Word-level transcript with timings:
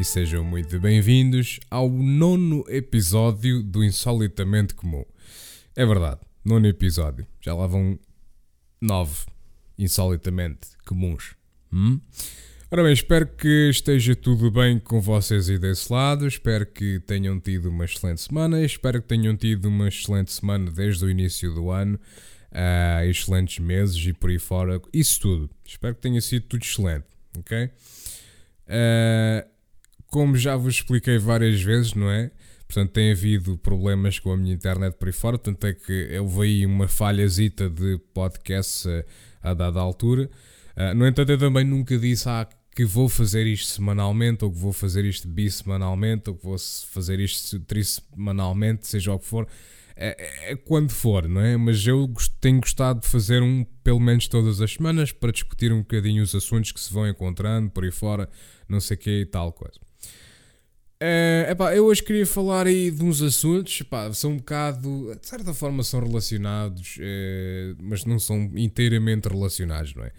e 0.00 0.04
sejam 0.04 0.42
muito 0.42 0.80
bem-vindos 0.80 1.60
ao 1.70 1.90
nono 1.90 2.64
episódio 2.68 3.62
do 3.62 3.84
Insolitamente 3.84 4.72
Comum. 4.72 5.04
É 5.76 5.84
verdade, 5.84 6.20
nono 6.42 6.66
episódio. 6.66 7.26
Já 7.38 7.54
lá 7.54 7.66
vão 7.66 7.98
nove 8.80 9.26
insolitamente 9.76 10.68
comuns. 10.86 11.34
Hum? 11.70 12.00
Ora 12.70 12.82
bem, 12.82 12.94
espero 12.94 13.26
que 13.26 13.68
esteja 13.68 14.16
tudo 14.16 14.50
bem 14.50 14.78
com 14.78 15.02
vocês 15.02 15.50
aí 15.50 15.58
desse 15.58 15.92
lado. 15.92 16.26
Espero 16.26 16.64
que 16.64 16.98
tenham 17.00 17.38
tido 17.38 17.68
uma 17.68 17.84
excelente 17.84 18.22
semana. 18.22 18.64
Espero 18.64 19.02
que 19.02 19.08
tenham 19.08 19.36
tido 19.36 19.66
uma 19.66 19.88
excelente 19.88 20.32
semana 20.32 20.70
desde 20.70 21.04
o 21.04 21.10
início 21.10 21.52
do 21.52 21.70
ano. 21.70 22.00
Uh, 22.50 23.04
excelentes 23.04 23.58
meses 23.58 23.98
e 24.06 24.14
por 24.14 24.30
aí 24.30 24.38
fora. 24.38 24.80
Isso 24.94 25.20
tudo. 25.20 25.50
Espero 25.62 25.94
que 25.94 26.00
tenha 26.00 26.22
sido 26.22 26.46
tudo 26.46 26.62
excelente. 26.62 27.04
Ok? 27.36 27.70
Uh, 28.66 29.49
como 30.10 30.36
já 30.36 30.56
vos 30.56 30.74
expliquei 30.74 31.18
várias 31.18 31.62
vezes, 31.62 31.94
não 31.94 32.10
é? 32.10 32.30
Portanto, 32.66 32.92
tem 32.92 33.10
havido 33.10 33.56
problemas 33.58 34.18
com 34.18 34.32
a 34.32 34.36
minha 34.36 34.54
internet 34.54 34.94
por 34.94 35.08
aí 35.08 35.12
fora. 35.12 35.38
Tanto 35.38 35.66
é 35.66 35.72
que 35.72 35.92
eu 36.10 36.28
veio 36.28 36.68
uma 36.68 36.86
falhazita 36.86 37.68
de 37.68 37.98
podcast 38.14 38.88
a, 39.42 39.50
a 39.50 39.54
dada 39.54 39.80
altura. 39.80 40.30
Uh, 40.76 40.94
no 40.94 41.06
entanto, 41.06 41.30
eu 41.30 41.38
também 41.38 41.64
nunca 41.64 41.98
disse 41.98 42.28
ah, 42.28 42.48
que 42.74 42.84
vou 42.84 43.08
fazer 43.08 43.46
isto 43.46 43.72
semanalmente, 43.72 44.44
ou 44.44 44.52
que 44.52 44.58
vou 44.58 44.72
fazer 44.72 45.04
isto 45.04 45.26
bissemanalmente, 45.26 46.30
ou 46.30 46.36
que 46.36 46.44
vou 46.44 46.56
fazer 46.58 47.18
isto 47.18 47.58
trissemanalmente, 47.60 48.86
seja 48.86 49.12
o 49.12 49.18
que 49.18 49.26
for. 49.26 49.48
É, 49.96 50.16
é, 50.18 50.52
é, 50.52 50.56
quando 50.56 50.90
for, 50.92 51.28
não 51.28 51.40
é? 51.40 51.56
Mas 51.56 51.84
eu 51.84 52.08
tenho 52.40 52.60
gostado 52.60 53.00
de 53.00 53.08
fazer 53.08 53.42
um, 53.42 53.64
pelo 53.82 54.00
menos 54.00 54.28
todas 54.28 54.60
as 54.60 54.72
semanas, 54.72 55.10
para 55.10 55.32
discutir 55.32 55.72
um 55.72 55.80
bocadinho 55.80 56.22
os 56.22 56.34
assuntos 56.34 56.70
que 56.70 56.80
se 56.80 56.92
vão 56.92 57.08
encontrando 57.08 57.68
por 57.70 57.84
aí 57.84 57.90
fora, 57.90 58.28
não 58.68 58.80
sei 58.80 58.96
o 58.96 59.00
que 59.00 59.10
e 59.22 59.26
tal 59.26 59.52
coisa. 59.52 59.89
Uh, 61.02 61.50
epá, 61.50 61.74
eu 61.74 61.86
hoje 61.86 62.02
queria 62.02 62.26
falar 62.26 62.66
aí 62.66 62.90
de 62.90 63.02
uns 63.02 63.22
assuntos, 63.22 63.80
epá, 63.80 64.12
são 64.12 64.32
um 64.32 64.36
bocado, 64.36 65.16
de 65.18 65.26
certa 65.26 65.54
forma 65.54 65.82
são 65.82 65.98
relacionados, 65.98 66.98
uh, 66.98 67.74
mas 67.80 68.04
não 68.04 68.18
são 68.18 68.50
inteiramente 68.54 69.26
relacionados, 69.26 69.94
não 69.94 70.04
é? 70.04 70.12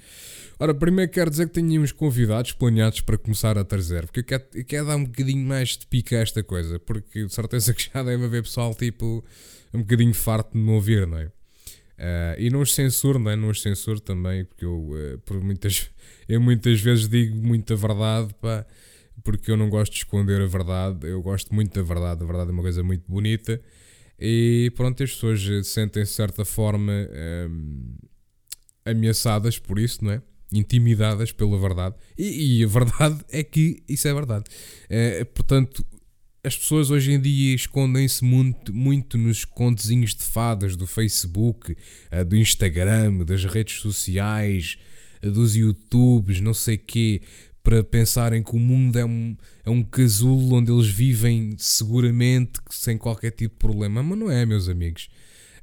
Ora, 0.58 0.74
primeiro 0.74 1.12
quero 1.12 1.30
dizer 1.30 1.50
que 1.50 1.54
tenho 1.54 1.80
uns 1.84 1.92
convidados 1.92 2.54
planeados 2.54 3.00
para 3.02 3.16
começar 3.16 3.60
a 3.60 3.64
trazer, 3.64 4.08
porque 4.08 4.22
eu 4.22 4.24
quero, 4.24 4.44
eu 4.56 4.66
quero 4.66 4.88
dar 4.88 4.96
um 4.96 5.06
bocadinho 5.06 5.46
mais 5.46 5.78
de 5.78 5.86
pica 5.86 6.18
a 6.18 6.22
esta 6.22 6.42
coisa, 6.42 6.80
porque 6.80 7.26
de 7.26 7.34
certeza 7.34 7.76
que 7.76 7.88
já 7.94 8.02
deve 8.02 8.26
haver 8.26 8.42
pessoal 8.42 8.74
tipo 8.74 9.24
um 9.72 9.82
bocadinho 9.82 10.16
farto 10.16 10.54
de 10.54 10.58
me 10.58 10.72
ouvir, 10.72 11.06
não 11.06 11.20
é? 11.20 11.26
Uh, 11.26 12.40
e 12.40 12.50
não 12.50 12.60
os 12.60 12.74
censuro, 12.74 13.20
não 13.20 13.30
é? 13.30 13.36
Não 13.36 13.50
os 13.50 13.62
censuro 13.62 14.00
também, 14.00 14.46
porque 14.46 14.66
eu, 14.66 14.90
por 15.26 15.40
muitas, 15.44 15.92
eu 16.28 16.42
muitas 16.42 16.82
vezes 16.82 17.08
digo 17.08 17.36
muita 17.36 17.76
verdade, 17.76 18.34
pá 18.42 18.66
porque 19.24 19.52
eu 19.52 19.58
não 19.58 19.70
gosto 19.70 19.92
de 19.92 20.00
esconder 20.00 20.42
a 20.42 20.46
verdade, 20.46 21.08
eu 21.08 21.22
gosto 21.22 21.54
muito 21.54 21.74
da 21.74 21.82
verdade, 21.82 22.24
a 22.24 22.26
verdade 22.26 22.50
é 22.50 22.54
uma 22.54 22.62
coisa 22.62 22.84
muito 22.84 23.04
bonita 23.08 23.62
e 24.20 24.72
pronto, 24.76 25.02
as 25.04 25.12
pessoas 25.12 25.68
sentem-se 25.68 26.12
de 26.12 26.16
certa 26.16 26.46
forma 26.46 26.94
hum, 27.50 27.96
ameaçadas 28.86 29.58
por 29.58 29.80
isso, 29.80 30.04
não 30.04 30.12
é? 30.12 30.22
Intimidadas 30.54 31.32
pela 31.32 31.58
verdade 31.58 31.96
e, 32.18 32.60
e, 32.60 32.64
a 32.64 32.68
verdade 32.68 33.24
é 33.32 33.44
que 33.44 33.82
isso 33.88 34.08
é 34.08 34.14
verdade. 34.14 34.46
É, 34.90 35.24
portanto, 35.24 35.86
as 36.44 36.58
pessoas 36.58 36.90
hoje 36.90 37.12
em 37.12 37.22
dia 37.22 37.54
escondem-se 37.54 38.24
muito, 38.24 38.74
muito 38.74 39.18
nos 39.18 39.46
contezinhos 39.46 40.16
de 40.16 40.24
fadas 40.24 40.76
do 40.76 40.88
Facebook, 40.88 41.76
eh, 42.10 42.24
do 42.24 42.36
Instagram, 42.36 43.24
das 43.24 43.46
redes 43.46 43.80
sociais, 43.80 44.78
eh, 45.22 45.30
dos 45.30 45.56
YouTubes, 45.56 46.42
não 46.42 46.54
sei 46.54 46.78
quê 46.78 47.22
para 47.64 47.84
pensarem 47.84 48.44
que 48.44 48.56
o 48.56 48.60
mundo 48.60 48.98
é 48.98 49.06
um, 49.06 49.36
é 49.64 49.70
um 49.70 49.84
casulo 49.84 50.56
onde 50.56 50.72
eles 50.72 50.88
vivem 50.88 51.56
seguramente, 51.58 52.60
sem 52.70 52.98
qualquer 52.98 53.32
tipo 53.32 53.56
de 53.56 53.60
problema. 53.60 54.02
Mas 54.02 54.18
não 54.18 54.32
é, 54.32 54.46
meus 54.46 54.68
amigos. 54.68 55.10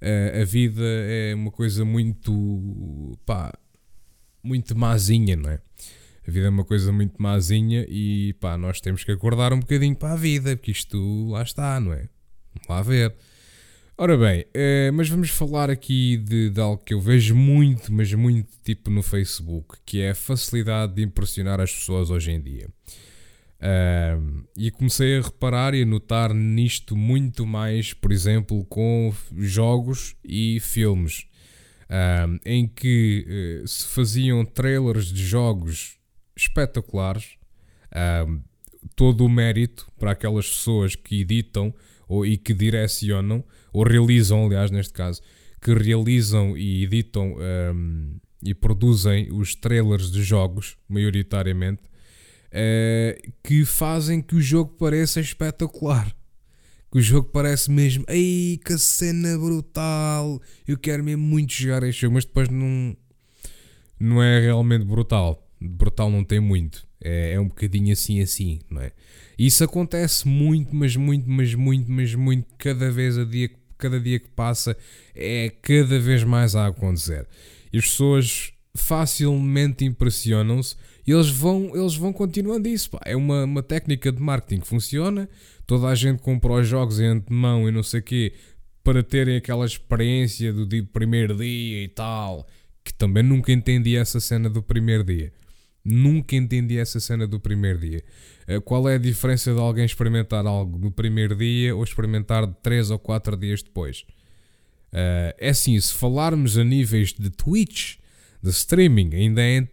Uh, 0.01 0.43
a 0.43 0.45
vida 0.45 0.83
é 0.85 1.35
uma 1.35 1.51
coisa 1.51 1.85
muito. 1.85 3.19
pá. 3.27 3.53
muito 4.43 4.79
mazinha, 4.79 5.37
não 5.37 5.51
é? 5.51 5.61
A 6.27 6.31
vida 6.31 6.47
é 6.47 6.51
uma 6.51 6.65
coisa 6.65 6.93
muito 6.93 7.21
mazinha 7.21 7.87
e 7.89 8.35
pá, 8.35 8.57
nós 8.59 8.81
temos 8.81 9.03
que 9.03 9.11
acordar 9.11 9.53
um 9.53 9.61
bocadinho 9.61 9.97
para 9.97 10.13
a 10.13 10.17
vida, 10.17 10.57
porque 10.57 10.71
isto 10.71 11.31
lá 11.31 11.43
está, 11.43 11.81
não 11.81 11.93
é? 11.93 12.09
Vamos 12.55 12.69
lá 12.69 12.83
ver. 12.83 13.15
Ora 14.01 14.17
bem, 14.17 14.45
eh, 14.55 14.93
mas 14.93 15.09
vamos 15.09 15.29
falar 15.29 15.69
aqui 15.69 16.19
de, 16.19 16.51
de, 16.51 16.61
algo 16.61 16.81
que 16.85 16.95
eu 16.95 17.01
vejo 17.01 17.35
muito, 17.35 17.93
mas 17.93 18.15
muito 18.15 18.49
tipo 18.63 18.91
no 18.91 19.03
Facebook, 19.03 19.77
que 19.85 20.01
é 20.01 20.11
a 20.11 20.15
facilidade 20.15 20.95
de 20.95 21.03
impressionar 21.03 21.61
as 21.61 21.73
pessoas 21.73 22.09
hoje 22.09 22.31
em 22.31 22.41
dia. 22.41 22.69
E 24.57 24.71
comecei 24.71 25.19
a 25.19 25.23
reparar 25.23 25.75
e 25.75 25.83
a 25.83 25.85
notar 25.85 26.33
nisto 26.33 26.95
muito 26.97 27.45
mais, 27.45 27.93
por 27.93 28.13
exemplo, 28.13 28.65
com 28.67 29.13
jogos 29.37 30.15
e 30.25 30.61
filmes, 30.61 31.27
em 32.47 32.69
que 32.69 33.27
uh, 33.65 33.67
se 33.67 33.85
faziam 33.89 34.45
trailers 34.45 35.07
de 35.07 35.27
jogos 35.27 35.99
espetaculares, 36.37 37.37
todo 38.95 39.25
o 39.25 39.29
mérito 39.29 39.91
para 39.99 40.13
aquelas 40.13 40.49
pessoas 40.49 40.95
que 40.95 41.23
editam 41.23 41.75
ou, 42.09 42.25
e 42.25 42.37
que 42.37 42.55
direcionam 42.55 43.45
ou 43.73 43.85
realizam, 43.85 44.47
aliás, 44.47 44.71
neste 44.71 44.93
caso, 44.93 45.21
que 45.61 45.75
realizam 45.75 46.57
e 46.57 46.85
editam 46.85 47.37
um, 47.75 48.17
e 48.43 48.55
produzem 48.55 49.33
os 49.33 49.55
trailers 49.55 50.11
de 50.11 50.23
jogos, 50.23 50.77
maioritariamente, 50.89 51.83
uh, 51.83 53.33
que 53.43 53.65
fazem 53.65 54.23
que 54.23 54.37
o 54.37 54.41
jogo 54.41 54.75
pareça 54.79 55.21
espetacular. 55.21 56.15
Que 56.91 56.99
o 56.99 57.03
jogo 57.03 57.29
parece 57.29 57.71
mesmo, 57.71 58.05
ei, 58.09 58.59
que 58.65 58.79
cena 58.79 59.37
brutal, 59.37 60.41
eu 60.67 60.79
quero 60.79 61.05
mesmo 61.05 61.23
muito 61.23 61.53
jogar 61.53 61.83
este 61.83 62.03
jogo, 62.03 62.15
mas 62.15 62.25
depois 62.25 62.49
não, 62.49 62.97
não 64.01 64.23
é 64.23 64.41
realmente 64.41 64.87
brutal. 64.87 65.47
Brutal 65.61 66.11
não 66.11 66.25
tem 66.25 66.41
muito, 66.41 66.87
é, 67.03 67.33
é 67.33 67.41
um 67.41 67.49
bocadinho 67.49 67.93
assim, 67.93 68.23
assim, 68.23 68.61
não 68.71 68.81
é? 68.81 68.93
Isso 69.39 69.63
acontece 69.63 70.27
muito, 70.27 70.75
mas 70.75 70.97
muito, 70.97 71.31
mas 71.31 71.55
muito, 71.55 71.91
mas 71.91 72.15
muito, 72.15 72.47
cada 72.59 72.91
vez 72.91 73.17
a 73.17 73.25
dia 73.25 73.51
cada 73.79 74.01
dia 74.01 74.19
que 74.19 74.29
passa 74.29 74.77
é 75.15 75.53
cada 75.63 75.99
vez 76.01 76.25
mais 76.25 76.57
a 76.57 76.67
acontecer. 76.67 77.27
E 77.73 77.79
as 77.79 77.85
pessoas 77.85 78.53
facilmente 78.75 79.85
impressionam-se 79.85 80.77
e 81.07 81.13
eles 81.13 81.31
vão, 81.31 81.75
eles 81.75 81.95
vão 81.95 82.13
continuando 82.13 82.69
isso. 82.69 82.91
Pá. 82.91 83.01
É 83.05 83.17
uma, 83.17 83.45
uma 83.45 83.63
técnica 83.63 84.13
de 84.13 84.21
marketing 84.21 84.61
que 84.61 84.67
funciona. 84.67 85.29
Toda 85.67 85.87
a 85.87 85.95
gente 85.95 86.21
compra 86.21 86.53
os 86.53 86.67
jogos 86.67 87.01
em 87.01 87.07
antemão 87.07 87.69
e 87.69 87.73
não 87.73 87.83
sei 87.83 88.01
o 88.01 88.03
quê 88.03 88.33
para 88.83 89.03
terem 89.03 89.37
aquela 89.37 89.65
experiência 89.65 90.53
do 90.53 90.67
dia, 90.67 90.87
primeiro 90.93 91.37
dia 91.37 91.85
e 91.85 91.89
tal. 91.89 92.47
Que 92.85 92.93
também 92.93 93.23
nunca 93.23 93.53
entendi 93.53 93.97
essa 93.97 94.21
cena 94.21 94.51
do 94.51 94.63
primeiro 94.63 95.05
dia. 95.05 95.33
Nunca 95.85 96.37
entendi 96.37 96.79
essa 96.79 97.01
cena 97.01 97.27
do 97.27 97.41
primeiro 97.41 97.79
dia. 97.79 98.05
Eh, 98.47 98.61
qual 98.61 98.89
é 98.89 98.95
a 98.95 98.99
diferença 98.99 99.53
de 99.53 99.61
alguém 99.61 99.85
experimentar 99.85 100.47
algo 100.47 100.79
no 100.79 100.91
primeiro 100.91 101.37
dia 101.37 101.75
ou 101.75 101.83
experimentar 101.83 102.47
três 102.63 102.91
ou 102.91 102.99
quatro 102.99 103.37
dias 103.37 103.63
depois? 103.63 104.05
Uh, 104.93 105.37
é 105.39 105.51
assim, 105.51 105.79
se 105.79 105.93
falarmos 105.93 106.57
a 106.57 106.65
níveis 106.65 107.13
de 107.13 107.29
Twitch, 107.29 107.97
de 108.43 108.51
streaming, 108.51 109.15
ainda 109.15 109.43
é, 109.43 109.69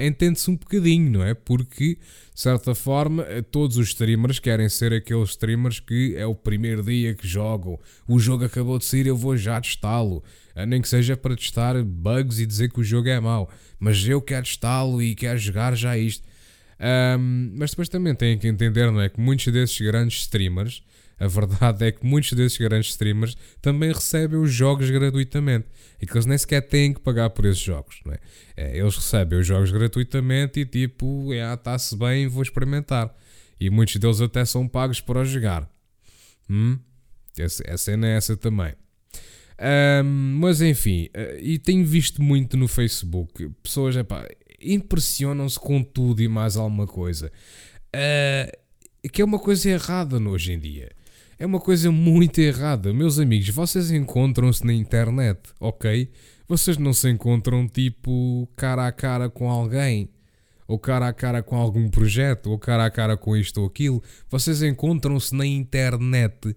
entende-se 0.00 0.50
um 0.50 0.56
bocadinho, 0.56 1.10
não 1.10 1.22
é? 1.22 1.34
Porque, 1.34 1.94
de 1.94 2.40
certa 2.40 2.74
forma, 2.74 3.22
eh, 3.24 3.42
todos 3.42 3.76
os 3.76 3.88
streamers 3.88 4.38
querem 4.38 4.68
ser 4.68 4.92
aqueles 4.92 5.30
streamers 5.30 5.80
que 5.80 6.14
é 6.16 6.26
o 6.26 6.34
primeiro 6.34 6.82
dia 6.82 7.14
que 7.14 7.26
jogam, 7.26 7.78
o 8.06 8.18
jogo 8.18 8.44
acabou 8.44 8.78
de 8.78 8.84
sair, 8.84 9.06
eu 9.06 9.16
vou 9.16 9.36
já 9.36 9.60
testá-lo, 9.60 10.22
nem 10.66 10.82
que 10.82 10.88
seja 10.88 11.16
para 11.16 11.36
testar 11.36 11.80
bugs 11.84 12.40
e 12.40 12.46
dizer 12.46 12.72
que 12.72 12.80
o 12.80 12.84
jogo 12.84 13.08
é 13.08 13.20
mau 13.20 13.48
mas 13.78 14.06
eu 14.06 14.20
quero 14.20 14.44
testá-lo 14.44 15.00
e 15.00 15.14
quero 15.14 15.38
jogar 15.38 15.76
já 15.76 15.96
isto. 15.96 16.26
Um, 17.18 17.52
mas 17.54 17.70
depois 17.70 17.88
também 17.88 18.14
têm 18.14 18.38
que 18.38 18.46
entender, 18.46 18.90
não 18.90 19.00
é? 19.00 19.08
Que 19.08 19.20
muitos 19.20 19.46
desses 19.52 19.80
grandes 19.80 20.20
streamers, 20.20 20.82
a 21.18 21.26
verdade 21.26 21.84
é 21.86 21.92
que 21.92 22.06
muitos 22.06 22.32
desses 22.32 22.58
grandes 22.58 22.90
streamers 22.90 23.36
também 23.60 23.92
recebem 23.92 24.38
os 24.38 24.52
jogos 24.52 24.88
gratuitamente 24.90 25.66
e 26.00 26.06
que 26.06 26.12
eles 26.12 26.26
nem 26.26 26.38
sequer 26.38 26.62
têm 26.62 26.94
que 26.94 27.00
pagar 27.00 27.30
por 27.30 27.44
esses 27.44 27.62
jogos, 27.62 28.00
não 28.04 28.12
é? 28.12 28.18
é 28.56 28.78
eles 28.78 28.94
recebem 28.94 29.38
os 29.38 29.46
jogos 29.46 29.70
gratuitamente 29.70 30.60
e 30.60 30.64
tipo, 30.64 31.32
está-se 31.32 31.96
bem, 31.96 32.28
vou 32.28 32.42
experimentar. 32.42 33.14
E 33.60 33.68
muitos 33.70 33.96
deles 33.96 34.20
até 34.20 34.44
são 34.44 34.68
pagos 34.68 35.00
para 35.00 35.24
jogar. 35.24 35.68
Hum? 36.48 36.78
A 37.68 37.76
cena 37.76 38.06
é 38.06 38.16
essa 38.16 38.36
também. 38.36 38.74
Um, 39.60 40.38
mas 40.40 40.62
enfim, 40.62 41.06
uh, 41.06 41.38
e 41.40 41.58
tenho 41.58 41.84
visto 41.84 42.22
muito 42.22 42.56
no 42.56 42.68
Facebook 42.68 43.48
pessoas 43.60 43.96
impressionam-se 44.60 45.58
com 45.58 45.82
tudo 45.82 46.22
e 46.22 46.28
mais 46.28 46.56
alguma 46.56 46.86
coisa. 46.86 47.32
Uh, 47.88 49.08
que 49.08 49.22
é 49.22 49.24
uma 49.24 49.38
coisa 49.38 49.70
errada 49.70 50.18
hoje 50.18 50.52
em 50.52 50.58
dia. 50.58 50.90
É 51.40 51.46
uma 51.46 51.60
coisa 51.60 51.92
muito 51.92 52.40
errada. 52.40 52.92
Meus 52.92 53.20
amigos, 53.20 53.48
vocês 53.50 53.92
encontram-se 53.92 54.66
na 54.66 54.72
internet, 54.72 55.38
ok? 55.60 56.10
Vocês 56.48 56.76
não 56.76 56.92
se 56.92 57.08
encontram 57.08 57.68
tipo 57.68 58.48
cara 58.56 58.88
a 58.88 58.90
cara 58.90 59.30
com 59.30 59.48
alguém, 59.48 60.10
ou 60.66 60.80
cara 60.80 61.06
a 61.06 61.12
cara 61.12 61.40
com 61.40 61.54
algum 61.54 61.88
projeto, 61.88 62.50
ou 62.50 62.58
cara 62.58 62.86
a 62.86 62.90
cara 62.90 63.16
com 63.16 63.36
isto 63.36 63.60
ou 63.60 63.68
aquilo. 63.68 64.02
Vocês 64.28 64.64
encontram-se 64.64 65.32
na 65.32 65.46
internet. 65.46 66.56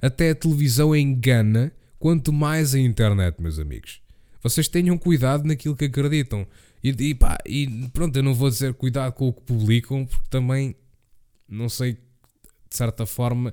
Até 0.00 0.30
a 0.30 0.34
televisão 0.34 0.96
engana 0.96 1.70
quanto 1.98 2.32
mais 2.32 2.74
a 2.74 2.78
internet, 2.78 3.36
meus 3.38 3.58
amigos. 3.58 4.00
Vocês 4.42 4.66
tenham 4.66 4.96
cuidado 4.96 5.44
naquilo 5.46 5.76
que 5.76 5.84
acreditam. 5.84 6.46
E, 6.82 6.88
e, 6.88 7.14
pá, 7.14 7.36
e 7.44 7.68
pronto, 7.92 8.16
eu 8.16 8.22
não 8.22 8.32
vou 8.32 8.48
dizer 8.48 8.72
cuidado 8.72 9.12
com 9.12 9.28
o 9.28 9.32
que 9.32 9.42
publicam, 9.42 10.06
porque 10.06 10.26
também 10.30 10.74
não 11.46 11.68
sei, 11.68 11.92
de 11.92 12.76
certa 12.76 13.04
forma, 13.04 13.52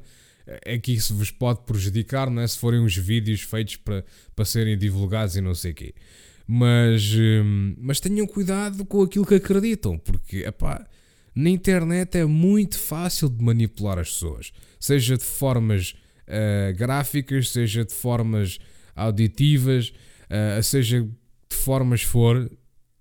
é 0.65 0.77
que 0.77 0.93
isso 0.93 1.15
vos 1.15 1.29
pode 1.31 1.61
prejudicar, 1.61 2.29
não 2.29 2.41
é? 2.41 2.47
Se 2.47 2.57
forem 2.57 2.79
uns 2.79 2.95
vídeos 2.95 3.41
feitos 3.41 3.75
para, 3.75 4.03
para 4.35 4.45
serem 4.45 4.77
divulgados 4.77 5.35
e 5.35 5.41
não 5.41 5.53
sei 5.53 5.71
o 5.71 5.75
quê. 5.75 5.93
Mas, 6.47 7.13
hum, 7.13 7.75
mas 7.77 7.99
tenham 7.99 8.25
cuidado 8.25 8.83
com 8.85 9.03
aquilo 9.03 9.25
que 9.25 9.35
acreditam, 9.35 9.99
porque, 9.99 10.37
epá, 10.37 10.87
na 11.35 11.49
internet 11.49 12.17
é 12.17 12.25
muito 12.25 12.79
fácil 12.79 13.29
de 13.29 13.43
manipular 13.43 13.99
as 13.99 14.09
pessoas, 14.09 14.51
seja 14.79 15.15
de 15.15 15.23
formas 15.23 15.93
uh, 16.27 16.75
gráficas, 16.75 17.49
seja 17.49 17.85
de 17.85 17.93
formas 17.93 18.57
auditivas, 18.95 19.93
uh, 20.25 20.63
seja 20.63 21.03
de 21.03 21.55
formas 21.55 22.01
for, 22.01 22.49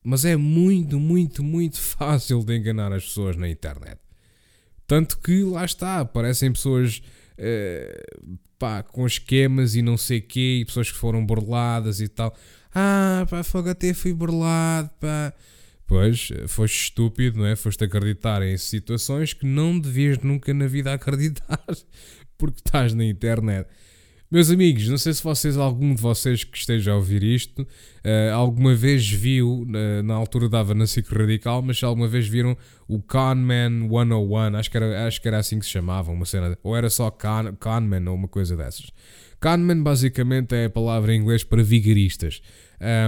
mas 0.04 0.24
é 0.24 0.36
muito, 0.36 1.00
muito, 1.00 1.42
muito 1.42 1.80
fácil 1.80 2.44
de 2.44 2.56
enganar 2.56 2.92
as 2.92 3.04
pessoas 3.04 3.36
na 3.36 3.48
internet. 3.48 3.98
Tanto 4.86 5.18
que 5.18 5.42
lá 5.42 5.64
está, 5.64 6.00
aparecem 6.00 6.52
pessoas 6.52 7.02
uh, 7.38 8.38
pá, 8.58 8.82
com 8.82 9.06
esquemas 9.06 9.74
e 9.74 9.82
não 9.82 9.96
sei 9.96 10.20
quê, 10.20 10.58
e 10.60 10.64
pessoas 10.64 10.90
que 10.90 10.98
foram 10.98 11.24
burladas 11.24 12.00
e 12.00 12.08
tal. 12.08 12.34
Ah, 12.74 13.26
pá, 13.28 13.42
fogo 13.42 13.70
até 13.70 13.94
fui 13.94 14.12
burlado, 14.12 14.90
pá. 15.00 15.32
Pois, 15.86 16.28
foste 16.48 16.82
estúpido, 16.82 17.38
não 17.38 17.46
é? 17.46 17.56
Foste 17.56 17.82
acreditar 17.84 18.42
em 18.42 18.56
situações 18.58 19.32
que 19.32 19.46
não 19.46 19.78
devias 19.78 20.18
nunca 20.18 20.52
na 20.52 20.66
vida 20.66 20.92
acreditar 20.94 21.64
porque 22.36 22.60
estás 22.64 22.94
na 22.94 23.04
internet. 23.04 23.68
Meus 24.30 24.50
amigos, 24.50 24.86
não 24.88 24.98
sei 24.98 25.14
se 25.14 25.22
vocês, 25.22 25.56
algum 25.56 25.94
de 25.94 26.02
vocês 26.02 26.44
que 26.44 26.58
esteja 26.58 26.92
a 26.92 26.96
ouvir 26.96 27.22
isto, 27.22 27.62
uh, 27.62 28.34
alguma 28.34 28.74
vez 28.74 29.08
viu, 29.08 29.62
uh, 29.62 30.02
na 30.02 30.12
altura 30.12 30.50
dava 30.50 30.74
na 30.74 30.86
SIC 30.86 31.08
Radical, 31.10 31.62
mas 31.62 31.82
alguma 31.82 32.06
vez 32.06 32.28
viram 32.28 32.54
o 32.86 33.00
Conman 33.00 33.88
101, 33.88 34.56
acho 34.56 34.70
que, 34.70 34.76
era, 34.76 35.06
acho 35.06 35.22
que 35.22 35.28
era 35.28 35.38
assim 35.38 35.58
que 35.58 35.64
se 35.64 35.70
chamava, 35.70 36.12
uma 36.12 36.26
cena, 36.26 36.58
ou 36.62 36.76
era 36.76 36.90
só 36.90 37.10
con, 37.10 37.56
Conman 37.58 38.06
ou 38.06 38.14
uma 38.14 38.28
coisa 38.28 38.54
dessas. 38.54 38.90
Conman 39.40 39.82
basicamente 39.82 40.54
é 40.54 40.66
a 40.66 40.70
palavra 40.70 41.14
em 41.14 41.20
inglês 41.22 41.42
para 41.42 41.62
vigaristas. 41.62 42.42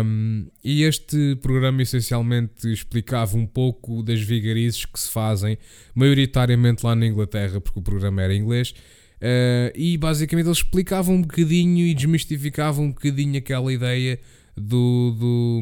Um, 0.02 0.46
e 0.64 0.84
este 0.84 1.37
programa 1.37 1.82
essencialmente 1.82 2.66
explicava 2.73 3.37
um 3.37 3.46
pouco 3.46 4.02
das 4.02 4.23
vigarizes 4.23 4.87
que 4.87 4.99
se 4.99 5.11
fazem, 5.11 5.58
maioritariamente 5.94 6.84
lá 6.84 6.94
na 6.94 7.06
Inglaterra, 7.06 7.61
porque 7.61 7.78
o 7.78 7.82
programa 7.82 8.23
era 8.23 8.34
inglês, 8.34 8.75
Uh, 9.20 9.70
e 9.75 9.99
basicamente 9.99 10.46
eles 10.46 10.58
explicavam 10.58 11.17
um 11.17 11.22
bocadinho 11.22 11.87
e 11.87 11.93
desmistificavam 11.93 12.87
um 12.87 12.88
bocadinho 12.88 13.37
aquela 13.37 13.70
ideia 13.70 14.19
do, 14.56 15.14
do, 15.19 15.61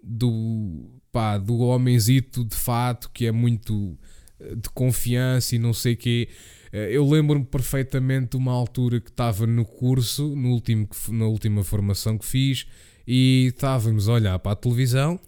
do, 0.00 1.00
pá, 1.10 1.36
do 1.36 1.58
homenzito 1.58 2.44
de 2.44 2.54
fato 2.54 3.10
que 3.12 3.26
é 3.26 3.32
muito 3.32 3.98
eh, 4.38 4.54
de 4.54 4.68
confiança 4.70 5.56
e 5.56 5.58
não 5.58 5.72
sei 5.72 5.94
o 5.94 5.96
quê. 5.96 6.28
Uh, 6.72 6.76
eu 6.76 7.08
lembro-me 7.08 7.44
perfeitamente 7.44 8.30
de 8.30 8.36
uma 8.36 8.52
altura 8.52 9.00
que 9.00 9.10
estava 9.10 9.44
no 9.44 9.64
curso, 9.64 10.36
no 10.36 10.50
último, 10.50 10.88
na 11.08 11.26
última 11.26 11.64
formação 11.64 12.16
que 12.16 12.24
fiz, 12.24 12.64
e 13.06 13.46
estávamos 13.48 14.08
a 14.08 14.12
olhar 14.12 14.38
para 14.38 14.52
a 14.52 14.56
televisão. 14.56 15.18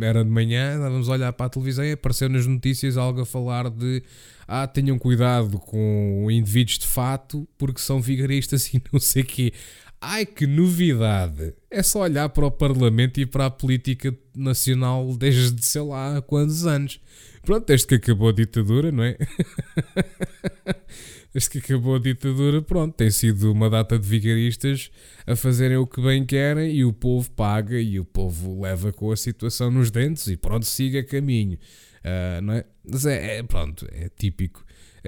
Era 0.00 0.24
de 0.24 0.30
manhã, 0.30 0.74
estávamos 0.74 1.08
a 1.08 1.12
olhar 1.12 1.32
para 1.32 1.46
a 1.46 1.48
televisão 1.48 1.84
e 1.84 1.92
apareceu 1.92 2.28
nas 2.28 2.46
notícias 2.46 2.96
algo 2.96 3.20
a 3.20 3.26
falar 3.26 3.70
de 3.70 4.02
ah, 4.48 4.66
tenham 4.66 4.98
cuidado 4.98 5.58
com 5.58 6.28
indivíduos 6.30 6.78
de 6.78 6.86
fato 6.86 7.48
porque 7.56 7.80
são 7.80 8.00
vigaristas 8.00 8.72
e 8.72 8.82
não 8.92 9.00
sei 9.00 9.22
quê. 9.22 9.52
Ai 10.00 10.26
que 10.26 10.46
novidade! 10.46 11.54
É 11.70 11.82
só 11.82 12.00
olhar 12.00 12.28
para 12.28 12.46
o 12.46 12.50
Parlamento 12.50 13.18
e 13.18 13.26
para 13.26 13.46
a 13.46 13.50
política 13.50 14.14
nacional 14.34 15.16
desde 15.16 15.64
sei 15.64 15.82
lá 15.82 16.20
quantos 16.22 16.66
anos. 16.66 17.00
Pronto, 17.42 17.66
desde 17.66 17.86
que 17.86 17.94
acabou 17.94 18.28
a 18.28 18.32
ditadura, 18.32 18.90
não 18.90 19.04
é? 19.04 19.16
desde 21.36 21.50
que 21.50 21.58
acabou 21.58 21.96
a 21.96 21.98
ditadura, 21.98 22.62
pronto, 22.62 22.94
tem 22.94 23.10
sido 23.10 23.52
uma 23.52 23.68
data 23.68 23.98
de 23.98 24.08
vigaristas 24.08 24.90
a 25.26 25.36
fazerem 25.36 25.76
o 25.76 25.86
que 25.86 26.00
bem 26.00 26.24
querem 26.24 26.74
e 26.74 26.82
o 26.82 26.94
povo 26.94 27.30
paga 27.30 27.78
e 27.78 28.00
o 28.00 28.06
povo 28.06 28.62
leva 28.62 28.90
com 28.90 29.12
a 29.12 29.16
situação 29.18 29.70
nos 29.70 29.90
dentes 29.90 30.28
e 30.28 30.36
pronto, 30.38 30.64
siga 30.64 31.04
caminho. 31.04 31.58
Uh, 31.98 32.40
não 32.40 32.54
é? 32.54 32.64
Mas 32.82 33.04
é, 33.04 33.36
é, 33.36 33.42
pronto, 33.42 33.86
é 33.92 34.08
típico. 34.18 34.64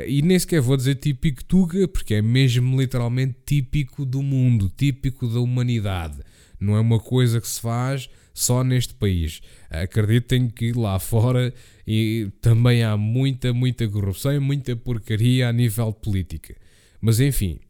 E 0.07 0.21
nem 0.21 0.39
sequer 0.39 0.61
vou 0.61 0.77
dizer 0.77 0.97
típico 0.97 1.43
Tuga, 1.43 1.89
porque 1.89 2.17
é 2.17 2.21
mesmo 2.21 2.79
literalmente 2.79 3.35
típico 3.47 4.05
do 4.05 4.23
mundo, 4.23 4.71
típico 4.77 5.27
da 5.29 5.41
humanidade. 5.41 6.19
Não 6.61 6.77
é 6.77 6.81
uma 6.81 6.99
coisa 6.99 7.41
que 7.41 7.49
se 7.49 7.61
faz 7.61 8.09
só 8.35 8.63
neste 8.63 8.95
país. 8.95 9.41
Acreditem 9.71 10.49
que 10.49 10.73
lá 10.73 10.99
fora 10.99 11.53
e 11.87 12.31
também 12.41 12.83
há 12.83 12.97
muita, 12.97 13.53
muita 13.53 13.89
corrupção 13.89 14.33
e 14.33 14.39
muita 14.39 14.77
porcaria 14.77 15.49
a 15.49 15.53
nível 15.53 15.93
de 15.93 16.01
política. 16.01 16.57
Mas 17.01 17.21
enfim, 17.21 17.61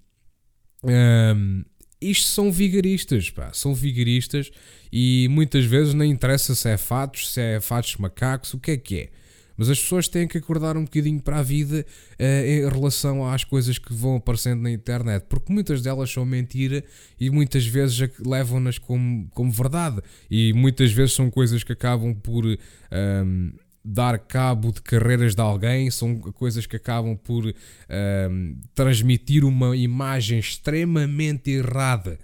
hum, 0.85 1.64
isto 2.00 2.29
são 2.29 2.52
vigaristas, 2.52 3.31
pá, 3.31 3.52
são 3.52 3.75
vigaristas 3.75 4.50
e 4.93 5.26
muitas 5.31 5.64
vezes 5.64 5.94
nem 5.94 6.11
interessa 6.11 6.55
se 6.55 6.69
é 6.69 6.76
fatos, 6.76 7.32
se 7.32 7.41
é 7.41 7.61
fatos 7.61 7.96
macacos, 7.96 8.55
o 8.55 8.58
que 8.58 8.70
é 8.73 8.76
que 8.76 8.99
é. 8.99 9.11
Mas 9.58 9.69
as 9.69 9.81
pessoas 9.81 10.06
têm 10.06 10.28
que 10.28 10.38
acordar 10.38 10.76
um 10.76 10.84
bocadinho 10.84 11.20
para 11.20 11.41
a 11.41 11.43
vida 11.43 11.84
uh, 12.12 12.46
em 12.46 12.69
relação 12.69 13.29
às 13.29 13.43
coisas 13.43 13.77
que 13.77 13.93
vão 13.93 14.17
aparecendo 14.17 14.62
na 14.62 14.70
internet, 14.70 15.27
porque 15.29 15.53
muitas 15.53 15.82
delas 15.82 16.10
são 16.10 16.24
mentira 16.24 16.84
e 17.19 17.29
muitas 17.29 17.67
vezes 17.67 18.08
levam-nas 18.24 18.79
como, 18.79 19.29
como 19.34 19.50
verdade, 19.50 20.00
e 20.31 20.53
muitas 20.53 20.93
vezes 20.93 21.12
são 21.15 21.29
coisas 21.29 21.65
que 21.65 21.72
acabam 21.72 22.15
por. 22.15 22.46
Um, 22.46 22.56
ehm, 22.93 23.53
dar 23.91 24.19
cabo 24.19 24.70
de 24.70 24.82
carreiras 24.82 25.34
de 25.34 25.41
alguém, 25.41 25.91
são 25.91 26.19
coisas 26.19 26.67
que 26.67 26.77
acabam 26.77 27.17
por 27.17 27.46
um, 27.46 28.60
transmitir 28.74 29.44
uma 29.44 29.74
imagem 29.74 30.38
extremamente 30.38 31.50
errada 31.50 32.19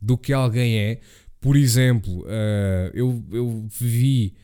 do 0.00 0.16
que 0.16 0.32
alguém 0.32 0.78
é. 0.78 1.00
Por 1.38 1.56
exemplo, 1.56 2.22
uh, 2.22 2.90
eu, 2.94 3.22
eu 3.30 3.66
vi 3.68 4.34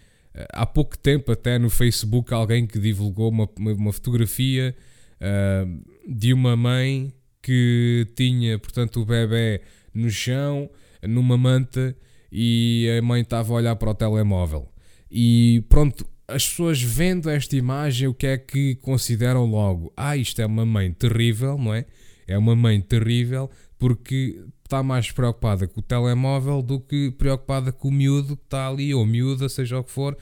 há 0.53 0.67
pouco 0.67 0.97
tempo 0.97 1.33
até 1.33 1.59
no 1.59 1.71
Facebook 1.71 2.33
alguém 2.33 2.67
que 2.67 2.79
divulgou 2.79 3.31
uma, 3.31 3.49
uma 3.59 3.93
fotografia 3.93 4.75
uh, 5.21 5.83
de 6.07 6.33
uma 6.33 6.57
mãe 6.57 7.13
que 7.43 8.07
tinha, 8.15 8.59
portanto, 8.59 9.01
o 9.01 9.07
bebê 9.07 9.63
no 9.95 10.11
chão, 10.11 10.69
numa 11.03 11.37
manta, 11.37 11.97
e 12.31 12.87
a 12.99 13.03
mãe 13.03 13.23
estava 13.23 13.53
a 13.53 13.57
olhar 13.57 13.77
para 13.77 13.91
o 13.91 13.95
telemóvel. 13.95 14.71
E 15.11 15.65
pronto, 15.69 16.07
as 16.27 16.47
pessoas 16.47 16.83
vendo 16.83 17.31
esta 17.31 17.57
imagem, 17.57 18.07
o 18.07 18.15
que 18.15 18.27
é 18.27 18.37
que 18.37 18.75
consideram 18.77 19.47
logo? 19.47 19.93
Ah, 19.97 20.17
isto 20.17 20.43
é 20.43 20.47
uma 20.47 20.67
mãe 20.67 20.93
terrível, 20.93 21.57
não 21.57 21.73
é? 21.73 21.87
É 22.27 22.37
uma 22.37 22.55
mãe 22.55 22.81
terrível 22.81 23.51
porque 23.79 24.45
está 24.69 24.83
mais 24.83 25.11
preocupada 25.11 25.67
com 25.67 25.81
o 25.81 25.83
telemóvel 25.83 26.63
do 26.63 26.79
que 26.79 27.11
preocupada 27.13 27.73
com 27.73 27.89
o 27.89 27.93
miúdo 27.93 28.37
que 28.37 28.45
está 28.45 28.69
ali, 28.69 28.95
ou 28.95 29.07
miúda, 29.07 29.49
seja 29.49 29.79
o 29.79 29.85
que 29.85 29.91
for, 29.91 30.17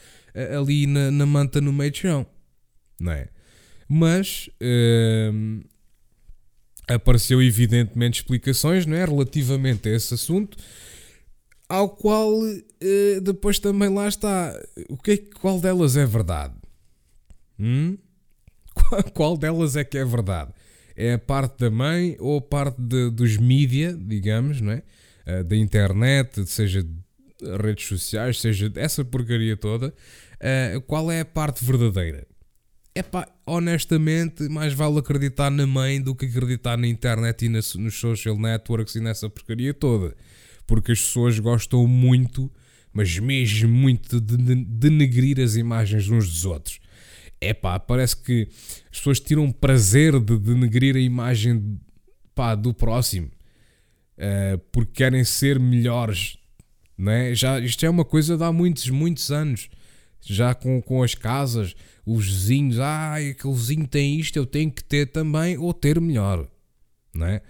ali 0.56 0.86
na, 0.86 1.10
na 1.10 1.26
manta 1.26 1.60
no 1.60 1.72
meio 1.72 1.90
do 1.90 1.96
chão, 1.96 2.26
não 3.00 3.12
é? 3.12 3.28
Mas 3.88 4.48
hum, 5.32 5.62
apareceu 6.88 7.42
evidentemente 7.42 8.20
explicações, 8.20 8.86
não 8.86 8.96
é? 8.96 9.04
Relativamente 9.04 9.88
a 9.88 9.92
esse 9.92 10.14
assunto, 10.14 10.56
ao 11.68 11.88
qual 11.88 12.32
uh, 12.32 13.20
depois 13.22 13.58
também 13.58 13.88
lá 13.88 14.06
está. 14.06 14.52
O 14.88 14.96
que 14.96 15.10
é, 15.10 15.16
qual 15.40 15.60
delas 15.60 15.96
é 15.96 16.06
verdade? 16.06 16.54
Hum? 17.58 17.98
Qual 19.14 19.38
delas 19.38 19.74
é 19.74 19.84
que 19.84 19.96
é 19.96 20.04
verdade? 20.04 20.52
É 20.96 21.12
a 21.14 21.18
parte 21.18 21.58
da 21.58 21.70
mãe 21.70 22.16
ou 22.18 22.38
a 22.38 22.42
parte 22.42 22.80
de, 22.80 23.10
dos 23.10 23.36
mídia, 23.36 23.96
digamos, 23.96 24.60
não 24.60 24.72
é? 24.72 24.82
Uh, 25.26 25.44
da 25.44 25.56
internet, 25.56 26.46
seja 26.46 26.86
redes 27.62 27.86
sociais, 27.86 28.40
seja 28.40 28.72
essa 28.76 29.04
porcaria 29.04 29.56
toda, 29.56 29.88
uh, 29.88 30.80
qual 30.82 31.10
é 31.10 31.20
a 31.20 31.24
parte 31.24 31.64
verdadeira? 31.64 32.26
epá, 32.96 33.28
honestamente, 33.46 34.48
mais 34.48 34.72
vale 34.72 34.98
acreditar 34.98 35.50
na 35.50 35.66
mãe 35.66 36.00
do 36.00 36.14
que 36.14 36.24
acreditar 36.24 36.78
na 36.78 36.86
internet 36.86 37.44
e 37.44 37.48
nas, 37.48 37.74
nos 37.74 37.94
social 37.94 38.38
networks 38.38 38.94
e 38.94 39.00
nessa 39.00 39.28
porcaria 39.28 39.74
toda. 39.74 40.16
Porque 40.66 40.92
as 40.92 41.00
pessoas 41.00 41.38
gostam 41.38 41.86
muito, 41.86 42.50
mas 42.92 43.18
mesmo 43.18 43.68
muito, 43.68 44.18
de 44.18 44.36
denegrir 44.64 45.38
as 45.40 45.56
imagens 45.56 46.08
uns 46.08 46.26
dos 46.26 46.44
outros. 46.46 46.80
Epá, 47.40 47.78
parece 47.78 48.16
que 48.16 48.48
as 48.90 48.98
pessoas 48.98 49.20
tiram 49.20 49.52
prazer 49.52 50.18
de 50.20 50.38
denegrir 50.38 50.96
a 50.96 51.00
imagem 51.00 51.78
pá, 52.34 52.54
do 52.54 52.72
próximo. 52.72 53.30
Uh, 54.16 54.58
porque 54.72 54.92
querem 54.92 55.24
ser 55.24 55.58
melhores. 55.58 56.38
Não 56.96 57.12
é? 57.12 57.34
já, 57.34 57.60
isto 57.60 57.84
é 57.84 57.90
uma 57.90 58.04
coisa 58.04 58.36
de 58.36 58.42
há 58.42 58.50
muitos, 58.50 58.88
muitos 58.88 59.30
anos. 59.30 59.68
Já 60.20 60.54
com, 60.54 60.80
com 60.82 61.02
as 61.02 61.14
casas, 61.14 61.76
os 62.04 62.26
vizinhos, 62.26 62.80
ah, 62.80 63.16
aquele 63.16 63.54
vizinho 63.54 63.86
tem 63.86 64.18
isto, 64.18 64.36
eu 64.36 64.46
tenho 64.46 64.70
que 64.70 64.82
ter 64.82 65.06
também, 65.06 65.56
ou 65.58 65.72
ter 65.72 66.00
melhor. 66.00 66.48
Não 67.14 67.26
é? 67.26 67.42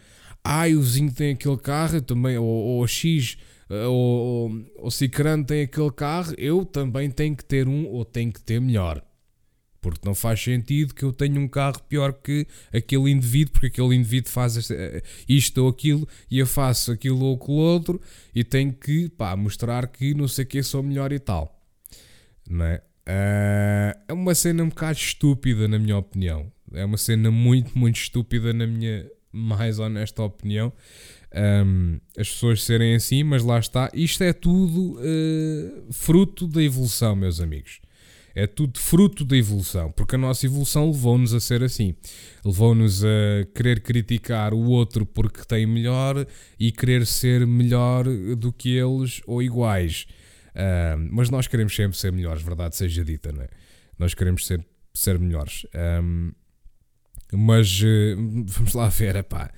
Ah, 0.45 0.67
o 0.67 0.81
vizinho 0.81 1.13
tem 1.13 1.33
aquele 1.33 1.57
carro, 1.57 2.03
também, 2.03 2.37
ou, 2.37 2.47
ou 2.47 2.87
X, 2.87 3.39
eh, 3.69 3.87
ou, 3.87 4.51
o 4.79 4.91
Cicrano 4.91 5.45
tem 5.45 5.63
aquele 5.63 5.91
carro, 5.91 6.35
eu 6.39 6.65
também 6.65 7.11
tenho 7.11 7.37
que 7.37 7.45
ter 7.45 7.67
um, 7.67 7.87
ou 7.87 8.05
tenho 8.05 8.33
que 8.33 8.43
ter 8.43 8.61
melhor. 8.61 9.03
Porque 9.91 10.09
não 10.09 10.17
faz 10.17 10.43
sentido 10.43 10.93
que 10.93 11.05
eu 11.05 11.13
tenha 11.13 11.39
um 11.39 11.47
carro 11.47 11.81
pior 11.89 12.13
que 12.13 12.45
aquele 12.73 13.09
indivíduo, 13.09 13.53
porque 13.53 13.67
aquele 13.69 13.95
indivíduo 13.95 14.33
faz 14.33 14.69
eh, 14.69 15.01
isto 15.29 15.59
ou 15.59 15.69
aquilo 15.69 16.09
e 16.29 16.41
eu 16.41 16.47
faço 16.47 16.91
aquilo 16.91 17.25
ou 17.25 17.37
aquilo 17.37 17.59
outro 17.59 18.01
e 18.35 18.43
tenho 18.43 18.73
que 18.73 19.09
pá, 19.11 19.37
mostrar 19.37 19.87
que 19.87 20.13
não 20.13 20.27
sei 20.27 20.45
o 20.45 20.49
que 20.49 20.61
sou 20.61 20.83
melhor 20.83 21.13
e 21.13 21.21
tal. 21.21 21.63
Não 22.51 22.65
é? 22.65 22.83
Uh, 23.07 23.99
é 24.09 24.13
uma 24.13 24.35
cena 24.35 24.65
um 24.65 24.69
bocado 24.69 24.99
estúpida, 24.99 25.69
na 25.69 25.79
minha 25.79 25.97
opinião. 25.97 26.51
É 26.73 26.85
uma 26.85 26.97
cena 26.97 27.31
muito, 27.31 27.79
muito 27.79 27.95
estúpida, 27.95 28.53
na 28.53 28.67
minha 28.67 29.09
mais 29.31 29.79
honesta 29.79 30.21
opinião. 30.21 30.73
Um, 31.65 32.01
as 32.19 32.29
pessoas 32.29 32.65
serem 32.65 32.97
assim, 32.97 33.23
mas 33.23 33.45
lá 33.45 33.61
está. 33.61 33.89
Isto 33.95 34.25
é 34.25 34.33
tudo 34.33 34.99
uh, 34.99 35.93
fruto 35.93 36.49
da 36.49 36.61
evolução, 36.61 37.15
meus 37.15 37.41
amigos. 37.41 37.81
É 38.39 38.47
tudo 38.47 38.79
fruto 38.79 39.25
da 39.25 39.35
evolução, 39.35 39.91
porque 39.91 40.15
a 40.15 40.19
nossa 40.19 40.45
evolução 40.45 40.91
levou-nos 40.91 41.33
a 41.33 41.41
ser 41.41 41.63
assim. 41.63 41.95
Levou-nos 42.45 43.03
a 43.03 43.47
querer 43.55 43.81
criticar 43.81 44.53
o 44.53 44.61
outro 44.65 45.07
porque 45.07 45.43
tem 45.47 45.65
melhor 45.65 46.27
e 46.61 46.71
querer 46.71 47.07
ser 47.07 47.47
melhor 47.47 48.05
do 48.37 48.53
que 48.53 48.77
eles 48.77 49.23
ou 49.27 49.43
iguais. 49.43 50.07
Uh, 50.51 51.09
mas 51.11 51.31
nós 51.31 51.47
queremos 51.47 51.75
sempre 51.75 51.97
ser 51.97 52.13
melhores, 52.13 52.43
verdade 52.43 52.77
seja 52.77 53.03
dita, 53.03 53.33
não 53.33 53.41
é? 53.41 53.49
Nós 53.99 54.13
queremos 54.13 54.47
ser, 54.47 54.63
ser 54.93 55.19
melhores. 55.19 55.67
Um, 56.03 56.31
mas 57.33 57.81
uh, 57.81 58.45
vamos 58.47 58.75
lá 58.75 58.91
ver, 58.91 59.25
pá 59.25 59.51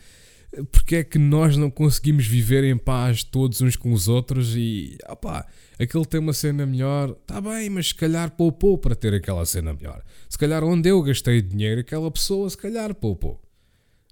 porque 0.73 0.97
é 0.97 1.05
que 1.05 1.19
nós 1.19 1.57
não 1.57 1.71
conseguimos 1.71 2.27
viver 2.27 2.65
em 2.65 2.77
paz 2.77 3.23
todos 3.23 3.61
uns 3.61 3.77
com 3.77 3.93
os 3.93 4.09
outros 4.09 4.57
e 4.57 4.97
opá, 5.09 5.47
aquele 5.79 6.07
tem 6.07 6.21
uma 6.21 6.33
cena 6.33 6.65
melhor, 6.65 7.11
está 7.11 7.41
bem, 7.41 7.69
mas 7.69 7.89
se 7.89 7.95
calhar 7.95 8.31
poupou 8.31 8.79
para 8.79 8.95
ter 8.95 9.13
aquela 9.13 9.45
cena 9.45 9.75
melhor. 9.75 10.03
Se 10.29 10.39
calhar 10.39 10.65
onde 10.65 10.89
eu 10.89 11.03
gastei 11.03 11.43
dinheiro, 11.43 11.83
aquela 11.83 12.11
pessoa 12.11 12.49
se 12.49 12.57
calhar 12.57 12.95
poupou, 12.95 13.41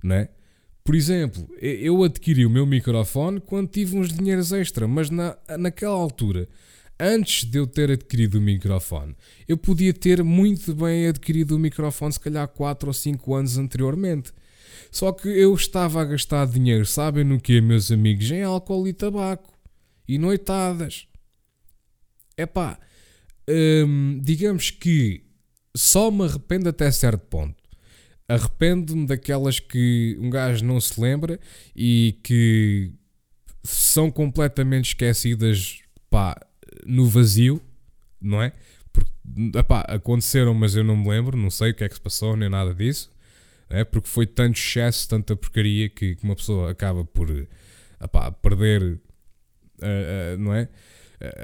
não 0.03 0.17
é? 0.17 0.29
Por 0.85 0.95
exemplo, 0.95 1.49
eu 1.61 2.05
adquiri 2.05 2.47
o 2.47 2.51
meu 2.51 2.65
microfone 2.65 3.41
quando 3.41 3.69
tive 3.69 3.97
uns 3.97 4.13
dinheiros 4.13 4.53
extra, 4.53 4.87
mas 4.87 5.11
na, 5.11 5.37
naquela 5.59 5.97
altura, 5.97 6.49
antes 7.01 7.45
de 7.45 7.59
eu 7.59 7.67
ter 7.67 7.91
adquirido 7.91 8.37
o 8.37 8.41
microfone, 8.41 9.17
eu 9.49 9.57
podia 9.57 9.93
ter 9.93 10.23
muito 10.23 10.73
bem 10.75 11.09
adquirido 11.09 11.57
o 11.57 11.59
microfone 11.59 12.13
se 12.13 12.21
calhar 12.21 12.47
4 12.47 12.89
ou 12.89 12.93
5 12.93 13.35
anos 13.35 13.59
anteriormente. 13.59 14.33
Só 14.97 15.13
que 15.13 15.29
eu 15.29 15.55
estava 15.55 16.01
a 16.01 16.07
gastar 16.07 16.47
dinheiro, 16.47 16.87
sabem 16.87 17.23
no 17.23 17.39
que, 17.39 17.61
meus 17.61 17.93
amigos? 17.93 18.31
Em 18.31 18.43
álcool 18.43 18.89
e 18.89 18.95
tabaco. 18.95 19.53
E 20.09 20.17
noitadas. 20.17 21.07
Epá, 22.35 22.79
hum, 23.47 24.19
digamos 24.23 24.71
que 24.71 25.23
só 25.77 26.11
me 26.11 26.25
arrependo 26.25 26.71
até 26.71 26.91
certo 26.91 27.27
ponto. 27.27 27.63
Arrependo-me 28.27 29.07
daquelas 29.07 29.61
que 29.61 30.17
um 30.19 30.31
gajo 30.31 30.65
não 30.65 30.81
se 30.81 30.99
lembra 30.99 31.39
e 31.77 32.19
que 32.23 32.91
são 33.65 34.11
completamente 34.11 34.87
esquecidas 34.87 35.81
pá, 36.09 36.41
no 36.87 37.07
vazio, 37.07 37.61
não 38.19 38.43
é? 38.43 38.51
Porque 38.91 39.11
epá, 39.59 39.81
aconteceram, 39.83 40.55
mas 40.55 40.75
eu 40.75 40.83
não 40.83 40.97
me 40.97 41.11
lembro, 41.11 41.37
não 41.37 41.51
sei 41.51 41.73
o 41.73 41.75
que 41.75 41.85
é 41.85 41.89
que 41.91 41.97
se 41.97 42.01
passou, 42.01 42.35
nem 42.35 42.49
nada 42.49 42.75
disso 42.75 43.15
é? 43.71 43.85
porque 43.85 44.09
foi 44.09 44.27
tanto 44.27 44.59
excesso, 44.59 45.09
tanta 45.09 45.37
porcaria 45.37 45.89
que, 45.89 46.17
que 46.17 46.25
uma 46.25 46.37
pessoa 46.37 46.71
acaba 46.71 47.05
por 47.05 47.29
opá, 48.01 48.31
perder 48.31 48.83
uh, 48.83 48.97
uh, 50.35 50.39
não 50.39 50.55
é? 50.55 50.69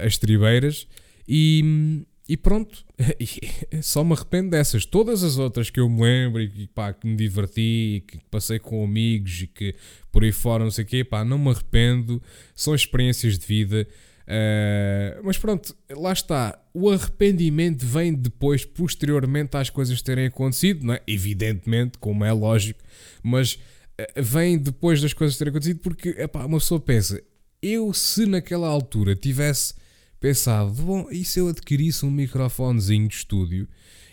as 0.04 0.18
tribeiras 0.18 0.86
e, 1.26 2.04
e 2.28 2.36
pronto, 2.36 2.84
só 3.82 4.04
me 4.04 4.12
arrependo 4.12 4.50
dessas. 4.50 4.84
Todas 4.84 5.22
as 5.22 5.38
outras 5.38 5.70
que 5.70 5.80
eu 5.80 5.88
me 5.88 6.02
lembro 6.02 6.40
e 6.42 6.48
que, 6.48 6.66
pá, 6.68 6.92
que 6.92 7.06
me 7.06 7.16
diverti 7.16 7.96
e 7.96 8.00
que 8.00 8.18
passei 8.30 8.58
com 8.58 8.84
amigos 8.84 9.42
e 9.42 9.46
que 9.46 9.74
por 10.10 10.24
aí 10.24 10.32
fora, 10.32 10.64
não 10.64 10.70
sei 10.70 10.84
o 10.84 10.86
quê, 10.86 11.04
pá, 11.04 11.24
não 11.24 11.38
me 11.38 11.50
arrependo, 11.50 12.22
são 12.54 12.74
experiências 12.74 13.38
de 13.38 13.46
vida. 13.46 13.88
Uh, 14.22 15.20
mas 15.24 15.36
pronto, 15.36 15.74
lá 15.90 16.12
está. 16.12 16.58
O 16.72 16.90
arrependimento 16.90 17.84
vem 17.84 18.14
depois, 18.14 18.64
posteriormente 18.64 19.56
às 19.56 19.68
coisas 19.68 20.00
terem 20.00 20.26
acontecido, 20.26 20.86
não 20.86 20.94
é? 20.94 21.02
evidentemente, 21.06 21.98
como 21.98 22.24
é 22.24 22.32
lógico, 22.32 22.80
mas 23.22 23.54
uh, 23.54 24.22
vem 24.22 24.58
depois 24.58 25.00
das 25.00 25.12
coisas 25.12 25.36
terem 25.36 25.50
acontecido 25.50 25.80
porque 25.80 26.10
epá, 26.10 26.44
uma 26.44 26.58
pessoa 26.58 26.80
pensa: 26.80 27.22
eu, 27.60 27.92
se 27.92 28.26
naquela 28.26 28.68
altura 28.68 29.14
tivesse 29.14 29.74
pensado, 30.20 30.70
bom, 30.70 31.08
e 31.10 31.24
se 31.24 31.40
eu 31.40 31.48
adquirisse 31.48 32.06
um 32.06 32.10
microfonezinho 32.10 33.08
de 33.08 33.14
estúdio 33.16 33.68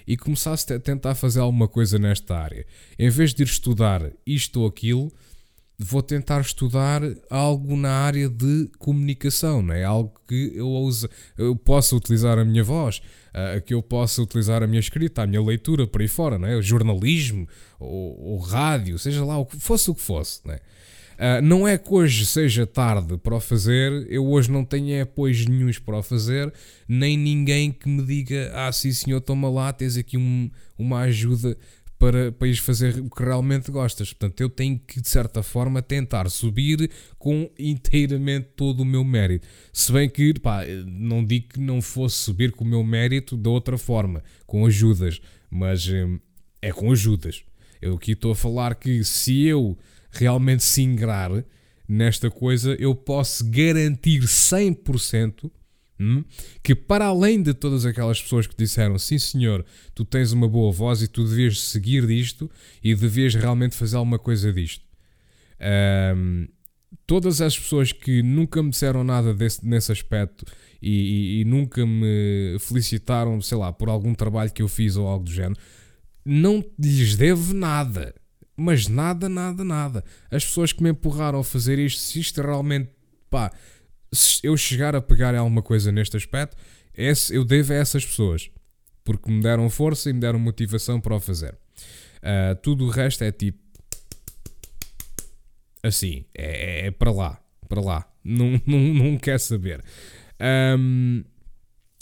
e 0.07 0.17
começasse 0.17 0.73
a 0.73 0.79
tentar 0.79 1.13
fazer 1.13 1.39
alguma 1.39 1.67
coisa 1.67 1.99
nesta 1.99 2.35
área, 2.35 2.65
em 2.97 3.09
vez 3.09 3.31
de 3.31 3.43
ir 3.43 3.45
estudar 3.45 4.11
isto 4.25 4.61
ou 4.61 4.67
aquilo 4.67 5.13
vou 5.79 6.03
tentar 6.03 6.41
estudar 6.41 7.01
algo 7.29 7.77
na 7.77 7.89
área 7.89 8.27
de 8.27 8.69
comunicação, 8.77 9.61
não 9.61 9.73
é? 9.73 9.85
Algo 9.85 10.13
que 10.27 10.51
eu, 10.53 10.67
use, 10.67 11.07
eu 11.37 11.55
possa 11.55 11.95
utilizar 11.95 12.37
a 12.37 12.43
minha 12.43 12.63
voz, 12.63 13.01
uh, 13.29 13.61
que 13.61 13.73
eu 13.73 13.81
possa 13.81 14.21
utilizar 14.21 14.61
a 14.61 14.67
minha 14.67 14.81
escrita, 14.81 15.23
a 15.23 15.27
minha 15.27 15.41
leitura 15.41 15.87
por 15.87 16.01
aí 16.01 16.09
fora, 16.09 16.37
não 16.37 16.49
é? 16.49 16.57
O 16.57 16.61
jornalismo, 16.61 17.47
o, 17.79 18.35
o 18.35 18.37
rádio, 18.39 18.99
seja 18.99 19.23
lá 19.23 19.37
o 19.37 19.45
que 19.45 19.57
fosse 19.57 19.89
o 19.89 19.95
que 19.95 20.01
fosse, 20.01 20.41
não 20.45 20.53
é? 20.53 20.59
Uh, 21.19 21.41
não 21.41 21.67
é 21.67 21.77
que 21.77 21.93
hoje 21.93 22.25
seja 22.25 22.65
tarde 22.65 23.17
para 23.17 23.35
o 23.35 23.41
fazer, 23.41 24.07
eu 24.09 24.25
hoje 24.25 24.49
não 24.49 24.63
tenho 24.63 25.03
apoios 25.03 25.45
nenhums 25.45 25.77
para 25.77 25.97
o 25.97 26.03
fazer, 26.03 26.51
nem 26.87 27.17
ninguém 27.17 27.73
que 27.73 27.89
me 27.89 28.01
diga: 28.05 28.49
Ah, 28.53 28.71
sim 28.71 28.93
senhor, 28.93 29.19
toma 29.19 29.49
lá, 29.49 29.73
tens 29.73 29.97
aqui 29.97 30.17
um, 30.17 30.49
uma 30.77 31.01
ajuda 31.01 31.57
para, 31.99 32.31
para 32.31 32.47
ires 32.47 32.59
fazer 32.59 32.97
o 32.97 33.09
que 33.09 33.21
realmente 33.21 33.69
gostas. 33.69 34.13
Portanto, 34.13 34.39
eu 34.39 34.49
tenho 34.49 34.79
que, 34.79 35.01
de 35.01 35.09
certa 35.09 35.43
forma, 35.43 35.81
tentar 35.81 36.29
subir 36.29 36.89
com 37.19 37.51
inteiramente 37.59 38.47
todo 38.55 38.79
o 38.79 38.85
meu 38.85 39.03
mérito. 39.03 39.45
Se 39.73 39.91
bem 39.91 40.09
que, 40.09 40.33
pá, 40.39 40.63
não 40.87 41.23
digo 41.23 41.49
que 41.49 41.59
não 41.59 41.81
fosse 41.81 42.15
subir 42.15 42.53
com 42.53 42.63
o 42.63 42.67
meu 42.67 42.83
mérito 42.83 43.35
de 43.35 43.49
outra 43.49 43.77
forma, 43.77 44.23
com 44.47 44.65
ajudas, 44.65 45.21
mas 45.51 45.87
hum, 45.89 46.17
é 46.61 46.71
com 46.71 46.89
ajudas. 46.91 47.43
Eu 47.81 47.95
aqui 47.95 48.13
estou 48.13 48.31
a 48.31 48.35
falar 48.35 48.75
que 48.75 49.03
se 49.03 49.45
eu 49.45 49.77
realmente 50.09 50.63
se 50.63 50.81
ingrar 50.81 51.31
nesta 51.87 52.31
coisa, 52.31 52.75
eu 52.79 52.95
posso 52.95 53.43
garantir 53.49 54.21
100% 54.21 55.51
Hum? 55.99 56.23
Que 56.63 56.73
para 56.73 57.07
além 57.07 57.41
de 57.41 57.53
todas 57.53 57.85
aquelas 57.85 58.21
pessoas 58.21 58.47
que 58.47 58.55
disseram 58.55 58.97
sim 58.97 59.19
senhor, 59.19 59.65
tu 59.93 60.05
tens 60.05 60.31
uma 60.31 60.47
boa 60.47 60.71
voz 60.71 61.01
e 61.01 61.07
tu 61.07 61.27
devias 61.27 61.59
seguir 61.59 62.07
disto 62.07 62.49
e 62.81 62.95
devias 62.95 63.35
realmente 63.35 63.75
fazer 63.75 63.97
alguma 63.97 64.17
coisa 64.17 64.53
disto. 64.53 64.85
Um, 66.15 66.47
todas 67.05 67.41
as 67.41 67.57
pessoas 67.57 67.91
que 67.91 68.23
nunca 68.23 68.63
me 68.63 68.69
disseram 68.69 69.03
nada 69.03 69.33
desse, 69.33 69.65
nesse 69.65 69.91
aspecto 69.91 70.45
e, 70.81 70.89
e, 70.89 71.41
e, 71.41 71.45
nunca 71.45 71.85
me 71.85 72.57
felicitaram, 72.59 73.41
sei 73.41 73.57
lá, 73.57 73.73
por 73.73 73.89
algum 73.89 74.13
trabalho 74.13 74.51
que 74.53 74.61
eu 74.61 74.67
fiz 74.69 74.95
ou 74.95 75.05
algo 75.05 75.25
do 75.25 75.31
género, 75.31 75.59
não 76.23 76.63
lhes 76.79 77.15
devo 77.15 77.53
nada. 77.53 78.15
Mas 78.55 78.87
nada, 78.87 79.27
nada, 79.27 79.63
nada. 79.63 80.03
As 80.31 80.45
pessoas 80.45 80.71
que 80.71 80.83
me 80.83 80.89
empurraram 80.89 81.39
a 81.39 81.43
fazer 81.43 81.79
isto, 81.79 81.99
se 81.99 82.19
isto 82.19 82.41
realmente, 82.41 82.89
pá, 83.29 83.51
se 84.11 84.39
eu 84.43 84.55
chegar 84.57 84.95
a 84.95 85.01
pegar 85.01 85.35
alguma 85.35 85.61
coisa 85.61 85.91
neste 85.91 86.17
aspecto, 86.17 86.57
esse, 86.95 87.33
eu 87.33 87.45
devo 87.45 87.73
a 87.73 87.77
essas 87.77 88.05
pessoas. 88.05 88.49
Porque 89.03 89.31
me 89.31 89.41
deram 89.41 89.69
força 89.69 90.09
e 90.09 90.13
me 90.13 90.19
deram 90.19 90.39
motivação 90.39 90.99
para 90.99 91.15
o 91.15 91.19
fazer. 91.19 91.57
Uh, 92.17 92.55
tudo 92.61 92.85
o 92.85 92.89
resto 92.89 93.23
é 93.23 93.31
tipo. 93.31 93.59
Assim, 95.81 96.25
é, 96.37 96.87
é 96.87 96.91
para 96.91 97.11
lá, 97.11 97.41
para 97.67 97.81
lá. 97.81 98.11
Não, 98.23 98.61
não, 98.67 98.79
não 98.93 99.17
quer 99.17 99.39
saber. 99.39 99.83
Um, 100.77 101.23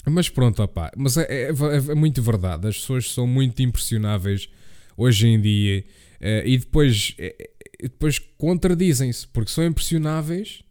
Mas 0.04 0.28
pronto, 0.28 0.62
opá. 0.62 0.90
Mas 0.96 1.16
é, 1.16 1.26
é, 1.28 1.50
é, 1.50 1.94
muito 1.94 2.22
verdade. 2.22 2.66
As 2.66 2.76
pessoas 2.78 3.12
são 3.12 3.26
muito 3.26 3.62
impressionáveis 3.62 4.48
hoje 4.96 5.28
em 5.28 5.40
dia 5.40 5.84
uh, 6.20 6.46
e 6.46 6.58
depois, 6.58 7.14
uh, 7.18 7.82
depois 7.82 8.18
contradizem-se 8.18 9.26
porque 9.28 9.52
são 9.52 9.64
impressionáveis 9.64 10.64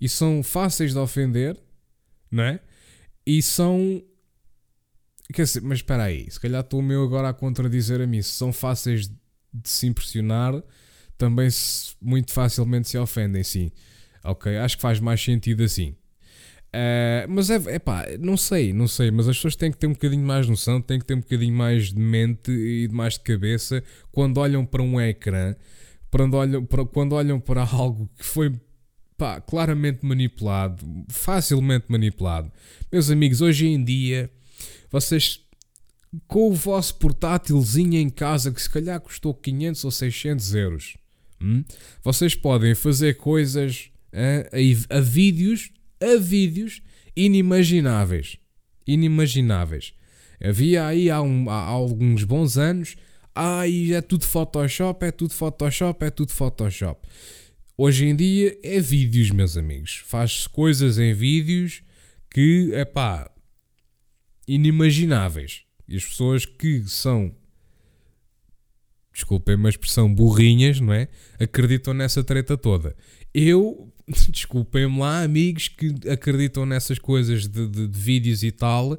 e 0.00 0.08
são 0.08 0.42
fáceis 0.42 0.92
de 0.92 0.98
ofender, 0.98 1.56
não 2.30 2.44
é? 2.44 2.60
E 3.26 3.42
são. 3.42 4.02
Quer 5.32 5.44
dizer, 5.44 5.62
mas 5.62 5.78
espera 5.78 6.04
aí, 6.04 6.28
se 6.30 6.40
calhar 6.40 6.60
estou 6.60 6.80
o 6.80 6.82
meu 6.82 7.04
agora 7.04 7.28
a 7.28 7.34
contradizer 7.34 8.00
a 8.00 8.06
mim. 8.06 8.22
Se 8.22 8.32
são 8.32 8.52
fáceis 8.52 9.08
de 9.52 9.68
se 9.68 9.86
impressionar, 9.86 10.60
também 11.16 11.50
se, 11.50 11.94
muito 12.00 12.32
facilmente 12.32 12.88
se 12.88 12.98
ofendem, 12.98 13.44
sim. 13.44 13.70
Ok, 14.24 14.56
acho 14.56 14.76
que 14.76 14.82
faz 14.82 14.98
mais 14.98 15.22
sentido 15.22 15.62
assim. 15.62 15.94
Uh, 16.70 17.26
mas 17.28 17.50
é, 17.50 17.56
é 17.66 17.78
pá, 17.80 18.06
não 18.20 18.36
sei, 18.36 18.72
não 18.72 18.86
sei, 18.86 19.10
mas 19.10 19.28
as 19.28 19.36
pessoas 19.36 19.56
têm 19.56 19.72
que 19.72 19.78
ter 19.78 19.88
um 19.88 19.92
bocadinho 19.92 20.24
mais 20.24 20.48
noção, 20.48 20.80
têm 20.80 21.00
que 21.00 21.04
ter 21.04 21.14
um 21.14 21.20
bocadinho 21.20 21.54
mais 21.54 21.92
de 21.92 21.98
mente 21.98 22.50
e 22.52 22.86
de 22.86 22.94
mais 22.94 23.14
de 23.14 23.20
cabeça 23.20 23.82
quando 24.12 24.38
olham 24.38 24.64
para 24.64 24.80
um 24.80 25.00
ecrã, 25.00 25.54
quando 26.10 26.34
olham 26.34 26.64
para, 26.64 26.84
quando 26.84 27.14
olham 27.14 27.40
para 27.40 27.62
algo 27.74 28.08
que 28.16 28.24
foi 28.24 28.52
pá, 29.20 29.38
claramente 29.38 29.98
manipulado, 30.02 30.82
facilmente 31.10 31.84
manipulado. 31.88 32.50
Meus 32.90 33.10
amigos, 33.10 33.42
hoje 33.42 33.66
em 33.66 33.84
dia, 33.84 34.30
vocês 34.90 35.44
com 36.26 36.48
o 36.48 36.54
vosso 36.54 36.94
portátilzinho 36.94 37.98
em 37.98 38.08
casa 38.08 38.50
que 38.50 38.60
se 38.60 38.70
calhar 38.70 38.98
custou 38.98 39.34
500 39.34 39.84
ou 39.84 39.90
600 39.90 40.54
euros, 40.54 40.96
hum, 41.38 41.62
vocês 42.02 42.34
podem 42.34 42.74
fazer 42.74 43.18
coisas 43.18 43.90
a, 44.10 44.94
a, 44.94 44.96
a 44.96 45.00
vídeos 45.02 45.70
a 46.02 46.16
vídeos 46.18 46.80
inimagináveis. 47.14 48.38
Inimagináveis. 48.86 49.92
Havia 50.42 50.86
aí 50.86 51.10
há, 51.10 51.20
um, 51.20 51.50
há 51.50 51.60
alguns 51.60 52.24
bons 52.24 52.56
anos, 52.56 52.96
ai, 53.34 53.92
é 53.92 54.00
tudo 54.00 54.24
Photoshop, 54.24 55.04
é 55.04 55.10
tudo 55.10 55.34
Photoshop, 55.34 56.06
é 56.06 56.10
tudo 56.10 56.32
Photoshop. 56.32 57.06
Hoje 57.82 58.04
em 58.04 58.14
dia 58.14 58.58
é 58.62 58.78
vídeos, 58.78 59.30
meus 59.30 59.56
amigos. 59.56 60.02
Faz-se 60.04 60.46
coisas 60.46 60.98
em 60.98 61.14
vídeos 61.14 61.82
que, 62.30 62.68
é 62.74 62.84
pá, 62.84 63.30
inimagináveis. 64.46 65.62
E 65.88 65.96
as 65.96 66.04
pessoas 66.04 66.44
que 66.44 66.86
são, 66.86 67.34
desculpem 69.10 69.54
uma 69.54 69.70
expressão, 69.70 70.14
burrinhas, 70.14 70.78
não 70.78 70.92
é? 70.92 71.08
Acreditam 71.38 71.94
nessa 71.94 72.22
treta 72.22 72.54
toda. 72.54 72.94
Eu 73.32 73.90
desculpem-me 74.28 74.98
lá, 74.98 75.22
amigos 75.22 75.68
que 75.68 75.94
acreditam 76.10 76.66
nessas 76.66 76.98
coisas 76.98 77.48
de, 77.48 77.66
de, 77.66 77.88
de, 77.88 77.98
vídeos 77.98 78.42
e 78.42 78.50
tal, 78.50 78.98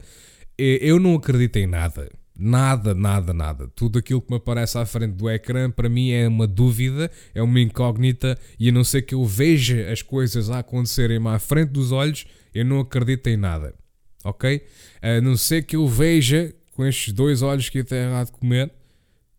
eu 0.58 1.00
não 1.00 1.14
acredito 1.14 1.58
em 1.58 1.68
nada. 1.68 2.10
Nada, 2.44 2.96
nada, 2.96 3.34
nada. 3.34 3.68
Tudo 3.76 4.00
aquilo 4.00 4.22
que 4.22 4.32
me 4.32 4.38
aparece 4.38 4.78
à 4.78 4.86
frente 4.86 5.14
do 5.14 5.30
ecrã 5.30 5.70
para 5.70 5.88
mim 5.88 6.10
é 6.10 6.28
uma 6.28 6.48
dúvida, 6.48 7.12
é 7.36 7.42
uma 7.44 7.60
incógnita, 7.60 8.38
e 8.60 8.70
a 8.70 8.72
não 8.72 8.84
ser 8.84 9.04
que 9.04 9.14
eu 9.14 9.24
veja 9.24 9.92
as 9.92 10.02
coisas 10.02 10.50
a 10.50 10.60
acontecerem-me 10.60 11.28
à 11.28 11.38
frente 11.38 11.70
dos 11.70 11.92
olhos, 11.92 12.26
eu 12.54 12.66
não 12.66 12.80
acredito 12.80 13.28
em 13.28 13.38
nada. 13.38 13.76
Ok? 14.24 14.66
A 15.02 15.22
não 15.22 15.38
ser 15.38 15.64
que 15.64 15.76
eu 15.76 15.88
veja 15.88 16.54
com 16.72 16.84
estes 16.86 17.14
dois 17.14 17.44
olhos 17.44 17.70
que 17.70 17.80
até 17.80 18.06
errado 18.06 18.28
de 18.28 18.32
comer, 18.34 18.72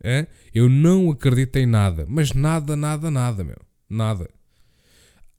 é? 0.00 0.26
eu 0.54 0.68
não 0.68 1.10
acredito 1.10 1.56
em 1.56 1.66
nada. 1.66 2.06
Mas 2.08 2.32
nada, 2.32 2.76
nada, 2.76 3.10
nada, 3.10 3.42
meu. 3.42 3.58
Nada 3.90 4.28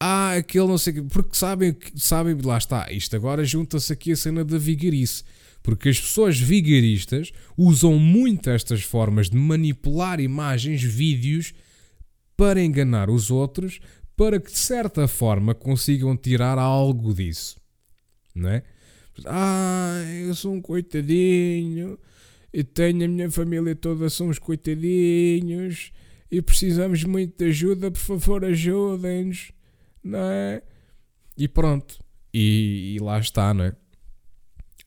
ah, 0.06 0.34
aquele 0.36 0.68
não 0.68 0.78
sei 0.78 1.00
o 1.00 1.06
porque 1.06 1.34
sabem, 1.34 1.74
sabem, 1.96 2.38
lá 2.44 2.58
está, 2.58 2.92
isto 2.92 3.16
agora 3.16 3.46
junta-se 3.46 3.94
aqui 3.94 4.12
a 4.12 4.18
cena 4.18 4.44
da 4.44 4.58
vigarice, 4.58 5.24
porque 5.64 5.90
as 5.90 6.00
pessoas 6.00 6.40
vigaristas 6.40 7.32
usam 7.58 7.98
muito 7.98 8.50
estas 8.50 8.84
formas 8.84 9.30
de 9.30 9.38
manipular 9.38 10.20
imagens, 10.20 10.84
vídeos, 10.84 11.54
para 12.38 12.62
enganar 12.62 13.10
os 13.10 13.32
outros, 13.32 13.80
para 14.16 14.40
que 14.40 14.52
de 14.52 14.58
certa 14.58 15.08
forma 15.08 15.56
consigam 15.56 16.16
tirar 16.16 16.60
algo 16.60 17.14
disso, 17.14 17.58
não 18.36 18.50
é? 18.50 18.64
Ah, 19.26 20.04
eu 20.28 20.36
sou 20.36 20.54
um 20.54 20.62
coitadinho, 20.62 21.98
e 22.52 22.64
tenho 22.64 23.06
a 23.06 23.08
minha 23.08 23.32
família 23.32 23.76
toda, 23.76 24.10
somos 24.10 24.38
coitadinhos, 24.38 25.92
e 26.30 26.42
precisamos 26.42 27.04
muito 27.04 27.38
de 27.38 27.50
ajuda, 27.50 27.90
por 27.90 28.00
favor 28.00 28.46
ajudem-nos 28.46 29.52
não 30.04 30.20
é? 30.20 30.62
E 31.38 31.48
pronto. 31.48 31.98
E, 32.34 32.96
e 32.96 33.00
lá 33.00 33.20
está, 33.20 33.54
não 33.54 33.66
é? 33.66 33.76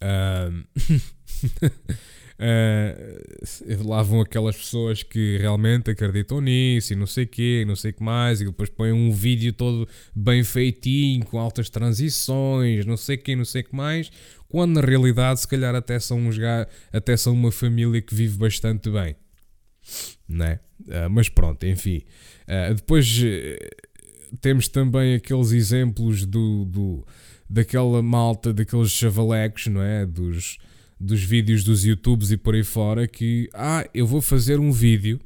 Uh, 0.02 0.64
uh, 2.38 3.88
lá 3.88 4.02
vão 4.02 4.20
aquelas 4.20 4.56
pessoas 4.56 5.02
que 5.02 5.38
realmente 5.38 5.90
acreditam 5.90 6.40
nisso 6.40 6.92
e 6.92 6.96
não 6.96 7.06
sei 7.06 7.24
o 7.24 7.28
quê, 7.28 7.64
não 7.66 7.76
sei 7.76 7.90
o 7.90 7.94
que 7.94 8.02
mais, 8.02 8.40
e 8.40 8.44
depois 8.44 8.68
põem 8.68 8.92
um 8.92 9.10
vídeo 9.12 9.52
todo 9.52 9.88
bem 10.14 10.44
feitinho, 10.44 11.24
com 11.24 11.38
altas 11.38 11.70
transições, 11.70 12.84
não 12.84 12.96
sei 12.96 13.16
o 13.16 13.18
que, 13.18 13.36
não 13.36 13.44
sei 13.44 13.62
o 13.62 13.64
que 13.64 13.74
mais, 13.74 14.10
quando 14.48 14.74
na 14.74 14.86
realidade 14.86 15.40
se 15.40 15.48
calhar 15.48 15.74
até 15.74 15.98
são, 15.98 16.18
uns, 16.18 16.36
até 16.92 17.16
são 17.16 17.32
uma 17.32 17.50
família 17.50 18.00
que 18.00 18.14
vive 18.14 18.36
bastante 18.36 18.90
bem. 18.90 19.16
Né? 20.28 20.60
Uh, 20.80 21.08
mas 21.10 21.28
pronto, 21.28 21.64
enfim. 21.64 22.02
Uh, 22.42 22.74
depois 22.74 23.06
temos 24.40 24.68
também 24.68 25.14
aqueles 25.14 25.52
exemplos 25.52 26.26
do, 26.26 26.64
do, 26.64 27.06
daquela 27.48 28.02
malta, 28.02 28.52
daqueles 28.52 28.90
chavalecos, 28.90 29.66
não 29.66 29.82
é? 29.82 30.04
Dos, 30.04 30.58
dos 30.98 31.22
vídeos 31.22 31.64
dos 31.64 31.84
YouTubes 31.84 32.30
e 32.30 32.36
por 32.36 32.54
aí 32.54 32.64
fora 32.64 33.06
que, 33.06 33.48
ah, 33.54 33.88
eu 33.94 34.06
vou 34.06 34.20
fazer 34.20 34.58
um 34.58 34.72
vídeo, 34.72 35.20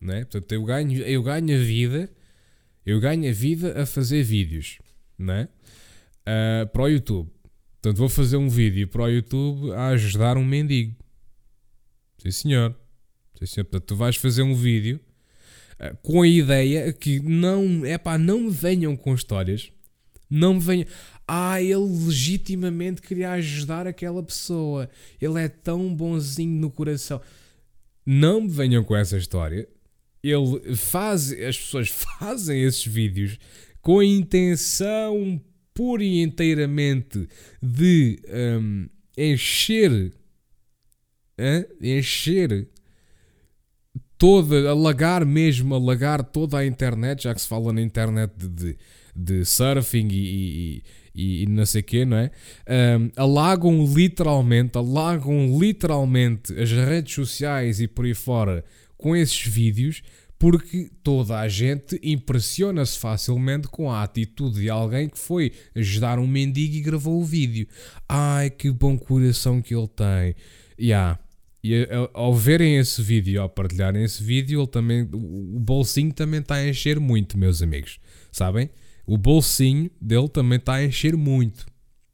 não 0.00 0.14
é? 0.14 0.24
Portanto, 0.24 0.52
eu 0.52 0.64
ganho, 0.64 1.02
eu 1.02 1.22
ganho 1.22 1.54
a 1.54 1.62
vida, 1.62 2.10
eu 2.84 3.00
ganho 3.00 3.28
a 3.28 3.32
vida 3.32 3.82
a 3.82 3.86
fazer 3.86 4.22
vídeos, 4.22 4.78
não 5.18 5.34
é? 5.34 5.48
Uh, 6.22 6.66
para 6.68 6.82
o 6.82 6.88
YouTube. 6.88 7.30
Portanto, 7.84 7.98
vou 7.98 8.08
fazer 8.08 8.38
um 8.38 8.48
vídeo 8.48 8.88
para 8.88 9.02
o 9.02 9.08
YouTube 9.08 9.72
a 9.72 9.88
ajudar 9.88 10.38
um 10.38 10.44
mendigo. 10.44 10.94
Sim, 12.18 12.30
senhor. 12.30 12.74
Sim, 13.38 13.46
senhor. 13.46 13.64
Portanto, 13.64 13.88
tu 13.88 13.96
vais 13.96 14.16
fazer 14.16 14.42
um 14.42 14.54
vídeo 14.54 14.98
eh, 15.78 15.94
com 16.02 16.22
a 16.22 16.26
ideia 16.26 16.92
que 16.92 17.20
não, 17.20 17.84
é 17.84 17.98
pá, 17.98 18.16
não 18.16 18.40
me 18.40 18.50
venham 18.50 18.96
com 18.96 19.14
histórias, 19.14 19.70
não 20.30 20.54
me 20.54 20.60
venham. 20.60 20.86
Ah, 21.26 21.60
ele 21.60 21.74
legitimamente 22.06 23.00
queria 23.00 23.32
ajudar 23.32 23.86
aquela 23.86 24.22
pessoa, 24.22 24.90
ele 25.20 25.40
é 25.40 25.48
tão 25.48 25.94
bonzinho 25.94 26.60
no 26.60 26.70
coração. 26.70 27.20
Não 28.04 28.42
me 28.42 28.48
venham 28.48 28.84
com 28.84 28.94
essa 28.94 29.16
história. 29.16 29.66
Ele 30.22 30.76
faz, 30.76 31.32
as 31.32 31.56
pessoas 31.56 31.88
fazem 32.18 32.62
esses 32.62 32.86
vídeos 32.86 33.38
com 33.80 34.00
a 34.00 34.04
intenção 34.04 35.40
pura 35.74 36.04
e 36.04 36.22
inteiramente 36.22 37.28
de 37.60 38.20
um, 38.28 38.88
encher, 39.18 40.12
hein? 41.36 41.66
encher 41.82 42.68
toda, 44.16 44.70
alagar 44.70 45.26
mesmo, 45.26 45.74
alagar 45.74 46.22
toda 46.22 46.58
a 46.58 46.66
internet, 46.66 47.24
já 47.24 47.34
que 47.34 47.40
se 47.40 47.48
fala 47.48 47.72
na 47.72 47.82
internet 47.82 48.32
de, 48.36 48.48
de, 48.48 48.78
de 49.14 49.44
surfing 49.44 50.08
e, 50.08 50.16
e, 50.16 50.82
e, 51.14 51.46
não 51.46 51.64
sei 51.64 51.82
quê, 51.82 52.04
não 52.04 52.16
é? 52.16 52.30
Um, 52.98 53.10
alagam 53.16 53.84
literalmente, 53.86 54.76
alagam 54.76 55.58
literalmente 55.58 56.52
as 56.58 56.70
redes 56.70 57.14
sociais 57.14 57.80
e 57.80 57.86
por 57.86 58.04
aí 58.04 58.14
fora 58.14 58.64
com 58.96 59.14
esses 59.14 59.46
vídeos 59.46 60.02
porque 60.38 60.90
toda 61.02 61.38
a 61.38 61.48
gente 61.48 61.98
impressiona-se 62.02 62.98
facilmente 62.98 63.68
com 63.68 63.90
a 63.90 64.02
atitude 64.02 64.60
de 64.60 64.68
alguém 64.68 65.08
que 65.08 65.18
foi 65.18 65.52
ajudar 65.74 66.18
um 66.18 66.26
mendigo 66.26 66.74
e 66.74 66.80
gravou 66.80 67.20
o 67.20 67.24
vídeo. 67.24 67.66
Ai, 68.08 68.50
que 68.50 68.70
bom 68.70 68.98
coração 68.98 69.62
que 69.62 69.74
ele 69.74 69.88
tem. 69.88 70.34
Yeah. 70.78 71.18
E 71.62 71.88
ao 72.12 72.34
verem 72.34 72.76
esse 72.76 73.00
vídeo, 73.00 73.40
ao 73.40 73.48
partilharem 73.48 74.04
esse 74.04 74.22
vídeo, 74.22 74.60
ele 74.60 74.66
também, 74.66 75.08
o 75.14 75.58
bolsinho 75.58 76.12
também 76.12 76.40
está 76.40 76.56
a 76.56 76.68
encher 76.68 77.00
muito, 77.00 77.38
meus 77.38 77.62
amigos. 77.62 77.98
Sabem? 78.30 78.68
O 79.06 79.18
bolsinho 79.18 79.90
dele 80.00 80.28
também 80.28 80.58
está 80.58 80.74
a 80.74 80.84
encher 80.84 81.16
muito. 81.16 81.66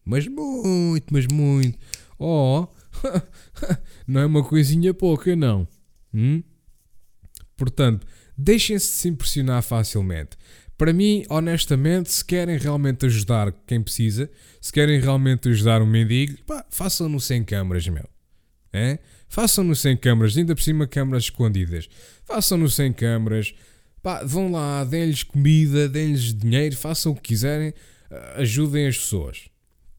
Mas 0.05 0.27
muito, 0.27 1.13
mas 1.13 1.27
muito. 1.27 1.79
Oh, 2.19 2.67
não 4.07 4.21
é 4.21 4.27
uma 4.27 4.43
coisinha 4.43 4.93
pouca, 4.93 5.37
não. 5.37 5.67
Hum? 6.13 6.43
Portanto, 7.57 8.07
deixem-se 8.37 8.87
de 8.87 8.93
se 8.93 9.09
impressionar 9.09 9.63
facilmente. 9.63 10.37
Para 10.77 10.93
mim, 10.93 11.25
honestamente, 11.29 12.11
se 12.11 12.25
querem 12.25 12.57
realmente 12.57 13.05
ajudar 13.05 13.53
quem 13.67 13.83
precisa, 13.83 14.31
se 14.61 14.73
querem 14.73 14.99
realmente 14.99 15.49
ajudar 15.51 15.83
um 15.83 15.87
mendigo, 15.87 16.39
façam-no 16.71 17.21
sem 17.21 17.45
câmaras, 17.45 17.87
meu. 17.87 18.09
É? 18.73 18.99
Façam-no 19.29 19.77
sem 19.77 19.97
câmaras, 19.97 20.37
ainda 20.37 20.55
por 20.55 20.63
cima 20.63 20.87
câmaras 20.87 21.25
escondidas. 21.25 21.89
Façam-no 22.25 22.69
sem 22.69 22.93
câmaras. 22.93 23.55
Pá, 24.03 24.25
vão 24.25 24.51
lá, 24.51 24.85
deem-lhes 24.85 25.23
comida, 25.23 25.89
deem-lhes 25.89 26.35
dinheiro, 26.35 26.77
façam 26.77 27.13
o 27.13 27.15
que 27.15 27.23
quiserem, 27.23 27.75
ajudem 28.37 28.87
as 28.87 28.97
pessoas. 28.97 29.49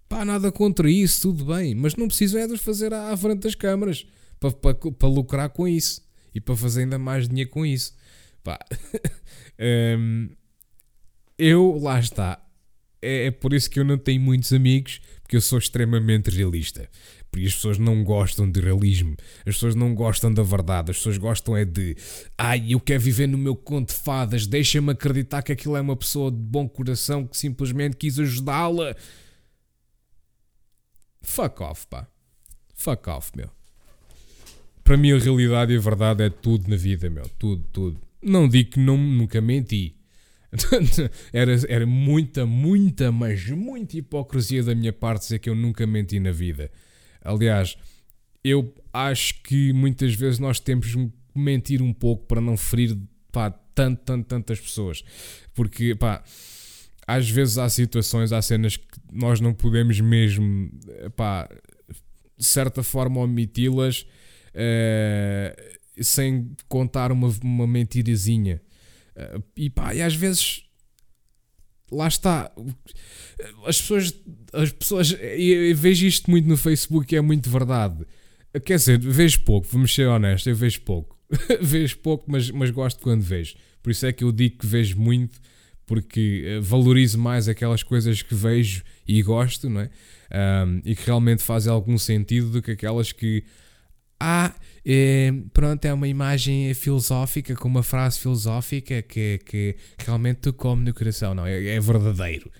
Pá, 0.10 0.26
nada 0.26 0.52
contra 0.52 0.90
isso, 0.90 1.22
tudo 1.22 1.46
bem, 1.46 1.74
mas 1.76 1.96
não 1.96 2.08
precisam 2.08 2.42
é 2.42 2.48
de 2.48 2.58
fazer 2.58 2.94
à, 2.94 3.16
frente 3.16 3.44
das 3.44 3.56
câmaras 3.56 4.06
para, 4.40 4.52
para, 4.52 4.74
para 4.74 5.08
lucrar 5.08 5.50
com 5.50 5.68
isso 5.68 6.02
e 6.34 6.42
para 6.42 6.56
fazer 6.58 6.82
ainda 6.82 6.98
mais 6.98 7.30
dinheiro 7.30 7.50
com 7.50 7.66
isso. 7.66 7.96
Pá. 8.44 8.60
um, 9.98 10.30
eu, 11.38 11.80
lá 11.82 12.00
está. 12.00 12.44
É, 13.02 13.28
é, 13.28 13.32
por 13.32 13.54
isso 13.54 13.70
que 13.70 13.80
eu 13.80 13.86
não 13.86 13.98
tenho 13.98 14.22
muitos 14.22 14.52
amigos, 14.52 15.00
porque 15.22 15.36
eu 15.36 15.42
sou 15.42 15.58
extremamente 15.58 16.30
realista. 16.30 16.90
Porque 17.32 17.48
as 17.48 17.56
pessoas 17.56 17.78
não 17.78 18.04
gostam 18.04 18.50
de 18.52 18.60
realismo, 18.60 19.16
as 19.40 19.56
pessoas 19.56 19.74
não 19.74 19.96
gostam 19.96 20.34
da 20.34 20.44
verdade, 20.44 20.92
as 20.92 20.98
pessoas 20.98 21.18
gostam 21.18 21.56
é 21.56 21.64
de 21.64 21.96
ai, 22.38 22.74
eu 22.74 22.80
quero 22.80 23.00
viver 23.00 23.26
no 23.26 23.38
meu 23.38 23.56
conto 23.56 23.94
de 23.94 24.00
fadas, 24.02 24.46
deixa-me 24.46 24.92
acreditar 24.92 25.42
que 25.42 25.54
aquilo 25.54 25.78
é 25.78 25.82
uma 25.82 25.96
pessoa 25.96 26.30
de 26.30 26.38
bom 26.38 26.68
coração 26.68 27.26
que 27.26 27.38
simplesmente 27.38 27.96
quis 27.96 28.20
ajudá-la. 28.20 28.94
Fuck 31.22 31.64
off, 31.64 31.88
pá. 31.88 32.06
Fuck 32.76 33.10
off, 33.10 33.32
meu. 33.34 33.50
Para 34.84 34.98
mim, 34.98 35.14
a 35.14 35.18
realidade 35.18 35.72
e 35.72 35.78
a 35.78 35.80
verdade 35.80 36.24
é 36.24 36.30
tudo 36.30 36.70
na 36.70 36.76
vida, 36.76 37.10
meu. 37.10 37.30
Tudo, 37.40 37.64
tudo. 37.72 38.02
Não 38.22 38.50
digo 38.50 38.72
que 38.72 38.80
não, 38.80 38.98
nunca 38.98 39.40
menti. 39.40 39.96
era, 41.32 41.54
era 41.70 41.86
muita, 41.86 42.46
muita, 42.46 43.10
mas 43.10 43.48
muita 43.48 43.98
hipocrisia 43.98 44.64
da 44.64 44.76
minha 44.76 44.92
parte 44.92 45.22
dizer 45.22 45.40
que 45.40 45.50
eu 45.50 45.56
nunca 45.56 45.88
menti 45.88 46.20
na 46.20 46.32
vida. 46.32 46.70
Aliás, 47.24 47.78
eu 48.44 48.74
acho 48.92 49.42
que 49.44 49.72
muitas 49.74 50.14
vezes 50.14 50.40
nós 50.40 50.60
temos 50.60 50.94
que 50.94 51.12
mentir 51.36 51.82
um 51.82 51.94
pouco 51.94 52.26
para 52.26 52.42
não 52.42 52.58
ferir 52.58 52.98
pá, 53.32 53.50
tanto, 53.50 54.02
tanto, 54.04 54.28
tantas 54.28 54.60
pessoas. 54.60 55.04
Porque, 55.54 55.96
pá, 55.96 56.24
às 57.08 57.30
vezes 57.30 57.58
há 57.58 57.70
situações, 57.70 58.32
há 58.32 58.42
cenas 58.42 58.78
que 58.78 58.86
nós 59.12 59.40
não 59.40 59.54
podemos 59.54 60.00
mesmo, 60.00 60.72
pá, 61.16 61.48
de 62.38 62.46
certa 62.46 62.82
forma 62.84 63.22
omiti-las 63.22 64.06
uh, 64.56 66.04
sem 66.04 66.52
contar 66.68 67.12
uma, 67.12 67.28
uma 67.44 67.68
mentirazinha. 67.68 68.62
Uh, 69.16 69.44
e 69.56 69.70
pá, 69.70 69.94
e 69.94 70.02
às 70.02 70.16
vezes 70.16 70.64
lá 71.92 72.08
está. 72.08 72.52
As 73.66 73.82
pessoas, 73.82 74.14
as 74.54 74.72
pessoas, 74.72 75.12
eu 75.12 75.76
vejo 75.76 76.06
isto 76.06 76.30
muito 76.30 76.48
no 76.48 76.58
Facebook 76.58 77.14
e 77.14 77.18
é 77.18 77.22
muito 77.22 77.50
verdade. 77.50 78.06
Quer 78.66 78.78
dizer, 78.78 79.00
vejo 79.00 79.42
pouco, 79.42 79.68
vamos 79.72 79.94
ser 79.94 80.08
honestos, 80.08 80.48
eu 80.48 80.56
vejo 80.56 80.82
pouco. 80.82 81.18
vejo 81.62 81.98
pouco, 82.00 82.26
mas, 82.30 82.52
mas 82.52 82.70
gosto 82.70 83.02
quando 83.02 83.22
vejo. 83.22 83.56
Por 83.82 83.92
isso 83.92 84.06
é 84.06 84.12
que 84.12 84.24
eu 84.24 84.32
digo 84.32 84.60
que 84.60 84.68
vejo 84.68 85.00
muito, 85.00 85.40
porque 85.86 86.60
valorizo 86.62 87.18
mais 87.18 87.48
aquelas 87.48 87.84
coisas 87.84 88.22
que 88.22 88.36
vejo 88.36 88.84
e 89.08 89.22
gosto, 89.22 89.70
não 89.70 89.82
é? 89.82 89.90
Um, 90.66 90.82
e 90.86 90.96
que 90.96 91.06
realmente 91.06 91.44
fazem 91.44 91.72
algum 91.72 91.98
sentido 91.98 92.50
do 92.50 92.62
que 92.62 92.72
aquelas 92.72 93.12
que 93.12 93.44
ah, 94.20 94.54
é, 94.86 95.32
pronto, 95.54 95.86
é 95.86 95.94
uma 95.94 96.08
imagem 96.08 96.74
filosófica, 96.74 97.56
com 97.56 97.68
uma 97.68 97.84
frase 97.84 98.20
filosófica 98.20 99.02
que, 99.02 99.40
que 99.46 99.76
realmente 100.00 100.42
te 100.42 100.52
come 100.52 100.86
no 100.86 100.94
coração. 100.94 101.36
Não, 101.36 101.46
é, 101.46 101.76
é 101.76 101.80
verdadeiro. 101.80 102.52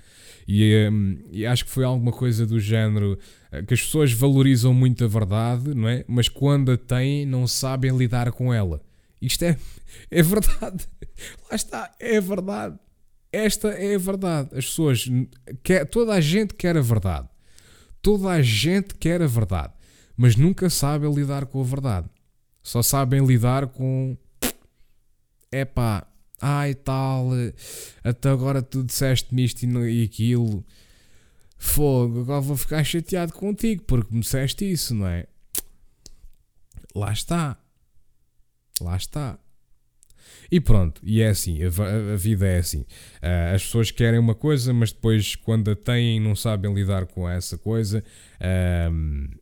E, 0.48 0.90
um, 0.92 1.18
e, 1.32 1.46
acho 1.46 1.66
que 1.66 1.72
foi 1.72 1.84
alguma 1.84 2.12
coisa 2.12 2.46
do 2.46 2.60
género 2.60 3.18
eh, 3.52 3.62
que 3.64 3.74
as 3.74 3.82
pessoas 3.82 4.12
valorizam 4.12 4.74
muito 4.74 5.04
a 5.04 5.08
verdade, 5.08 5.74
não 5.74 5.88
é? 5.88 6.04
Mas 6.08 6.28
quando 6.28 6.72
a 6.72 6.78
têm, 6.78 7.26
não 7.26 7.48
sabem 7.48 7.96
lidar 7.96 8.32
com 8.32 8.54
ela. 8.54 8.82
Isto 9.22 9.46
é, 9.46 9.58
é 10.10 10.22
verdade. 10.22 10.88
Lá 11.50 11.56
está, 11.56 11.92
é 12.00 12.20
verdade. 12.20 12.78
Esta 13.32 13.70
é 13.70 13.96
a 13.96 14.00
verdade. 14.00 14.50
As 14.52 14.66
pessoas, 14.66 15.10
quer, 15.64 15.86
toda 15.86 16.14
a 16.14 16.22
gente 16.22 16.54
quer 16.54 16.76
a 16.76 16.82
verdade. 16.82 17.30
Toda 18.02 18.30
a 18.30 18.42
gente 18.42 18.96
quer 18.96 19.22
a 19.22 19.28
verdade 19.28 19.74
mas 20.22 20.36
nunca 20.36 20.70
sabem 20.70 21.12
lidar 21.12 21.48
com 21.48 21.60
a 21.60 21.64
verdade. 21.64 22.08
Só 22.62 22.84
sabem 22.84 23.26
lidar 23.26 23.66
com. 23.66 24.16
Epá, 25.52 26.06
ai 26.40 26.76
tal, 26.76 27.30
até 28.04 28.30
agora 28.30 28.62
tu 28.62 28.84
disseste-me 28.84 29.44
isto 29.44 29.66
e 29.66 30.04
aquilo. 30.04 30.64
Fogo, 31.58 32.22
agora 32.22 32.40
vou 32.40 32.56
ficar 32.56 32.84
chateado 32.84 33.34
contigo 33.34 33.82
porque 33.88 34.14
me 34.14 34.22
disseste 34.22 34.72
isso, 34.72 34.94
não 34.94 35.08
é? 35.08 35.26
Lá 36.94 37.12
está. 37.12 37.58
Lá 38.80 38.96
está. 38.96 39.40
E 40.52 40.62
pronto, 40.62 41.02
e 41.04 41.22
é 41.22 41.30
assim, 41.30 41.64
a, 41.64 42.16
vida 42.16 42.46
é 42.46 42.60
assim. 42.60 42.82
Uh, 42.82 43.56
as 43.56 43.64
pessoas 43.64 43.90
querem 43.90 44.20
uma 44.20 44.36
coisa, 44.36 44.72
mas 44.72 44.92
depois, 44.92 45.36
quando 45.36 45.72
a 45.72 45.76
têm, 45.76 46.20
não 46.20 46.36
sabem 46.36 46.72
lidar 46.72 47.08
com 47.08 47.28
essa 47.28 47.58
coisa. 47.58 48.04
Uh, 48.40 49.41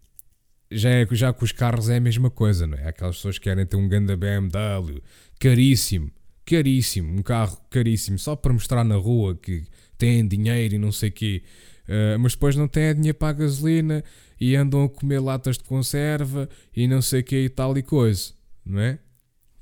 já, 0.72 0.90
é, 0.90 1.08
já 1.12 1.34
com 1.34 1.44
os 1.44 1.52
carros 1.52 1.90
é 1.90 1.98
a 1.98 2.02
mesma 2.02 2.30
coisa, 2.30 2.68
não 2.68 2.78
é? 2.78 2.88
Aquelas 2.88 3.16
pessoas 3.16 3.38
que 3.38 3.46
querem 3.46 3.66
ter 3.66 3.76
um 3.76 3.88
grande 3.88 4.16
BMW, 4.16 5.02
caríssimo, 5.40 6.12
caríssimo, 6.46 7.18
um 7.18 7.22
carro 7.22 7.58
caríssimo, 7.70 8.20
só 8.20 8.36
para 8.36 8.54
mostrar 8.54 8.84
na 8.84 8.96
rua 8.96 9.36
que 9.36 9.64
têm 9.98 10.28
dinheiro 10.28 10.76
e 10.76 10.78
não 10.78 10.92
sei 10.92 11.10
o 11.10 11.12
quê, 11.12 11.44
uh, 11.88 12.20
mas 12.20 12.34
depois 12.34 12.56
não 12.56 12.68
têm 12.68 12.94
dinheiro 12.96 13.18
para 13.18 13.30
a 13.30 13.34
gasolina 13.34 14.04
e 14.40 14.56
andam 14.56 14.84
a 14.84 14.90
comer 14.90 15.20
latas 15.20 15.58
de 15.58 15.64
conserva 15.64 16.48
e 16.76 16.88
não 16.88 17.02
sei 17.02 17.22
o 17.22 17.24
quê 17.24 17.46
e 17.46 17.50
tal 17.50 17.78
e 17.78 17.84
coisa, 17.84 18.34
não 18.66 18.80
é? 18.80 19.00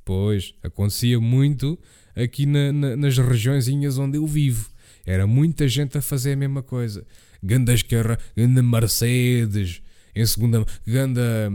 Pois, 0.06 0.54
acontecia 0.64 1.20
muito 1.20 1.78
aqui 2.16 2.46
na, 2.46 2.72
na, 2.72 2.96
nas 2.96 3.18
regiõezinhas 3.18 3.98
onde 3.98 4.18
eu 4.18 4.26
vivo. 4.26 4.70
Era 5.06 5.28
muita 5.28 5.68
gente 5.68 5.98
a 5.98 6.02
fazer 6.02 6.34
a 6.34 6.36
mesma 6.36 6.64
coisa. 6.64 7.06
Gandas 7.44 7.82
carro, 7.82 8.18
ganda 8.36 8.64
Mercedes, 8.64 9.82
em 10.22 10.26
segunda, 10.26 10.66
ganda, 10.86 11.52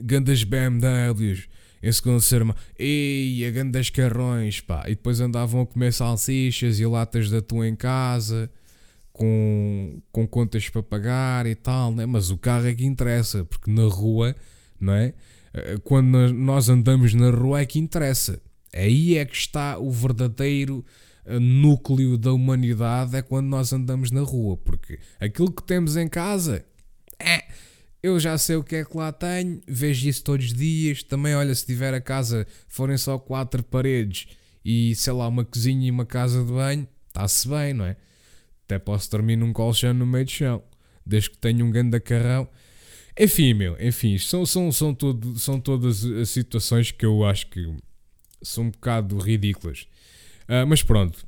gandas 0.00 0.44
BMWs, 0.44 1.48
em 1.82 1.92
segunda 1.92 2.20
serma, 2.20 2.54
a 2.78 3.50
gandas 3.50 3.90
carrões, 3.90 4.60
pá, 4.60 4.84
e 4.86 4.90
depois 4.90 5.20
andavam 5.20 5.62
a 5.62 5.66
comer 5.66 5.92
salsichas 5.92 6.78
e 6.78 6.86
latas 6.86 7.28
de 7.28 7.36
atum 7.36 7.64
em 7.64 7.74
casa, 7.74 8.48
com, 9.12 10.00
com 10.12 10.26
contas 10.26 10.68
para 10.68 10.82
pagar 10.82 11.46
e 11.46 11.54
tal, 11.54 11.92
né? 11.92 12.06
mas 12.06 12.30
o 12.30 12.38
carro 12.38 12.66
é 12.66 12.74
que 12.74 12.84
interessa, 12.84 13.44
porque 13.44 13.70
na 13.70 13.84
rua, 13.84 14.34
não 14.80 14.94
é? 14.94 15.12
Eh, 15.52 15.78
quando 15.84 16.32
nós 16.32 16.68
andamos 16.68 17.12
na 17.14 17.30
rua 17.30 17.60
é 17.60 17.66
que 17.66 17.78
interessa. 17.78 18.40
Aí 18.74 19.18
é 19.18 19.24
que 19.24 19.36
está 19.36 19.78
o 19.78 19.90
verdadeiro 19.90 20.84
eh, 21.26 21.38
núcleo 21.38 22.16
da 22.16 22.32
humanidade, 22.32 23.16
é 23.16 23.22
quando 23.22 23.48
nós 23.48 23.72
andamos 23.72 24.10
na 24.10 24.22
rua, 24.22 24.56
porque 24.56 24.98
aquilo 25.20 25.52
que 25.52 25.62
temos 25.62 25.96
em 25.96 26.08
casa 26.08 26.64
é 27.18 27.44
eu 28.02 28.18
já 28.18 28.36
sei 28.36 28.56
o 28.56 28.64
que 28.64 28.76
é 28.76 28.84
que 28.84 28.96
lá 28.96 29.12
tenho, 29.12 29.60
vejo 29.66 30.08
isso 30.08 30.24
todos 30.24 30.46
os 30.46 30.54
dias. 30.54 31.02
Também, 31.02 31.36
olha, 31.36 31.54
se 31.54 31.64
tiver 31.64 31.94
a 31.94 32.00
casa, 32.00 32.46
forem 32.66 32.96
só 32.96 33.18
quatro 33.18 33.62
paredes 33.62 34.26
e 34.64 34.94
sei 34.94 35.12
lá, 35.12 35.28
uma 35.28 35.44
cozinha 35.44 35.86
e 35.86 35.90
uma 35.90 36.04
casa 36.04 36.44
de 36.44 36.50
banho, 36.50 36.88
está-se 37.08 37.48
bem, 37.48 37.74
não 37.74 37.84
é? 37.84 37.96
Até 38.64 38.78
posso 38.78 39.10
dormir 39.10 39.36
num 39.36 39.52
colchão 39.52 39.94
no 39.94 40.06
meio 40.06 40.24
do 40.24 40.30
chão, 40.30 40.62
desde 41.04 41.30
que 41.30 41.38
tenha 41.38 41.64
um 41.64 41.70
grande 41.70 41.98
carrão. 42.00 42.48
Enfim, 43.18 43.54
meu, 43.54 43.76
enfim, 43.80 44.16
são, 44.18 44.46
são, 44.46 44.72
são, 44.72 44.94
todo, 44.94 45.38
são 45.38 45.60
todas 45.60 46.04
as 46.04 46.30
situações 46.30 46.90
que 46.90 47.04
eu 47.04 47.24
acho 47.24 47.48
que 47.48 47.72
são 48.42 48.64
um 48.64 48.70
bocado 48.70 49.18
ridículas. 49.18 49.86
Uh, 50.44 50.66
mas 50.66 50.82
pronto, 50.82 51.26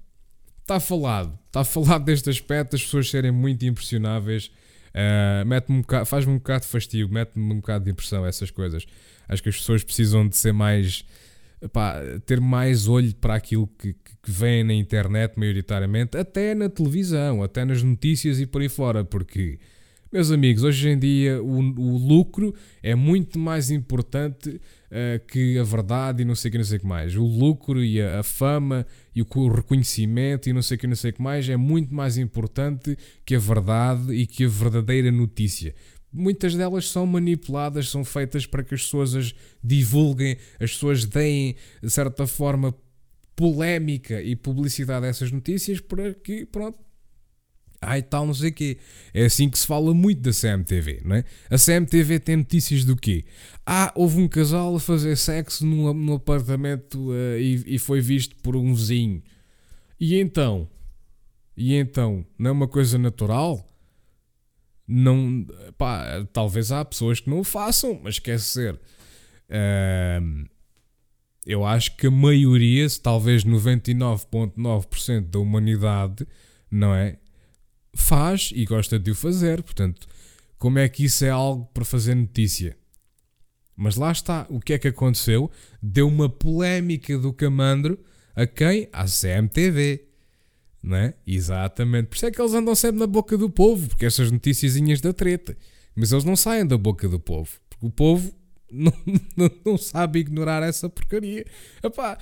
está 0.63 0.81
falado, 0.81 1.39
está 1.47 1.63
falado 1.65 2.05
deste 2.05 2.31
aspecto, 2.31 2.75
as 2.75 2.83
pessoas 2.83 3.11
serem 3.11 3.31
muito 3.31 3.65
impressionáveis 3.65 4.51
Uh, 4.95 5.73
um 5.73 6.05
faz-me 6.05 6.33
um 6.33 6.39
bocado 6.39 6.65
de 6.65 6.71
fastio, 6.71 7.09
mete-me 7.09 7.53
um 7.53 7.57
bocado 7.57 7.85
de 7.85 7.91
impressão 7.91 8.25
essas 8.25 8.51
coisas. 8.51 8.87
Acho 9.29 9.43
que 9.43 9.49
as 9.49 9.57
pessoas 9.57 9.83
precisam 9.83 10.27
de 10.27 10.37
ser 10.37 10.53
mais. 10.53 11.05
Pá, 11.73 11.99
ter 12.27 12.41
mais 12.41 12.87
olho 12.89 13.15
para 13.15 13.35
aquilo 13.35 13.67
que, 13.67 13.95
que 13.95 14.31
vem 14.31 14.63
na 14.63 14.75
internet, 14.75 15.39
maioritariamente, 15.39 16.15
até 16.15 16.55
na 16.55 16.69
televisão, 16.69 17.43
até 17.43 17.65
nas 17.65 17.83
notícias 17.83 18.39
e 18.39 18.45
por 18.45 18.61
aí 18.61 18.69
fora, 18.69 19.03
porque 19.03 19.59
meus 20.15 20.31
amigos, 20.31 20.63
hoje 20.63 20.91
em 20.91 20.97
dia 20.97 21.43
o, 21.43 21.59
o 21.59 21.99
lucro 21.99 22.55
é 22.81 22.95
muito 22.95 23.37
mais 23.37 23.73
importante 23.73 24.49
uh, 24.49 25.27
que 25.27 25.59
a 25.59 25.65
verdade 25.65 26.23
e 26.23 26.25
não 26.25 26.37
sei 26.37 26.51
o 26.51 26.53
que, 26.53 26.59
não 26.59 26.65
sei 26.65 26.77
o 26.77 26.81
que 26.83 26.87
mais. 26.87 27.17
O 27.17 27.25
lucro 27.25 27.83
e 27.83 28.01
a, 28.01 28.21
a, 28.21 28.23
fama 28.23 28.87
e 29.13 29.21
o 29.21 29.49
reconhecimento 29.49 30.49
e 30.49 30.53
não 30.53 30.63
sei 30.63 30.77
o 30.77 30.79
que, 30.79 30.87
não 30.87 30.95
sei 30.95 31.11
o 31.11 31.15
que 31.15 31.21
mais 31.21 31.49
é 31.49 31.57
muito 31.57 31.93
mais 31.93 32.17
importante 32.17 32.97
que 33.27 33.35
a 33.35 33.41
verdade 33.41 34.15
e 34.15 34.25
que 34.25 34.45
a 34.45 34.49
verdadeira 34.49 35.11
notícia. 35.11 35.75
Muitas 36.13 36.55
delas 36.55 36.89
são 36.89 37.05
manipuladas, 37.07 37.91
são 37.91 38.05
feitas 38.05 38.47
para 38.47 38.63
que 38.63 38.73
as 38.73 38.85
pessoas 38.85 39.17
as 39.17 39.35
divulguem, 39.65 40.37
as 40.61 40.75
pessoas 40.75 41.05
deem, 41.05 41.57
de 41.83 41.91
certa 41.91 42.25
forma, 42.25 42.73
polémica 43.35 44.23
e 44.23 44.37
publicidade 44.37 45.07
a 45.07 45.09
essas 45.09 45.33
notícias 45.33 45.81
para 45.81 46.15
que, 46.15 46.47
pronto, 46.47 46.79
ai 47.87 48.03
tal, 48.03 48.27
não 48.27 48.35
sei 48.35 48.51
o 48.51 48.53
quê. 48.53 48.79
É 49.13 49.25
assim 49.25 49.49
que 49.49 49.59
se 49.59 49.67
fala 49.67 49.93
muito 49.95 50.21
da 50.21 50.31
CMTV, 50.31 51.03
não 51.05 51.17
é? 51.17 51.25
A 51.51 51.57
CMTV 51.57 52.19
tem 52.21 52.37
notícias 52.37 52.85
do 52.85 52.97
quê? 52.97 53.25
Ah, 53.65 53.93
houve 53.95 54.21
um 54.21 54.29
casal 54.29 54.77
a 54.77 54.81
fazer 54.81 55.17
sexo 55.17 55.65
num, 55.65 56.15
apartamento 56.15 57.11
uh, 57.11 57.39
e, 57.39 57.75
e 57.75 57.79
foi 57.79 58.01
visto 58.01 58.37
por 58.37 58.57
um 58.57 58.75
vizinho. 58.75 59.23
E 59.99 60.19
então? 60.19 60.69
E 61.57 61.75
então? 61.75 62.27
Não 62.39 62.51
é 62.51 62.53
uma 62.53 62.69
coisa 62.69 62.99
natural? 62.99 63.69
não, 64.87 65.47
pá, 65.79 66.27
talvez 66.33 66.71
há 66.71 66.85
pessoas 66.85 67.21
que 67.21 67.31
não 67.31 67.41
o 67.41 67.45
façam, 67.45 67.99
mas 68.03 68.19
quer 68.19 68.39
ser. 68.39 68.75
Uh, 69.49 70.47
eu 71.47 71.65
acho 71.65 71.97
que 71.97 72.07
a 72.07 72.11
maioria, 72.11 72.87
talvez 73.03 73.45
99,9% 73.45 75.31
da 75.31 75.39
humanidade, 75.39 76.27
não 76.71 76.95
é? 76.95 77.19
Faz 77.95 78.51
e 78.55 78.65
gosta 78.65 78.99
de 78.99 79.11
o 79.11 79.15
fazer. 79.15 79.63
Portanto, 79.63 80.07
como 80.59 80.79
é 80.79 80.89
que 80.89 81.05
isso 81.05 81.25
é 81.25 81.31
algo 81.31 81.67
para 81.73 81.85
fazer 81.85 82.15
notícia? 82.15 82.77
Mas 83.77 83.97
lá 83.97 84.13
está, 84.13 84.47
o 84.49 84.61
que 84.61 84.73
é 84.73 84.79
que 84.79 84.89
aconteceu? 84.89 85.51
Deu 85.83 86.07
uma 86.07 86.29
polémica 86.29 87.19
do 87.19 87.33
Camandro 87.33 87.99
a 88.35 88.47
quem? 88.47 88.89
À 88.93 89.05
CMTV. 89.05 90.07
Não 90.83 90.97
é? 90.97 91.15
Exatamente. 91.27 92.09
Por 92.09 92.17
isso 92.17 92.27
é 92.27 92.31
que 92.31 92.41
eles 92.41 92.53
andam 92.53 92.75
sempre 92.75 93.01
na 93.01 93.07
boca 93.07 93.39
do 93.39 93.49
povo, 93.49 93.89
porque 93.89 94.05
essas 94.07 94.31
noticiazinhas 94.31 95.01
da 95.01 95.13
treta. 95.13 95.57
Mas 95.97 96.13
eles 96.13 96.25
não 96.25 96.37
saem 96.37 96.67
da 96.67 96.77
boca 96.77 97.09
do 97.09 97.19
povo, 97.19 97.51
porque 97.71 97.87
o 97.87 97.91
povo 97.91 98.35
não, 98.71 98.93
não, 99.37 99.51
não 99.65 99.79
sabe 99.79 100.21
ignorar 100.21 100.63
essa 100.63 100.89
porcaria. 100.89 101.47
Epá, 101.83 102.19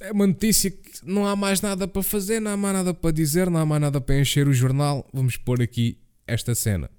é 0.00 0.12
uma 0.12 0.26
notícia 0.26 0.70
que 0.70 0.80
não 1.04 1.26
há 1.26 1.34
mais 1.34 1.60
nada 1.60 1.88
para 1.88 2.02
fazer, 2.02 2.40
não 2.40 2.52
há 2.52 2.56
mais 2.56 2.74
nada 2.74 2.94
para 2.94 3.10
dizer, 3.10 3.50
não 3.50 3.60
há 3.60 3.66
mais 3.66 3.80
nada 3.80 4.00
para 4.00 4.18
encher 4.18 4.46
o 4.46 4.52
jornal. 4.52 5.08
Vamos 5.12 5.36
pôr 5.36 5.60
aqui 5.60 5.98
esta 6.26 6.54
cena. 6.54 6.90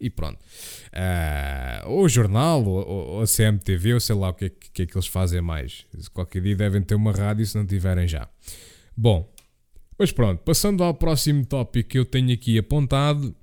E 0.00 0.10
pronto. 0.10 0.38
Uh, 0.92 1.88
ou 1.88 2.04
o 2.04 2.08
jornal, 2.08 2.64
ou, 2.64 3.22
a 3.22 3.26
CMTV, 3.26 3.94
ou 3.94 4.00
sei 4.00 4.14
lá 4.14 4.30
o 4.30 4.34
que 4.34 4.44
é 4.46 4.48
que, 4.48 4.70
que 4.70 4.82
é 4.82 4.86
que 4.86 4.96
eles 4.96 5.06
fazem 5.06 5.40
mais. 5.40 5.86
Qualquer 6.12 6.42
dia 6.42 6.56
devem 6.56 6.82
ter 6.82 6.94
uma 6.94 7.12
rádio 7.12 7.46
se 7.46 7.56
não 7.56 7.66
tiverem 7.66 8.06
já. 8.06 8.28
Bom, 8.96 9.32
mas 9.98 10.12
pronto, 10.12 10.42
passando 10.42 10.82
ao 10.82 10.94
próximo 10.94 11.44
tópico 11.46 11.90
que 11.90 11.98
eu 11.98 12.04
tenho 12.04 12.32
aqui 12.32 12.58
apontado, 12.58 13.34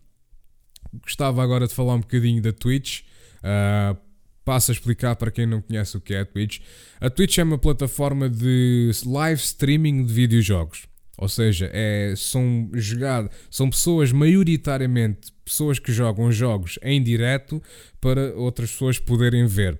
gostava 1.01 1.41
agora 1.41 1.67
de 1.67 1.73
falar 1.73 1.95
um 1.95 2.01
bocadinho 2.01 2.41
da 2.41 2.51
Twitch. 2.51 3.01
Uh, 3.37 3.97
passo 4.43 4.71
a 4.71 4.73
explicar 4.73 5.15
para 5.15 5.31
quem 5.31 5.45
não 5.45 5.61
conhece 5.61 5.97
o 5.97 6.01
que 6.01 6.13
é 6.13 6.21
a 6.21 6.25
Twitch. 6.25 6.59
A 6.99 7.09
Twitch 7.09 7.37
é 7.37 7.43
uma 7.43 7.57
plataforma 7.57 8.29
de 8.29 8.91
live 9.05 9.41
streaming 9.41 10.05
de 10.05 10.13
videojogos. 10.13 10.87
Ou 11.17 11.29
seja, 11.29 11.69
é, 11.71 12.15
são, 12.17 12.69
jogar, 12.73 13.29
são 13.49 13.69
pessoas, 13.69 14.11
maioritariamente, 14.11 15.31
pessoas 15.45 15.77
que 15.77 15.91
jogam 15.91 16.31
jogos 16.31 16.79
em 16.81 17.01
direto 17.01 17.61
para 17.99 18.33
outras 18.33 18.71
pessoas 18.71 18.97
poderem 18.97 19.45
ver. 19.45 19.79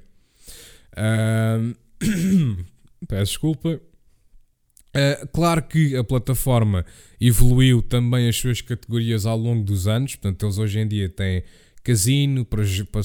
Uh, 0.94 1.76
peço 3.08 3.32
desculpa. 3.32 3.82
Uh, 4.90 5.28
claro 5.34 5.64
que 5.64 5.96
a 5.96 6.04
plataforma 6.04 6.86
evoluiu 7.20 7.82
também 7.82 8.28
as 8.28 8.36
suas 8.36 8.62
categorias 8.62 9.26
ao 9.26 9.38
longo 9.38 9.64
dos 9.64 9.88
anos, 9.88 10.16
portanto, 10.16 10.46
eles 10.46 10.58
hoje 10.58 10.80
em 10.80 10.88
dia 10.88 11.10
têm 11.10 11.44
casino 11.84 12.46
para, 12.46 12.64
para 12.92 13.02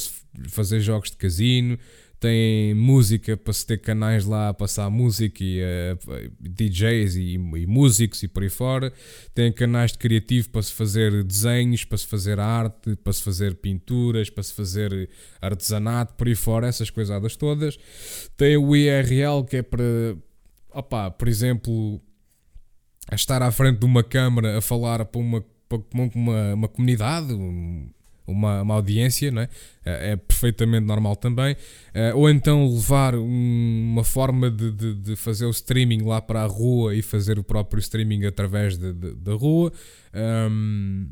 fazer 0.48 0.80
jogos 0.80 1.10
de 1.10 1.16
casino, 1.16 1.78
tem 2.18 2.72
música 2.74 3.36
para 3.36 3.52
se 3.52 3.66
ter 3.66 3.78
canais 3.78 4.24
lá 4.24 4.48
a 4.48 4.54
passar 4.54 4.88
música 4.88 5.44
e 5.44 5.60
uh, 5.62 6.32
DJs 6.40 7.14
e, 7.16 7.34
e, 7.34 7.66
músicos 7.66 8.22
e 8.22 8.28
por 8.28 8.42
aí 8.42 8.48
fora. 8.48 8.92
Tem 9.34 9.52
canais 9.52 9.92
de 9.92 9.98
criativo 9.98 10.48
para 10.48 10.62
se 10.62 10.72
fazer 10.72 11.22
desenhos, 11.22 11.84
para 11.84 11.98
se 11.98 12.06
fazer 12.06 12.40
arte, 12.40 12.96
para 12.96 13.12
se 13.12 13.22
fazer 13.22 13.56
pinturas, 13.56 14.30
para 14.30 14.42
se 14.42 14.54
fazer 14.54 15.10
artesanato, 15.42 16.14
por 16.14 16.26
aí 16.26 16.34
fora, 16.34 16.66
essas 16.66 16.88
coisadas 16.88 17.36
todas. 17.36 17.78
Tem 18.36 18.56
o 18.56 18.74
IRL 18.74 19.44
que 19.48 19.58
é 19.58 19.62
para, 19.62 19.84
opa, 20.70 21.10
por 21.10 21.28
exemplo, 21.28 22.00
estar 23.12 23.42
à 23.42 23.50
frente 23.50 23.80
de 23.80 23.84
uma 23.84 24.02
câmara 24.02 24.56
a 24.56 24.60
falar 24.62 25.04
para 25.04 25.20
uma, 25.20 25.44
para 25.68 25.78
uma, 25.94 26.54
uma 26.54 26.68
comunidade, 26.68 27.34
um, 27.34 27.90
uma, 28.26 28.62
uma 28.62 28.74
audiência, 28.74 29.30
não 29.30 29.42
é? 29.42 29.48
é? 29.84 30.12
é 30.12 30.16
perfeitamente 30.16 30.86
normal 30.86 31.16
também. 31.16 31.56
Eh, 31.94 32.12
ou 32.14 32.28
então 32.28 32.68
levar 32.68 33.14
uma 33.14 34.04
forma 34.04 34.50
de, 34.50 34.72
de, 34.72 34.94
de, 34.94 35.16
fazer 35.16 35.46
o 35.46 35.50
streaming 35.50 36.02
lá 36.02 36.20
para 36.20 36.42
a 36.42 36.46
rua 36.46 36.94
e 36.94 37.02
fazer 37.02 37.38
o 37.38 37.44
próprio 37.44 37.80
streaming 37.80 38.24
através 38.26 38.76
de, 38.76 38.92
da 38.92 39.34
rua. 39.34 39.72
Um, 40.50 41.08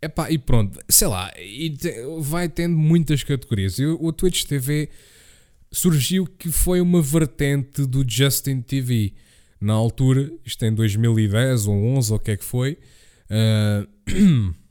epá, 0.00 0.30
e 0.30 0.38
pronto, 0.38 0.78
sei 0.88 1.08
lá, 1.08 1.30
te, 1.30 1.92
vai 2.20 2.48
tendo 2.48 2.76
muitas 2.76 3.22
categorias. 3.24 3.78
E 3.78 3.86
o, 3.86 4.12
Twitch 4.12 4.44
TV 4.44 4.88
surgiu 5.72 6.26
que 6.26 6.50
foi 6.50 6.80
uma 6.80 7.02
vertente 7.02 7.84
do 7.86 8.04
Justin 8.08 8.60
TV. 8.60 9.12
Na 9.60 9.72
altura, 9.72 10.30
isto 10.44 10.64
em 10.64 10.74
2010 10.74 11.66
ou 11.66 11.74
11 11.96 12.12
ou 12.12 12.18
o 12.18 12.20
que 12.20 12.32
é 12.32 12.36
que 12.36 12.44
foi, 12.44 12.78
uh, 13.30 14.54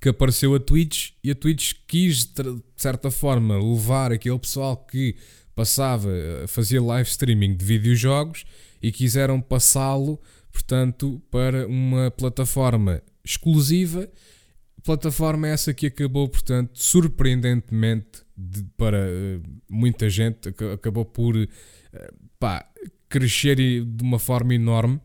que 0.00 0.08
apareceu 0.08 0.54
a 0.54 0.60
Twitch 0.60 1.12
e 1.22 1.30
a 1.30 1.34
Twitch 1.34 1.74
quis, 1.86 2.24
de 2.24 2.62
certa 2.76 3.10
forma, 3.10 3.58
levar 3.58 4.12
aquele 4.12 4.38
pessoal 4.38 4.76
que 4.76 5.16
passava, 5.54 6.08
fazia 6.46 6.80
live 6.80 7.08
streaming 7.08 7.56
de 7.56 7.64
videojogos 7.64 8.44
e 8.80 8.92
quiseram 8.92 9.40
passá-lo, 9.40 10.20
portanto, 10.52 11.20
para 11.30 11.66
uma 11.66 12.10
plataforma 12.10 13.02
exclusiva. 13.24 14.08
Plataforma 14.84 15.48
essa 15.48 15.74
que 15.74 15.86
acabou, 15.86 16.28
portanto, 16.28 16.70
surpreendentemente 16.74 18.22
de, 18.36 18.62
para 18.76 18.98
uh, 18.98 19.42
muita 19.68 20.08
gente, 20.08 20.48
acabou 20.72 21.04
por 21.04 21.36
uh, 21.36 21.48
pá, 22.38 22.64
crescer 23.08 23.56
de 23.56 24.02
uma 24.02 24.20
forma 24.20 24.54
enorme. 24.54 25.00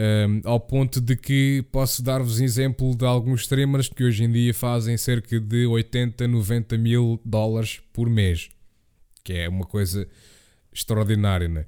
Um, 0.00 0.40
ao 0.44 0.60
ponto 0.60 1.00
de 1.00 1.16
que 1.16 1.64
posso 1.72 2.04
dar-vos 2.04 2.40
exemplo 2.40 2.94
de 2.94 3.04
alguns 3.04 3.40
streamers 3.40 3.88
que 3.88 4.04
hoje 4.04 4.22
em 4.22 4.30
dia 4.30 4.54
fazem 4.54 4.96
cerca 4.96 5.40
de 5.40 5.66
80, 5.66 6.28
90 6.28 6.78
mil 6.78 7.20
dólares 7.24 7.80
por 7.92 8.08
mês, 8.08 8.48
que 9.24 9.32
é 9.32 9.48
uma 9.48 9.66
coisa 9.66 10.06
extraordinária, 10.72 11.48
né? 11.48 11.66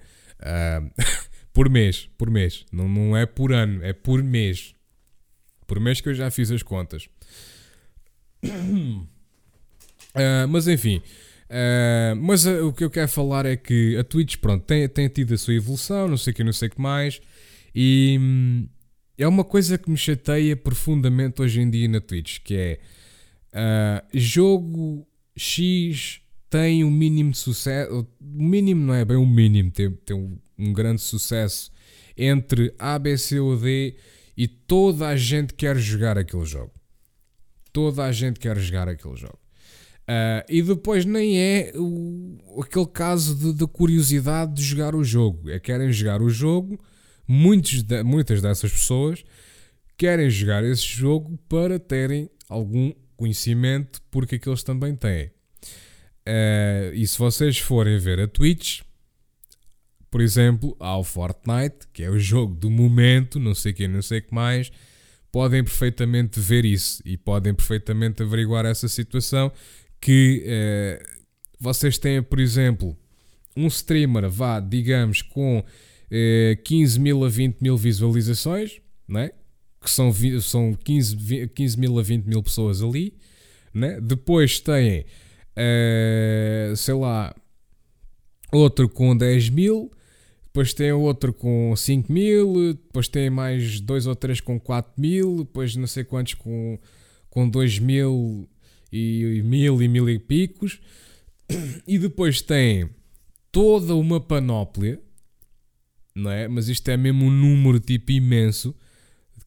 Um, 0.80 0.90
por 1.52 1.68
mês, 1.68 2.08
por 2.16 2.30
mês, 2.30 2.64
não, 2.70 2.88
não 2.88 3.16
é 3.16 3.26
por 3.26 3.52
ano, 3.52 3.84
é 3.84 3.92
por 3.92 4.22
mês. 4.22 4.76
Por 5.66 5.80
mês 5.80 6.00
que 6.00 6.10
eu 6.10 6.14
já 6.14 6.30
fiz 6.30 6.52
as 6.52 6.62
contas. 6.62 7.08
Uh, 8.44 9.08
mas 10.48 10.68
enfim, 10.68 11.02
uh, 11.48 12.14
mas 12.14 12.46
uh, 12.46 12.64
o 12.64 12.72
que 12.72 12.84
eu 12.84 12.90
quero 12.90 13.08
falar 13.08 13.44
é 13.44 13.56
que 13.56 13.96
a 13.96 14.04
Twitch, 14.04 14.36
pronto, 14.36 14.64
tem, 14.64 14.88
tem 14.88 15.08
tido 15.08 15.34
a 15.34 15.36
sua 15.36 15.54
evolução, 15.54 16.06
não 16.06 16.16
sei 16.16 16.32
o 16.32 16.36
que, 16.36 16.44
não 16.44 16.52
sei 16.52 16.68
o 16.68 16.70
que 16.70 16.80
mais. 16.80 17.20
E 17.74 18.18
hum, 18.20 18.68
é 19.16 19.26
uma 19.26 19.44
coisa 19.44 19.76
que 19.78 19.90
me 19.90 19.96
chateia 19.96 20.56
profundamente 20.56 21.42
hoje 21.42 21.60
em 21.60 21.70
dia 21.70 21.88
na 21.88 22.00
Twitch, 22.00 22.38
que 22.40 22.54
é 22.54 22.80
uh, 23.54 24.18
jogo 24.18 25.06
X 25.36 26.20
tem 26.48 26.82
um 26.82 26.90
mínimo 26.90 27.30
de 27.30 27.38
sucesso, 27.38 28.00
o 28.00 28.06
mínimo 28.20 28.84
não 28.84 28.94
é 28.94 29.04
bem 29.04 29.16
o 29.16 29.24
mínimo, 29.24 29.70
tem, 29.70 29.90
tem 30.04 30.16
um, 30.16 30.36
um 30.58 30.72
grande 30.72 31.00
sucesso 31.00 31.70
entre 32.16 32.74
A, 32.76 32.98
B, 32.98 33.16
C 33.16 33.38
ou 33.38 33.56
D 33.56 33.94
e 34.36 34.48
toda 34.48 35.06
a 35.06 35.16
gente 35.16 35.54
quer 35.54 35.76
jogar 35.76 36.18
aquele 36.18 36.44
jogo. 36.44 36.72
Toda 37.72 38.04
a 38.04 38.10
gente 38.10 38.40
quer 38.40 38.58
jogar 38.58 38.88
aquele 38.88 39.14
jogo. 39.14 39.38
Uh, 40.08 40.42
e 40.48 40.60
depois 40.60 41.04
nem 41.04 41.38
é 41.38 41.72
o, 41.76 42.36
aquele 42.60 42.86
caso 42.86 43.36
de, 43.36 43.52
de, 43.52 43.66
curiosidade 43.68 44.54
de 44.54 44.62
jogar 44.62 44.94
o 44.94 45.04
jogo. 45.04 45.48
É 45.48 45.60
querem 45.60 45.92
jogar 45.92 46.20
o 46.20 46.28
jogo 46.28 46.80
muitos 47.32 47.84
muitas 48.04 48.42
dessas 48.42 48.72
pessoas 48.72 49.24
querem 49.96 50.28
jogar 50.28 50.64
esse 50.64 50.82
jogo 50.82 51.38
para 51.48 51.78
terem 51.78 52.28
algum 52.48 52.92
conhecimento, 53.16 54.02
porque 54.10 54.34
aqueles 54.34 54.64
também 54.64 54.96
têm. 54.96 55.26
Uh, 56.26 56.92
e 56.92 57.06
se 57.06 57.16
vocês 57.16 57.58
forem 57.58 57.98
ver 57.98 58.18
a 58.18 58.26
Twitch, 58.26 58.80
por 60.10 60.20
exemplo, 60.20 60.76
há 60.80 60.96
o 60.98 61.04
Fortnite, 61.04 61.86
que 61.92 62.02
é 62.02 62.10
o 62.10 62.18
jogo 62.18 62.54
do 62.56 62.68
momento, 62.68 63.38
não 63.38 63.54
sei 63.54 63.72
quem, 63.72 63.86
não 63.86 64.02
sei 64.02 64.18
o 64.18 64.22
que 64.22 64.34
mais, 64.34 64.72
podem 65.30 65.62
perfeitamente 65.62 66.40
ver 66.40 66.64
isso 66.64 67.00
e 67.04 67.16
podem 67.16 67.54
perfeitamente 67.54 68.24
averiguar 68.24 68.66
essa 68.66 68.88
situação 68.88 69.52
que 70.00 70.44
uh, 70.46 71.20
vocês 71.60 71.96
têm, 71.96 72.22
por 72.22 72.40
exemplo, 72.40 72.98
um 73.56 73.68
streamer, 73.68 74.28
vá, 74.28 74.58
digamos, 74.58 75.22
com 75.22 75.64
15 76.64 76.98
eh, 76.98 77.00
mil 77.00 77.24
a 77.24 77.28
20 77.28 77.60
mil 77.60 77.76
visualizações, 77.76 78.80
né? 79.08 79.30
que 79.80 79.90
são, 79.90 80.12
são 80.42 80.74
15, 80.74 81.48
15 81.54 81.78
mil 81.78 81.98
a 81.98 82.02
20 82.02 82.24
mil 82.24 82.42
pessoas 82.42 82.82
ali. 82.82 83.14
Né? 83.72 84.00
Depois 84.00 84.60
tem, 84.60 85.06
uh, 85.56 86.76
sei 86.76 86.94
lá, 86.94 87.34
outro 88.52 88.88
com 88.88 89.16
10 89.16 89.48
mil, 89.50 89.90
depois 90.44 90.74
tem 90.74 90.92
outro 90.92 91.32
com 91.32 91.74
5 91.74 92.12
mil, 92.12 92.74
depois 92.74 93.08
tem 93.08 93.30
mais 93.30 93.80
dois 93.80 94.06
ou 94.06 94.16
três 94.16 94.40
com 94.40 94.58
4 94.58 95.00
mil, 95.00 95.38
depois 95.44 95.76
não 95.76 95.86
sei 95.86 96.02
quantos 96.02 96.34
com, 96.34 96.78
com 97.30 97.48
2 97.48 97.78
mil 97.78 98.48
e, 98.92 99.36
e 99.38 99.42
mil 99.42 99.80
e 99.80 99.88
mil 99.88 100.10
e 100.10 100.18
picos, 100.18 100.80
e 101.86 101.98
depois 101.98 102.42
tem 102.42 102.90
toda 103.52 103.94
uma 103.94 104.20
panóplia 104.20 105.00
não 106.14 106.30
é? 106.30 106.48
Mas 106.48 106.68
isto 106.68 106.88
é 106.88 106.96
mesmo 106.96 107.26
um 107.26 107.30
número 107.30 107.80
tipo 107.80 108.12
imenso 108.12 108.74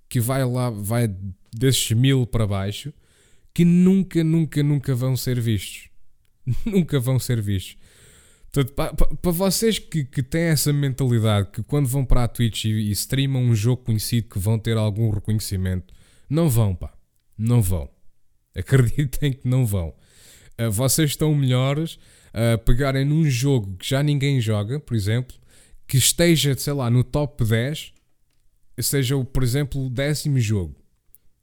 que 0.09 0.19
vai 0.19 0.45
lá, 0.45 0.69
vai 0.69 1.07
desses 1.51 1.91
mil 1.91 2.25
para 2.25 2.45
baixo, 2.45 2.93
que 3.53 3.65
nunca, 3.65 4.23
nunca, 4.23 4.61
nunca 4.63 4.95
vão 4.95 5.15
ser 5.15 5.39
vistos. 5.39 5.89
nunca 6.65 6.99
vão 6.99 7.19
ser 7.19 7.41
vistos. 7.41 7.77
Portanto, 8.51 8.75
para, 8.75 8.93
para 8.93 9.31
vocês 9.31 9.79
que, 9.79 10.03
que 10.03 10.21
têm 10.21 10.43
essa 10.43 10.71
mentalidade 10.71 11.49
que 11.51 11.63
quando 11.63 11.87
vão 11.87 12.05
para 12.05 12.23
a 12.23 12.27
Twitch 12.27 12.65
e, 12.65 12.69
e 12.69 12.91
streamam 12.91 13.41
um 13.41 13.55
jogo 13.55 13.83
conhecido 13.83 14.29
que 14.29 14.37
vão 14.37 14.59
ter 14.59 14.77
algum 14.77 15.09
reconhecimento, 15.09 15.93
não 16.29 16.49
vão, 16.49 16.75
pá. 16.75 16.93
Não 17.37 17.61
vão. 17.61 17.89
Acreditem 18.55 19.33
que 19.33 19.47
não 19.47 19.65
vão. 19.65 19.93
Uh, 20.59 20.69
vocês 20.71 21.11
estão 21.11 21.33
melhores 21.33 21.97
a 22.31 22.57
pegarem 22.57 23.05
num 23.05 23.23
jogo 23.25 23.75
que 23.77 23.89
já 23.89 24.03
ninguém 24.03 24.39
joga, 24.39 24.79
por 24.79 24.95
exemplo, 24.95 25.35
que 25.87 25.97
esteja, 25.97 26.55
sei 26.57 26.73
lá, 26.73 26.89
no 26.89 27.03
top 27.03 27.43
10, 27.43 27.93
seja, 28.79 29.23
por 29.25 29.43
exemplo, 29.43 29.85
o 29.85 29.89
décimo 29.89 30.39
jogo. 30.39 30.75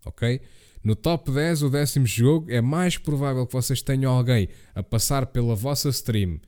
Ok? 0.05 0.40
No 0.83 0.96
top 0.96 1.31
10, 1.31 1.62
o 1.64 1.70
décimo 1.70 2.07
jogo, 2.07 2.50
é 2.50 2.61
mais 2.61 2.96
provável 2.96 3.46
que 3.46 3.53
vocês 3.53 3.83
tenham 3.83 4.12
alguém 4.12 4.48
a 4.74 4.83
passar 4.83 5.26
pela 5.26 5.55
vossa 5.55 5.90
stream 5.90 6.40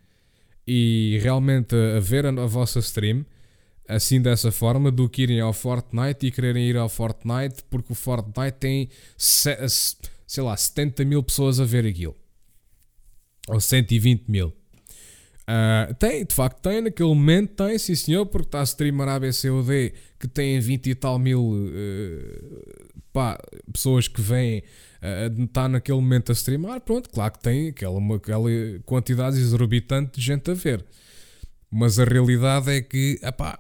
e 0.67 1.19
realmente 1.23 1.75
a, 1.75 2.01
ver 2.01 2.25
a, 2.25 2.31
a 2.31 2.47
vossa 2.47 2.79
stream 2.79 3.27
assim 3.87 4.23
dessa 4.23 4.51
forma 4.53 4.91
do 4.91 5.09
que 5.09 5.23
irem 5.23 5.41
ao 5.41 5.53
Fortnite 5.53 6.27
e 6.27 6.31
quererem 6.31 6.69
ir 6.69 6.77
ao 6.77 6.89
Fortnite 6.89 7.65
porque 7.69 7.93
o 7.93 7.97
Fortnite 7.97 8.57
tem 8.59 8.89
sei 9.19 10.43
lá 10.43 10.57
70 10.57 11.05
mil 11.05 11.23
pessoas 11.23 11.59
a 11.59 11.65
ver 11.65 11.85
aquilo 11.85 12.17
ou 13.49 13.61
120 13.61 14.29
mil. 14.29 14.53
Uh, 15.43 15.93
tem, 15.95 16.25
de 16.25 16.35
facto 16.35 16.61
tem, 16.61 16.81
naquele 16.81 17.09
momento 17.09 17.65
tem, 17.65 17.77
sim 17.77 17.97
senhor, 17.97 18.27
porque 18.27 18.47
está 18.47 18.61
a 18.61 18.65
streamar 18.65 19.09
a 19.09 19.17
ABCOD 19.17 19.93
que 20.19 20.29
tem 20.29 20.61
20 20.61 20.91
e 20.91 20.95
tal 20.95 21.19
mil 21.19 21.43
uh, 21.43 22.93
pá, 23.13 23.37
pessoas 23.73 24.07
que 24.07 24.21
vêm 24.21 24.61
uh, 24.61 25.43
está 25.43 25.69
naquele 25.69 25.99
momento 25.99 26.31
a 26.31 26.33
streamar, 26.33 26.81
pronto, 26.81 27.11
claro 27.11 27.33
que 27.33 27.41
tem 27.41 27.69
aquela, 27.69 27.99
uma, 27.99 28.17
aquela 28.17 28.49
quantidade 28.87 29.37
exorbitante 29.37 30.21
de 30.21 30.25
gente 30.25 30.51
a 30.51 30.55
ver. 30.55 30.85
Mas 31.71 31.99
a 31.99 32.05
realidade 32.05 32.71
é 32.71 32.81
que, 32.81 33.19
epá, 33.23 33.59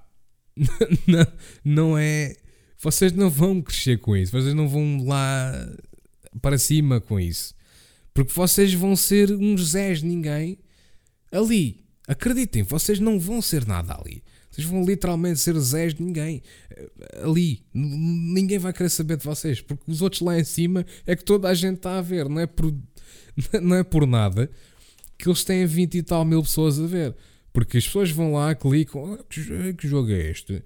não, 1.09 1.27
não 1.65 1.99
é. 1.99 2.37
Vocês 2.79 3.13
não 3.13 3.29
vão 3.29 3.61
crescer 3.61 3.99
com 3.99 4.17
isso, 4.17 4.33
vocês 4.33 4.55
não 4.55 4.69
vão 4.69 5.05
lá 5.05 5.53
para 6.41 6.59
cima 6.59 7.01
com 7.01 7.19
isso. 7.19 7.55
Porque 8.15 8.33
vocês 8.33 8.73
vão 8.75 8.95
ser 8.95 9.33
uns 9.33 9.71
Zés 9.71 10.03
ninguém 10.03 10.59
ali. 11.33 11.83
Acreditem, 12.07 12.63
vocês 12.63 12.99
não 12.99 13.19
vão 13.19 13.41
ser 13.41 13.67
nada 13.67 13.95
ali. 13.95 14.23
Vocês 14.53 14.67
vão 14.67 14.85
literalmente 14.85 15.41
ser 15.41 15.59
Zés 15.59 15.95
de 15.95 16.03
ninguém. 16.03 16.43
Ali. 17.23 17.65
Ninguém 17.73 18.59
vai 18.59 18.73
querer 18.73 18.91
saber 18.91 19.17
de 19.17 19.25
vocês. 19.25 19.63
Porque 19.63 19.91
os 19.91 20.03
outros 20.03 20.21
lá 20.21 20.39
em 20.39 20.45
cima 20.45 20.85
é 21.07 21.17
que 21.17 21.25
toda 21.25 21.49
a 21.49 21.55
gente 21.55 21.77
está 21.77 21.99
a 21.99 22.03
ver. 22.03 22.29
Não 22.29 22.39
é 22.39 22.47
por, 22.47 22.73
não 23.63 23.77
é 23.77 23.83
por 23.83 24.07
nada 24.07 24.51
que 25.17 25.29
eles 25.29 25.43
têm 25.43 25.65
20 25.65 25.95
e 25.95 26.03
tal 26.03 26.25
mil 26.25 26.43
pessoas 26.43 26.79
a 26.79 26.87
ver. 26.87 27.17
Porque 27.53 27.79
as 27.79 27.87
pessoas 27.87 28.11
vão 28.11 28.35
lá, 28.35 28.55
clicam. 28.55 29.15
Ah, 29.15 29.73
que 29.73 29.89
jogo 29.89 30.11
é 30.11 30.31
este? 30.31 30.63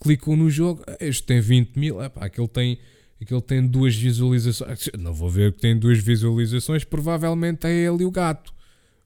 Clicam 0.00 0.34
no 0.34 0.48
jogo. 0.48 0.82
Ah, 0.86 0.96
este 1.00 1.24
tem 1.24 1.40
20 1.40 1.76
mil. 1.76 2.02
Epá, 2.02 2.24
aquele 2.24 2.48
tem 2.48 2.78
aquele 3.20 3.42
tem 3.42 3.66
duas 3.66 3.94
visualizações. 3.94 4.88
Não 4.98 5.12
vou 5.12 5.28
ver 5.28 5.52
que 5.52 5.60
tem 5.60 5.78
duas 5.78 5.98
visualizações, 5.98 6.84
provavelmente 6.84 7.66
é 7.66 7.72
ele 7.72 8.04
e 8.04 8.06
o 8.06 8.10
gato. 8.10 8.54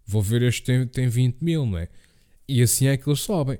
Vou 0.06 0.22
ver 0.22 0.42
este 0.42 0.62
tem, 0.62 0.86
tem 0.86 1.08
20 1.08 1.40
mil, 1.40 1.66
não 1.66 1.78
é? 1.78 1.88
E 2.48 2.62
assim 2.62 2.86
é 2.86 2.96
que 2.96 3.08
eles 3.08 3.20
sobem. 3.20 3.58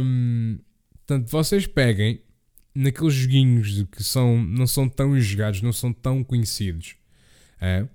Um, 0.00 0.58
portanto, 1.06 1.28
vocês 1.30 1.66
peguem 1.66 2.20
naqueles 2.74 3.14
joguinhos 3.14 3.84
que 3.90 4.04
são, 4.04 4.40
não 4.40 4.66
são 4.66 4.88
tão 4.88 5.18
jogados, 5.18 5.62
não 5.62 5.72
são 5.72 5.92
tão 5.92 6.22
conhecidos. 6.22 6.96
É? 7.60 7.86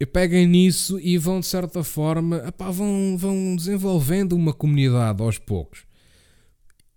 E 0.00 0.06
peguem 0.06 0.46
nisso 0.46 0.98
e 0.98 1.18
vão 1.18 1.40
de 1.40 1.46
certa 1.46 1.84
forma 1.84 2.42
vão, 2.72 3.16
vão 3.16 3.54
desenvolvendo 3.54 4.32
uma 4.32 4.52
comunidade 4.52 5.22
aos 5.22 5.38
poucos. 5.38 5.84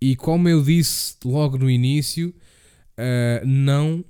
E 0.00 0.16
como 0.16 0.48
eu 0.48 0.62
disse 0.62 1.16
logo 1.24 1.58
no 1.58 1.70
início, 1.70 2.34
uh, 2.98 3.46
não, 3.46 4.04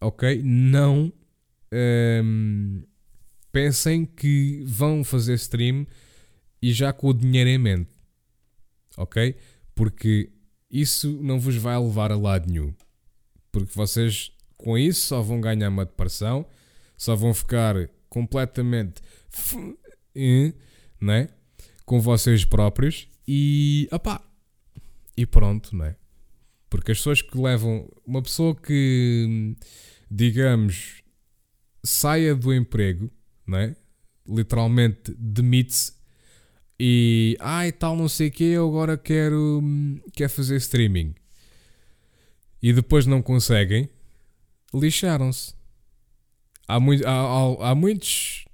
ok? 0.00 0.40
Não 0.42 1.12
um, 1.72 2.82
pensem 3.52 4.04
que 4.04 4.64
vão 4.66 5.04
fazer 5.04 5.34
stream 5.34 5.86
e 6.60 6.72
já 6.72 6.92
com 6.92 7.08
o 7.08 7.14
dinheiro 7.14 7.50
em 7.50 7.58
mente, 7.58 7.90
ok? 8.96 9.36
Porque 9.74 10.32
isso 10.70 11.20
não 11.22 11.38
vos 11.38 11.56
vai 11.56 11.78
levar 11.78 12.10
a 12.10 12.16
lado 12.16 12.50
nenhum. 12.50 12.74
Porque 13.52 13.72
vocês 13.74 14.32
com 14.56 14.78
isso 14.78 15.08
só 15.08 15.20
vão 15.20 15.40
ganhar 15.40 15.68
uma 15.68 15.84
depressão, 15.84 16.46
só 16.96 17.14
vão 17.14 17.34
ficar 17.34 17.74
completamente 18.08 19.02
né? 21.00 21.28
com 21.84 22.00
vocês 22.00 22.44
próprios 22.44 23.08
e 23.26 23.88
opá, 23.90 24.22
e 25.16 25.26
pronto, 25.26 25.76
né? 25.76 25.96
Porque 26.70 26.92
as 26.92 26.98
pessoas 26.98 27.20
que 27.20 27.36
levam. 27.36 27.86
Uma 28.06 28.22
pessoa 28.22 28.56
que, 28.56 29.54
digamos, 30.10 31.02
saia 31.84 32.34
do 32.34 32.54
emprego, 32.54 33.10
né? 33.46 33.76
literalmente 34.28 35.14
demite-se 35.18 35.92
e. 36.78 37.36
Ai, 37.40 37.72
tal, 37.72 37.96
não 37.96 38.08
sei 38.08 38.28
o 38.28 38.30
que, 38.30 38.44
eu 38.44 38.68
agora 38.68 38.96
quero, 38.96 39.62
quero 40.12 40.30
fazer 40.30 40.56
streaming. 40.56 41.14
E 42.62 42.72
depois 42.72 43.06
não 43.06 43.20
conseguem, 43.20 43.88
lixaram-se. 44.72 45.54
Há, 46.68 46.76
há, 46.76 47.10
há, 47.10 47.70
há 47.70 47.74
muitos. 47.74 48.44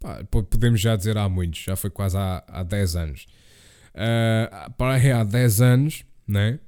Pá, 0.00 0.22
podemos 0.24 0.80
já 0.80 0.94
dizer 0.94 1.16
há 1.16 1.28
muitos, 1.28 1.60
já 1.60 1.74
foi 1.74 1.90
quase 1.90 2.16
há, 2.16 2.44
há 2.46 2.62
10 2.62 2.96
anos. 2.96 3.26
Uh, 3.94 4.72
para 4.74 5.20
há 5.20 5.24
10 5.24 5.60
anos, 5.60 6.04
né? 6.26 6.60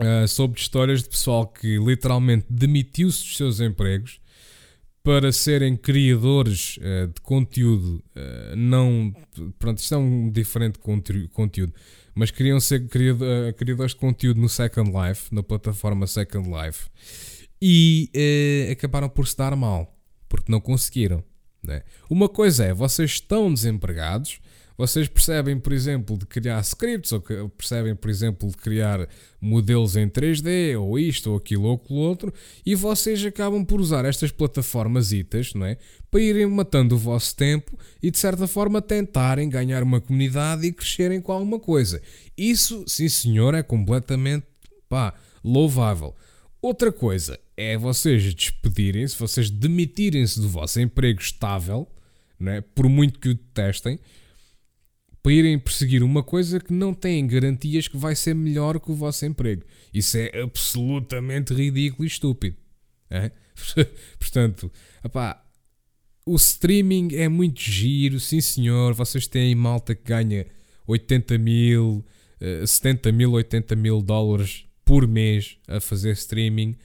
uh, 0.00 0.28
sobre 0.28 0.60
histórias 0.60 1.02
de 1.02 1.08
pessoal 1.08 1.46
que 1.46 1.78
literalmente 1.78 2.46
demitiu-se 2.48 3.24
dos 3.24 3.36
seus 3.36 3.60
empregos 3.60 4.20
para 5.06 5.30
serem 5.30 5.76
criadores 5.76 6.78
uh, 6.78 7.06
de 7.06 7.20
conteúdo, 7.20 8.02
uh, 8.16 8.56
não. 8.56 9.14
Pronto, 9.56 9.78
isto 9.78 9.94
é 9.94 9.96
um 9.96 10.28
diferente 10.28 10.80
conteúdo, 10.80 11.72
mas 12.12 12.32
queriam 12.32 12.58
ser 12.58 12.88
criador, 12.88 13.52
criadores 13.52 13.92
de 13.92 13.98
conteúdo 13.98 14.40
no 14.40 14.48
Second 14.48 14.90
Life, 14.90 15.32
na 15.32 15.44
plataforma 15.44 16.08
Second 16.08 16.50
Life, 16.50 16.88
e 17.62 18.10
acabaram 18.72 19.08
por 19.08 19.28
se 19.28 19.36
dar 19.36 19.54
mal, 19.54 19.96
porque 20.28 20.50
não 20.50 20.60
conseguiram. 20.60 21.22
Né? 21.62 21.82
Uma 22.10 22.28
coisa 22.28 22.64
é, 22.64 22.74
vocês 22.74 23.12
estão 23.12 23.54
desempregados, 23.54 24.40
vocês 24.76 25.08
percebem, 25.08 25.58
por 25.58 25.72
exemplo, 25.72 26.18
de 26.18 26.26
criar 26.26 26.60
scripts, 26.60 27.12
ou 27.12 27.20
percebem, 27.48 27.94
por 27.94 28.10
exemplo, 28.10 28.48
de 28.48 28.56
criar 28.56 29.08
modelos 29.40 29.96
em 29.96 30.08
3D, 30.08 30.78
ou 30.78 30.98
isto, 30.98 31.30
ou 31.30 31.36
aquilo, 31.36 31.64
ou 31.64 31.74
aquilo 31.76 31.98
outro, 31.98 32.32
e 32.64 32.74
vocês 32.74 33.24
acabam 33.24 33.64
por 33.64 33.80
usar 33.80 34.04
estas 34.04 34.30
plataformas 34.30 35.12
itas, 35.12 35.54
não 35.54 35.64
é? 35.64 35.78
Para 36.10 36.20
irem 36.20 36.46
matando 36.46 36.94
o 36.94 36.98
vosso 36.98 37.34
tempo 37.34 37.78
e, 38.02 38.10
de 38.10 38.18
certa 38.18 38.46
forma, 38.46 38.82
tentarem 38.82 39.48
ganhar 39.48 39.82
uma 39.82 40.00
comunidade 40.00 40.66
e 40.66 40.72
crescerem 40.72 41.20
com 41.20 41.32
alguma 41.32 41.58
coisa. 41.58 42.02
Isso, 42.36 42.84
sim 42.86 43.08
senhor, 43.08 43.54
é 43.54 43.62
completamente, 43.62 44.46
pá, 44.88 45.14
louvável. 45.42 46.14
Outra 46.60 46.90
coisa 46.90 47.38
é 47.56 47.78
vocês 47.78 48.34
despedirem-se, 48.34 49.16
vocês 49.18 49.48
demitirem-se 49.48 50.40
do 50.40 50.48
vosso 50.48 50.80
emprego 50.80 51.20
estável, 51.20 51.88
é? 52.44 52.60
por 52.60 52.88
muito 52.88 53.18
que 53.18 53.30
o 53.30 53.34
testem, 53.34 53.98
para 55.26 55.32
irem 55.32 55.58
perseguir 55.58 56.04
uma 56.04 56.22
coisa 56.22 56.60
que 56.60 56.72
não 56.72 56.94
têm 56.94 57.26
garantias 57.26 57.88
que 57.88 57.96
vai 57.96 58.14
ser 58.14 58.32
melhor 58.32 58.78
que 58.78 58.92
o 58.92 58.94
vosso 58.94 59.26
emprego. 59.26 59.64
Isso 59.92 60.16
é 60.16 60.40
absolutamente 60.40 61.52
ridículo 61.52 62.04
e 62.04 62.06
estúpido. 62.06 62.56
É? 63.10 63.32
Portanto, 64.20 64.70
opá, 65.02 65.44
o 66.24 66.36
streaming 66.36 67.08
é 67.16 67.28
muito 67.28 67.60
giro, 67.60 68.20
sim 68.20 68.40
senhor. 68.40 68.94
Vocês 68.94 69.26
têm 69.26 69.52
malta 69.56 69.96
que 69.96 70.04
ganha 70.04 70.46
80 70.86 71.38
mil, 71.38 72.06
70 72.64 73.08
eh, 73.08 73.12
mil, 73.12 73.32
80 73.32 73.74
mil 73.74 74.00
dólares 74.00 74.64
por 74.84 75.08
mês 75.08 75.58
a 75.66 75.80
fazer 75.80 76.12
streaming. 76.12 76.76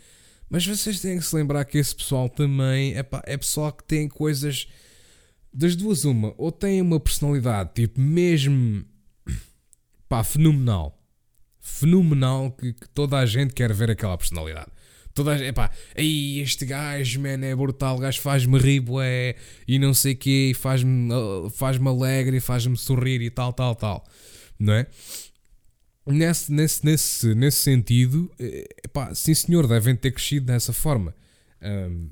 Mas 0.50 0.66
vocês 0.66 1.00
têm 1.00 1.20
que 1.20 1.26
se 1.26 1.36
lembrar 1.36 1.64
que 1.66 1.78
esse 1.78 1.96
pessoal 1.96 2.28
também 2.28 2.98
epá, 2.98 3.22
é 3.28 3.38
pessoal 3.38 3.72
que 3.72 3.84
tem 3.84 4.10
coisas 4.10 4.68
das 5.54 5.76
duas, 5.76 6.06
uma, 6.06 6.34
ou 6.38 6.52
tem 6.52 6.82
uma 6.82 7.00
personalidade 7.00 7.72
tipo 7.74 8.00
mesmo 8.00 8.86
pá, 10.08 10.24
fenomenal, 10.24 10.98
fenomenal 11.60 12.52
que, 12.52 12.74
que 12.74 12.90
toda 12.90 13.18
a 13.18 13.26
gente 13.26 13.54
quer 13.54 13.74
ver 13.74 13.92
aquela 13.92 14.18
personalidade. 14.18 14.72
Toda 15.14 15.32
a 15.32 15.38
gente, 15.38 15.54
pá, 15.54 15.70
aí 15.96 16.40
este 16.40 16.66
gajo, 16.66 17.20
man, 17.20 17.46
é 17.46 17.54
brutal, 17.54 17.98
o 17.98 18.00
gajo 18.00 18.22
faz-me 18.22 18.58
rir, 18.58 18.80
bué, 18.80 19.36
e 19.68 19.78
não 19.78 19.94
sei 19.94 20.14
o 20.14 20.18
quê, 20.18 20.54
faz-me 20.56 21.10
faz 21.52 21.78
alegre, 21.86 22.40
faz-me 22.40 22.78
sorrir 22.78 23.22
e 23.22 23.30
tal, 23.30 23.52
tal, 23.52 23.76
tal, 23.76 24.06
não 24.58 24.74
é? 24.74 24.88
Nesse, 26.06 26.52
nesse, 26.52 26.86
nesse, 26.86 27.36
nesse 27.36 27.58
sentido, 27.58 28.32
epá, 28.84 29.14
sim 29.14 29.34
senhor, 29.34 29.68
devem 29.68 29.96
ter 29.96 30.12
crescido 30.12 30.48
dessa 30.48 30.74
forma. 30.74 31.14
Um, 31.62 32.10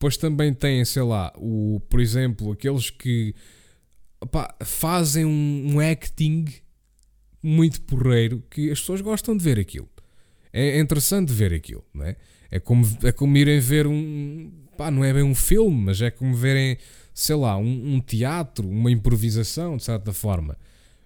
Depois 0.00 0.16
também 0.16 0.54
tem, 0.54 0.82
sei 0.82 1.02
lá, 1.02 1.30
o, 1.36 1.78
por 1.90 2.00
exemplo, 2.00 2.52
aqueles 2.52 2.88
que 2.88 3.34
fazem 4.64 5.26
um, 5.26 5.74
um 5.74 5.78
acting 5.78 6.46
muito 7.42 7.82
porreiro 7.82 8.42
que 8.48 8.70
as 8.70 8.80
pessoas 8.80 9.02
gostam 9.02 9.36
de 9.36 9.44
ver 9.44 9.60
aquilo. 9.60 9.90
É 10.50 10.80
interessante 10.80 11.34
ver 11.34 11.52
aquilo, 11.52 11.84
não 11.92 12.06
é? 12.06 12.16
É 12.50 12.58
como, 12.58 12.88
é 13.02 13.12
como 13.12 13.36
irem 13.36 13.60
ver 13.60 13.86
um. 13.86 14.50
Pá, 14.74 14.90
não 14.90 15.04
é 15.04 15.12
bem 15.12 15.22
um 15.22 15.34
filme, 15.34 15.84
mas 15.84 16.00
é 16.00 16.10
como 16.10 16.34
verem, 16.34 16.78
sei 17.12 17.36
lá, 17.36 17.58
um, 17.58 17.96
um 17.96 18.00
teatro, 18.00 18.66
uma 18.66 18.90
improvisação, 18.90 19.76
de 19.76 19.84
certa 19.84 20.14
forma. 20.14 20.56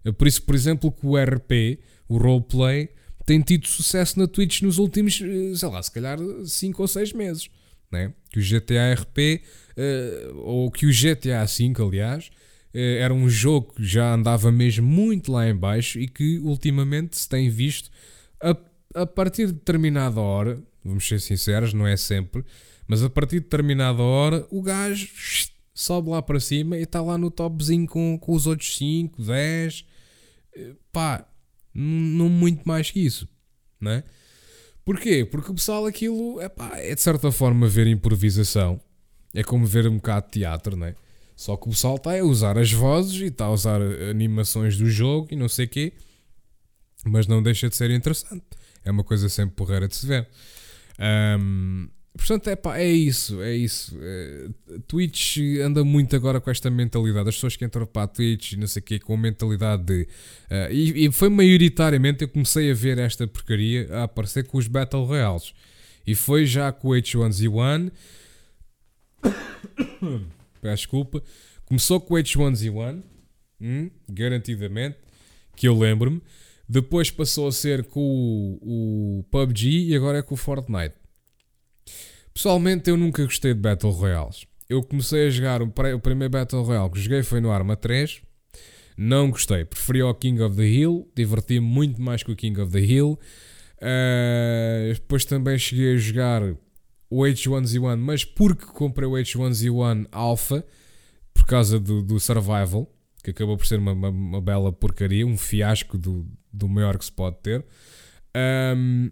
É 0.05 0.12
por 0.12 0.28
isso, 0.28 0.40
por 0.45 0.55
exemplo, 0.55 0.92
que 0.92 1.05
o 1.05 1.16
RP, 1.20 1.80
o 2.09 2.16
roleplay, 2.16 2.90
tem 3.26 3.40
tido 3.40 3.66
sucesso 3.66 4.20
na 4.20 4.28
Twitch 4.28 4.62
nos 4.62 4.78
últimos, 4.78 5.20
eh, 5.20 5.57
sei 5.57 5.68
lá, 5.68 5.82
se 5.82 5.90
calhar 5.90 6.16
5 6.45 6.80
ou 6.80 6.86
6 6.86 7.12
meses. 7.12 7.51
Né? 7.95 8.12
Que 8.28 8.40
o 8.40 8.42
GTA 8.42 8.92
RP, 8.95 9.42
uh, 9.78 10.36
ou 10.38 10.70
que 10.70 10.86
o 10.86 10.90
GTA 10.90 11.45
V, 11.45 11.72
aliás, 11.80 12.26
uh, 12.74 12.78
era 12.99 13.14
um 13.14 13.28
jogo 13.28 13.72
que 13.74 13.84
já 13.84 14.12
andava 14.12 14.51
mesmo 14.51 14.84
muito 14.84 15.30
lá 15.30 15.49
em 15.49 15.55
baixo 15.55 16.01
e 16.01 16.09
que 16.09 16.40
ultimamente 16.40 17.16
se 17.16 17.28
tem 17.28 17.49
visto 17.49 17.88
a, 18.42 18.57
a 19.03 19.07
partir 19.07 19.47
de 19.47 19.53
determinada 19.53 20.20
hora, 20.20 20.61
vamos 20.84 21.07
ser 21.07 21.20
sinceros, 21.20 21.72
não 21.72 21.86
é 21.86 21.97
sempre, 21.97 22.45
mas 22.88 23.03
a 23.05 23.09
partir 23.09 23.36
de 23.36 23.45
determinada 23.45 24.03
hora 24.03 24.45
o 24.51 24.61
gajo 24.61 25.09
sobe 25.72 26.11
lá 26.11 26.20
para 26.20 26.40
cima 26.40 26.76
e 26.76 26.82
está 26.82 27.01
lá 27.01 27.16
no 27.16 27.30
topzinho 27.30 27.86
com, 27.86 28.18
com 28.18 28.32
os 28.32 28.47
outros 28.49 28.76
5, 28.76 29.22
10, 29.22 29.84
pá, 30.92 31.26
não 31.72 32.28
muito 32.28 32.66
mais 32.66 32.90
que 32.90 33.01
isso, 33.01 33.28
não 33.80 33.92
é? 33.92 34.05
Porquê? 34.85 35.24
Porque 35.24 35.51
o 35.51 35.55
pessoal 35.55 35.87
aquilo 35.87 36.41
epá, 36.43 36.72
é 36.76 36.95
de 36.95 37.01
certa 37.01 37.32
forma 37.32 37.66
ver 37.66 37.87
improvisação, 37.87 38.80
é 39.35 39.43
como 39.43 39.66
ver 39.66 39.87
um 39.89 39.97
bocado 39.97 40.26
de 40.26 40.32
teatro, 40.32 40.76
não 40.76 40.87
é? 40.87 40.95
Só 41.35 41.57
que 41.57 41.66
o 41.66 41.70
pessoal 41.70 41.97
está 41.97 42.18
a 42.18 42.22
usar 42.22 42.59
as 42.59 42.70
vozes 42.70 43.20
e 43.20 43.26
está 43.26 43.47
a 43.47 43.51
usar 43.51 43.80
animações 43.82 44.76
do 44.76 44.89
jogo 44.89 45.28
e 45.30 45.37
não 45.37 45.49
sei 45.49 45.64
o 45.64 45.68
quê, 45.68 45.93
mas 47.05 47.26
não 47.26 47.43
deixa 47.43 47.68
de 47.68 47.76
ser 47.76 47.91
interessante. 47.91 48.45
É 48.85 48.91
uma 48.91 49.03
coisa 49.03 49.28
sempre 49.28 49.57
porreira 49.57 49.89
de 49.89 49.97
se 49.97 50.07
ver. 50.07 50.28
Um, 51.41 51.89
Portanto, 52.17 52.49
é 52.49 52.55
pá, 52.55 52.79
é 52.79 52.89
isso, 52.89 53.43
é 53.43 53.55
isso. 53.57 53.99
É, 54.01 54.49
Twitch 54.87 55.39
anda 55.62 55.83
muito 55.83 56.15
agora 56.15 56.41
com 56.41 56.49
esta 56.49 56.71
mentalidade. 56.71 57.29
As 57.29 57.35
pessoas 57.35 57.57
que 57.57 57.65
entram 57.65 57.85
para 57.87 58.05
a 58.05 58.07
Twitch, 58.07 58.53
não 58.53 58.69
sei 58.69 58.81
o 58.81 58.85
quê, 58.85 58.99
com 59.01 59.15
a 59.15 59.19
mentalidade 59.19 59.83
de. 59.83 60.03
Uh, 60.03 60.73
e, 60.73 61.07
e, 61.07 61.12
foi 61.12 61.29
maioritariamente 61.29 62.23
eu 62.23 62.29
comecei 62.29 62.71
a 62.71 62.75
ver 62.75 62.99
esta 62.99 63.27
porcaria 63.27 63.89
a 63.91 64.05
aparecer 64.05 64.47
com 64.47 64.59
os 64.59 64.69
Battle 64.69 65.05
Royales. 65.05 65.53
E 66.07 66.15
foi 66.15 66.47
já 66.47 66.71
com 66.71 66.89
o 66.89 66.93
H1Z1. 66.93 67.91
Peço 70.62 70.77
desculpa. 70.77 71.23
Começou 71.67 72.01
com 72.01 72.15
o 72.15 72.17
H1Z1, 72.17 73.03
hum, 73.61 73.91
garantidamente, 74.09 74.99
que 75.57 75.67
eu 75.67 75.77
lembro-me. 75.77 76.23
Depois 76.69 77.11
passou 77.11 77.49
a 77.49 77.53
ser 77.53 77.85
com 77.85 78.01
o, 78.62 79.19
o 79.19 79.25
PUBG 79.25 79.89
e 79.89 79.97
agora 79.97 80.19
é 80.19 80.23
com 80.23 80.35
o 80.35 80.39
Fortnite. 80.39 81.03
Pessoalmente, 82.35 82.91
eu 82.91 82.97
nunca 82.97 83.24
gostei 83.24 83.55
de 83.55 83.61
Battle 83.61 83.93
Royales. 83.93 84.45
Eu 84.68 84.82
comecei 84.82 85.28
a 85.28 85.30
jogar 85.30 85.62
o, 85.62 85.66
o 85.66 86.01
primeiro 86.01 86.32
Battle 86.32 86.62
Royale 86.62 86.91
que 86.91 87.01
joguei 87.01 87.22
foi 87.22 87.41
no 87.41 87.53
Arma 87.53 87.76
3. 87.76 88.20
Não 88.97 89.30
gostei. 89.30 89.64
Preferi 89.64 90.03
o 90.03 90.12
King 90.14 90.43
of 90.43 90.57
the 90.57 90.66
Hill. 90.66 91.09
Diverti-me 91.14 91.61
muito 91.61 92.03
mais 92.03 92.24
com 92.24 92.32
o 92.32 92.37
King 92.37 92.61
of 92.61 92.72
the 92.72 92.80
Hill. 92.80 93.18
Uh, 93.76 94.95
depois 94.95 95.24
também 95.24 95.59
cheguei 95.59 95.95
a 95.95 95.97
jogar 95.97 96.43
o 97.11 97.20
H1Z1, 97.20 97.97
mas 97.99 98.24
porque 98.24 98.64
comprei 98.66 99.07
o 99.07 99.12
H1Z1 99.12 100.09
Alpha 100.11 100.64
por 101.32 101.47
causa 101.47 101.78
do, 101.78 102.03
do 102.03 102.18
Survival, 102.18 102.91
que 103.22 103.30
acabou 103.30 103.57
por 103.57 103.66
ser 103.66 103.78
uma, 103.78 103.93
uma, 103.93 104.09
uma, 104.09 104.41
bela 104.41 104.72
porcaria, 104.72 105.26
um 105.26 105.37
fiasco 105.37 105.99
do, 105.99 106.26
do 106.53 106.68
maior 106.68 106.99
que 106.99 107.05
se 107.05 107.12
pode 107.12 107.37
ter. 107.43 107.64
Um, 108.76 109.11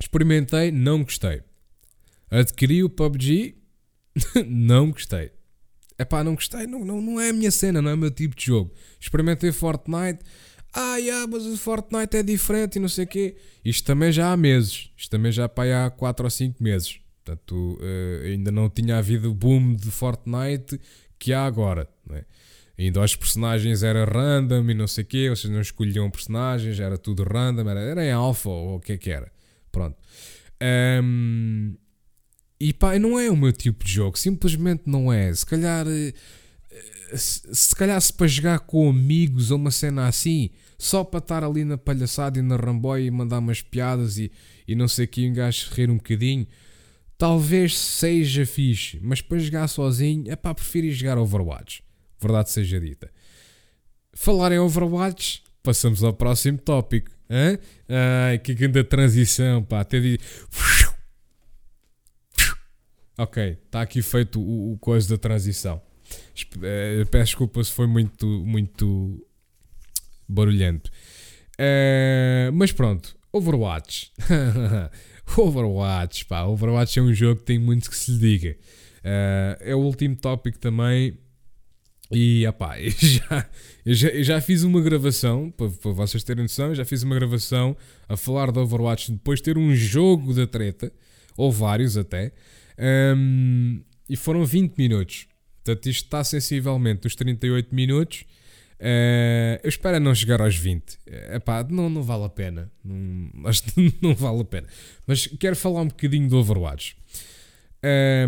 experimentei, 0.00 0.72
não 0.72 1.02
gostei. 1.02 1.42
Adquiri 2.38 2.84
o 2.84 2.90
PUBG, 2.90 3.56
não 4.46 4.90
gostei. 4.90 5.30
É 5.98 6.04
pá, 6.04 6.22
não 6.22 6.34
gostei, 6.34 6.66
não, 6.66 6.84
não, 6.84 7.00
não 7.00 7.20
é 7.20 7.30
a 7.30 7.32
minha 7.32 7.50
cena, 7.50 7.80
não 7.80 7.90
é 7.90 7.94
o 7.94 7.98
meu 7.98 8.10
tipo 8.10 8.36
de 8.36 8.44
jogo. 8.44 8.74
Experimentei 9.00 9.50
Fortnite, 9.50 10.20
ah, 10.74 10.98
yeah, 10.98 11.26
mas 11.26 11.46
o 11.46 11.56
Fortnite 11.56 12.18
é 12.18 12.22
diferente 12.22 12.76
e 12.76 12.78
não 12.78 12.88
sei 12.88 13.06
o 13.06 13.08
quê. 13.08 13.36
Isto 13.64 13.86
também 13.86 14.12
já 14.12 14.30
há 14.30 14.36
meses, 14.36 14.90
isto 14.94 15.10
também 15.10 15.32
já 15.32 15.46
há 15.46 15.90
4 15.90 16.24
ou 16.24 16.30
5 16.30 16.62
meses. 16.62 17.00
Portanto, 17.24 17.78
uh, 17.80 18.24
ainda 18.26 18.52
não 18.52 18.68
tinha 18.68 18.98
havido 18.98 19.30
o 19.30 19.34
boom 19.34 19.74
de 19.74 19.90
Fortnite 19.90 20.78
que 21.18 21.32
há 21.32 21.46
agora. 21.46 21.88
É? 22.10 22.24
Ainda 22.78 23.00
os 23.00 23.16
personagens 23.16 23.82
era 23.82 24.04
random 24.04 24.68
e 24.68 24.74
não 24.74 24.86
sei 24.86 25.02
o 25.02 25.06
quê, 25.06 25.30
vocês 25.30 25.50
não 25.50 25.62
escolhiam 25.62 26.10
personagens, 26.10 26.78
era 26.78 26.98
tudo 26.98 27.24
random, 27.24 27.70
era, 27.70 27.80
era 27.80 28.04
em 28.04 28.12
alpha 28.12 28.50
ou 28.50 28.76
o 28.76 28.80
que 28.80 28.92
é 28.92 28.98
que 28.98 29.10
era. 29.10 29.32
Pronto. 29.72 29.96
Um, 31.02 31.74
e 32.58 32.72
pá, 32.72 32.98
não 32.98 33.18
é 33.18 33.30
o 33.30 33.36
meu 33.36 33.52
tipo 33.52 33.84
de 33.84 33.92
jogo, 33.92 34.18
simplesmente 34.18 34.84
não 34.86 35.12
é. 35.12 35.32
Se 35.34 35.44
calhar, 35.44 35.86
eh, 35.86 36.12
se, 37.16 37.74
calhar 37.74 38.00
se 38.00 38.12
para 38.12 38.26
jogar 38.26 38.60
com 38.60 38.88
amigos 38.88 39.50
ou 39.50 39.58
uma 39.58 39.70
cena 39.70 40.08
assim, 40.08 40.50
só 40.78 41.04
para 41.04 41.18
estar 41.18 41.44
ali 41.44 41.64
na 41.64 41.78
palhaçada 41.78 42.38
e 42.38 42.42
na 42.42 42.56
ramboia 42.56 43.04
e 43.04 43.10
mandar 43.10 43.38
umas 43.38 43.62
piadas 43.62 44.18
e, 44.18 44.30
e 44.66 44.74
não 44.74 44.88
sei 44.88 45.04
o 45.04 45.08
que, 45.08 45.28
um 45.28 45.32
gajo 45.32 45.70
rir 45.72 45.90
um 45.90 45.96
bocadinho, 45.96 46.46
talvez 47.18 47.76
seja 47.76 48.44
fixe, 48.44 48.98
mas 49.02 49.20
para 49.20 49.38
jogar 49.38 49.68
sozinho, 49.68 50.30
é 50.30 50.36
pá, 50.36 50.54
prefiro 50.54 50.90
jogar 50.90 51.18
Overwatch. 51.18 51.82
Verdade 52.20 52.50
seja 52.50 52.80
dita. 52.80 53.10
Falar 54.12 54.52
em 54.52 54.58
Overwatch, 54.58 55.42
passamos 55.62 56.02
ao 56.02 56.12
próximo 56.12 56.58
tópico. 56.58 57.10
Hã? 57.28 57.58
Ai, 58.28 58.38
que 58.38 58.54
grande 58.54 58.82
transição, 58.84 59.62
pá. 59.62 59.80
Até 59.80 60.00
de... 60.00 60.18
Ok, 63.18 63.58
está 63.64 63.80
aqui 63.80 64.02
feito 64.02 64.40
o, 64.40 64.72
o 64.72 64.78
coisa 64.78 65.08
da 65.08 65.18
transição. 65.18 65.80
Uh, 66.56 67.06
peço 67.10 67.24
desculpa 67.24 67.64
se 67.64 67.72
foi 67.72 67.86
muito, 67.86 68.26
muito 68.44 69.26
barulhento. 70.28 70.90
Uh, 71.54 72.52
mas 72.52 72.72
pronto, 72.72 73.16
Overwatch. 73.32 74.12
Overwatch, 75.36 76.26
pá. 76.26 76.44
Overwatch 76.44 76.98
é 76.98 77.02
um 77.02 77.12
jogo 77.12 77.40
que 77.40 77.46
tem 77.46 77.58
muito 77.58 77.90
que 77.90 77.96
se 77.96 78.12
lhe 78.12 78.18
diga. 78.18 78.56
Uh, 78.98 79.56
é 79.60 79.74
o 79.74 79.78
último 79.78 80.16
tópico 80.16 80.58
também. 80.58 81.18
E 82.10 82.46
opá, 82.46 82.78
eu 82.80 82.90
já, 82.90 83.50
eu 83.84 83.94
já, 83.94 84.08
eu 84.08 84.24
já 84.24 84.40
fiz 84.40 84.62
uma 84.62 84.80
gravação, 84.80 85.50
para, 85.50 85.68
para 85.68 85.90
vocês 85.90 86.22
terem 86.22 86.44
noção, 86.44 86.74
já 86.74 86.84
fiz 86.84 87.02
uma 87.02 87.14
gravação 87.16 87.76
a 88.08 88.16
falar 88.16 88.52
de 88.52 88.58
Overwatch 88.60 89.10
depois 89.10 89.40
de 89.40 89.44
ter 89.44 89.58
um 89.58 89.74
jogo 89.74 90.32
da 90.32 90.46
treta, 90.46 90.92
ou 91.36 91.50
vários 91.50 91.96
até. 91.96 92.32
Um, 92.78 93.82
e 94.08 94.16
foram 94.16 94.44
20 94.44 94.76
minutos. 94.76 95.26
Portanto, 95.64 95.86
isto 95.86 96.04
está 96.04 96.22
sensivelmente 96.22 97.06
os 97.06 97.14
38 97.14 97.74
minutos. 97.74 98.24
Uh, 98.78 99.58
eu 99.62 99.68
espero 99.68 99.98
não 99.98 100.14
chegar 100.14 100.40
aos 100.40 100.56
20. 100.56 100.98
Epá, 101.34 101.66
não, 101.68 101.88
não 101.88 102.02
vale 102.02 102.24
a 102.24 102.28
pena. 102.28 102.70
Não, 102.84 103.30
não 104.00 104.14
vale 104.14 104.40
a 104.42 104.44
pena. 104.44 104.68
Mas 105.06 105.26
quero 105.26 105.56
falar 105.56 105.82
um 105.82 105.88
bocadinho 105.88 106.28
do 106.28 106.36
Overwatch. 106.36 106.96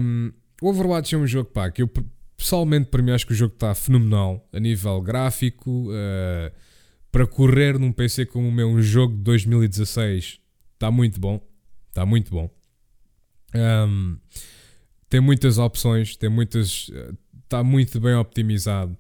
Um, 0.01 0.33
o 0.61 0.69
Overwatch 0.69 1.15
é 1.15 1.19
um 1.19 1.27
jogo 1.27 1.51
pá, 1.51 1.71
que 1.71 1.83
eu 1.83 1.91
pessoalmente 2.37 2.89
para 2.89 3.03
mim 3.03 3.11
acho 3.11 3.27
que 3.27 3.33
o 3.33 3.37
jogo 3.37 3.55
está 3.55 3.75
fenomenal 3.75 4.49
a 4.53 4.59
nível 4.59 5.01
gráfico. 5.01 5.91
Uh, 5.91 6.51
para 7.11 7.27
correr 7.27 7.79
num 7.79 7.91
PC 7.91 8.27
como 8.27 8.49
o 8.49 8.53
meu, 8.53 8.69
um 8.69 8.83
jogo 8.83 9.17
de 9.17 9.23
2016 9.23 10.41
está 10.75 10.91
muito 10.91 11.21
bom. 11.21 11.41
Está 11.89 12.05
muito 12.05 12.31
bom. 12.31 12.58
Um, 13.55 14.19
tem 15.09 15.21
muitas 15.21 15.59
opções, 15.59 16.17
tem 16.17 16.29
muitas. 16.29 16.91
Está 17.45 17.63
muito 17.65 17.99
bem 18.01 18.15
optimizado. 18.15 18.97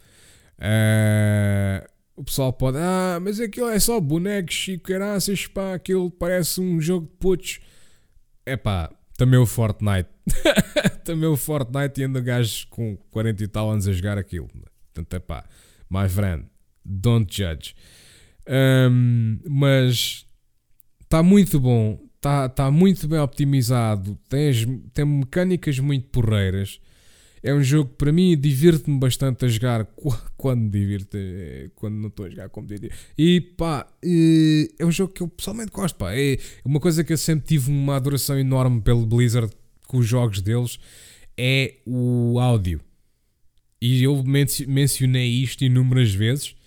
Uh, 0.59 1.87
o 2.17 2.25
pessoal 2.25 2.53
pode. 2.53 2.79
Ah, 2.79 3.19
mas 3.21 3.39
aquilo 3.41 3.69
é 3.69 3.79
só 3.79 4.01
bonecos 4.01 4.67
e 4.69 4.79
caraças, 4.79 5.47
pá, 5.47 5.75
aquilo 5.75 6.11
parece 6.11 6.61
um 6.61 6.81
jogo 6.81 7.07
de 7.07 7.13
putos. 7.19 7.61
É 8.45 8.57
pá, 8.57 8.91
também 9.17 9.39
o 9.39 9.47
Fortnite. 9.47 10.09
também 11.05 11.29
o 11.29 11.37
Fortnite 11.37 12.01
e 12.01 12.05
anda 12.05 12.21
gajos 12.21 12.65
com 12.65 12.97
40 13.11 13.45
e 13.45 13.49
tal 13.49 13.71
anos 13.71 13.87
a 13.87 13.93
jogar 13.93 14.19
aquilo. 14.19 14.49
Portanto, 14.93 15.15
é 15.15 15.19
pá, 15.19 15.45
my 15.91 16.09
friend, 16.09 16.47
don't 16.85 17.27
judge. 17.31 17.75
Um, 18.49 19.39
mas 19.47 20.27
está 21.03 21.23
muito 21.23 21.61
bom, 21.61 22.01
está 22.19 22.49
tá 22.49 22.71
muito 22.71 23.09
bem 23.09 23.19
optimizado, 23.21 24.19
tem, 24.29 24.83
tem 24.93 25.05
mecânicas 25.05 25.79
muito 25.79 26.09
porreiras. 26.09 26.81
É 27.41 27.55
um 27.55 27.63
jogo 27.63 27.91
que 27.91 27.97
para 27.97 28.13
mim 28.13 28.37
divirte-me 28.37 28.99
bastante 28.99 29.45
a 29.45 29.49
jogar 29.49 29.85
quando 30.37 30.69
divirte, 30.69 31.17
eh, 31.17 31.71
quando 31.77 31.95
não 31.95 32.09
estou 32.09 32.27
a 32.27 32.31
jogar 32.31 32.49
como 32.49 32.67
diria. 32.67 32.91
E 33.17 33.41
pá, 33.41 33.87
eh, 34.05 34.69
é 34.79 34.85
um 34.85 34.91
jogo 34.91 35.13
que 35.13 35.23
eu 35.23 35.29
pessoalmente 35.29 35.71
gosto. 35.71 35.97
Pá. 35.97 36.13
É 36.13 36.39
uma 36.65 36.81
coisa 36.81 37.05
que 37.05 37.13
eu 37.13 37.19
sempre 37.19 37.47
tive 37.47 37.71
uma 37.71 37.97
adoração 37.97 38.39
enorme 38.39 38.81
pelo 38.81 39.07
Blizzard 39.07 39.53
com 39.87 39.99
os 39.99 40.07
jogos 40.07 40.43
deles. 40.43 40.79
é 41.37 41.77
o 41.87 42.41
áudio. 42.41 42.81
E 43.81 44.03
eu 44.03 44.25
mencionei 44.67 45.29
isto 45.29 45.65
inúmeras 45.65 46.13
vezes 46.13 46.58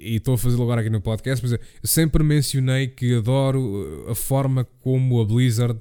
e 0.00 0.16
estou 0.16 0.34
a 0.34 0.38
fazê-lo 0.38 0.62
agora 0.62 0.80
aqui 0.80 0.90
no 0.90 1.00
podcast, 1.00 1.44
mas 1.44 1.52
eu 1.52 1.60
sempre 1.84 2.24
mencionei 2.24 2.88
que 2.88 3.14
adoro 3.16 4.06
a 4.08 4.14
forma 4.14 4.64
como 4.80 5.20
a 5.20 5.24
Blizzard 5.24 5.78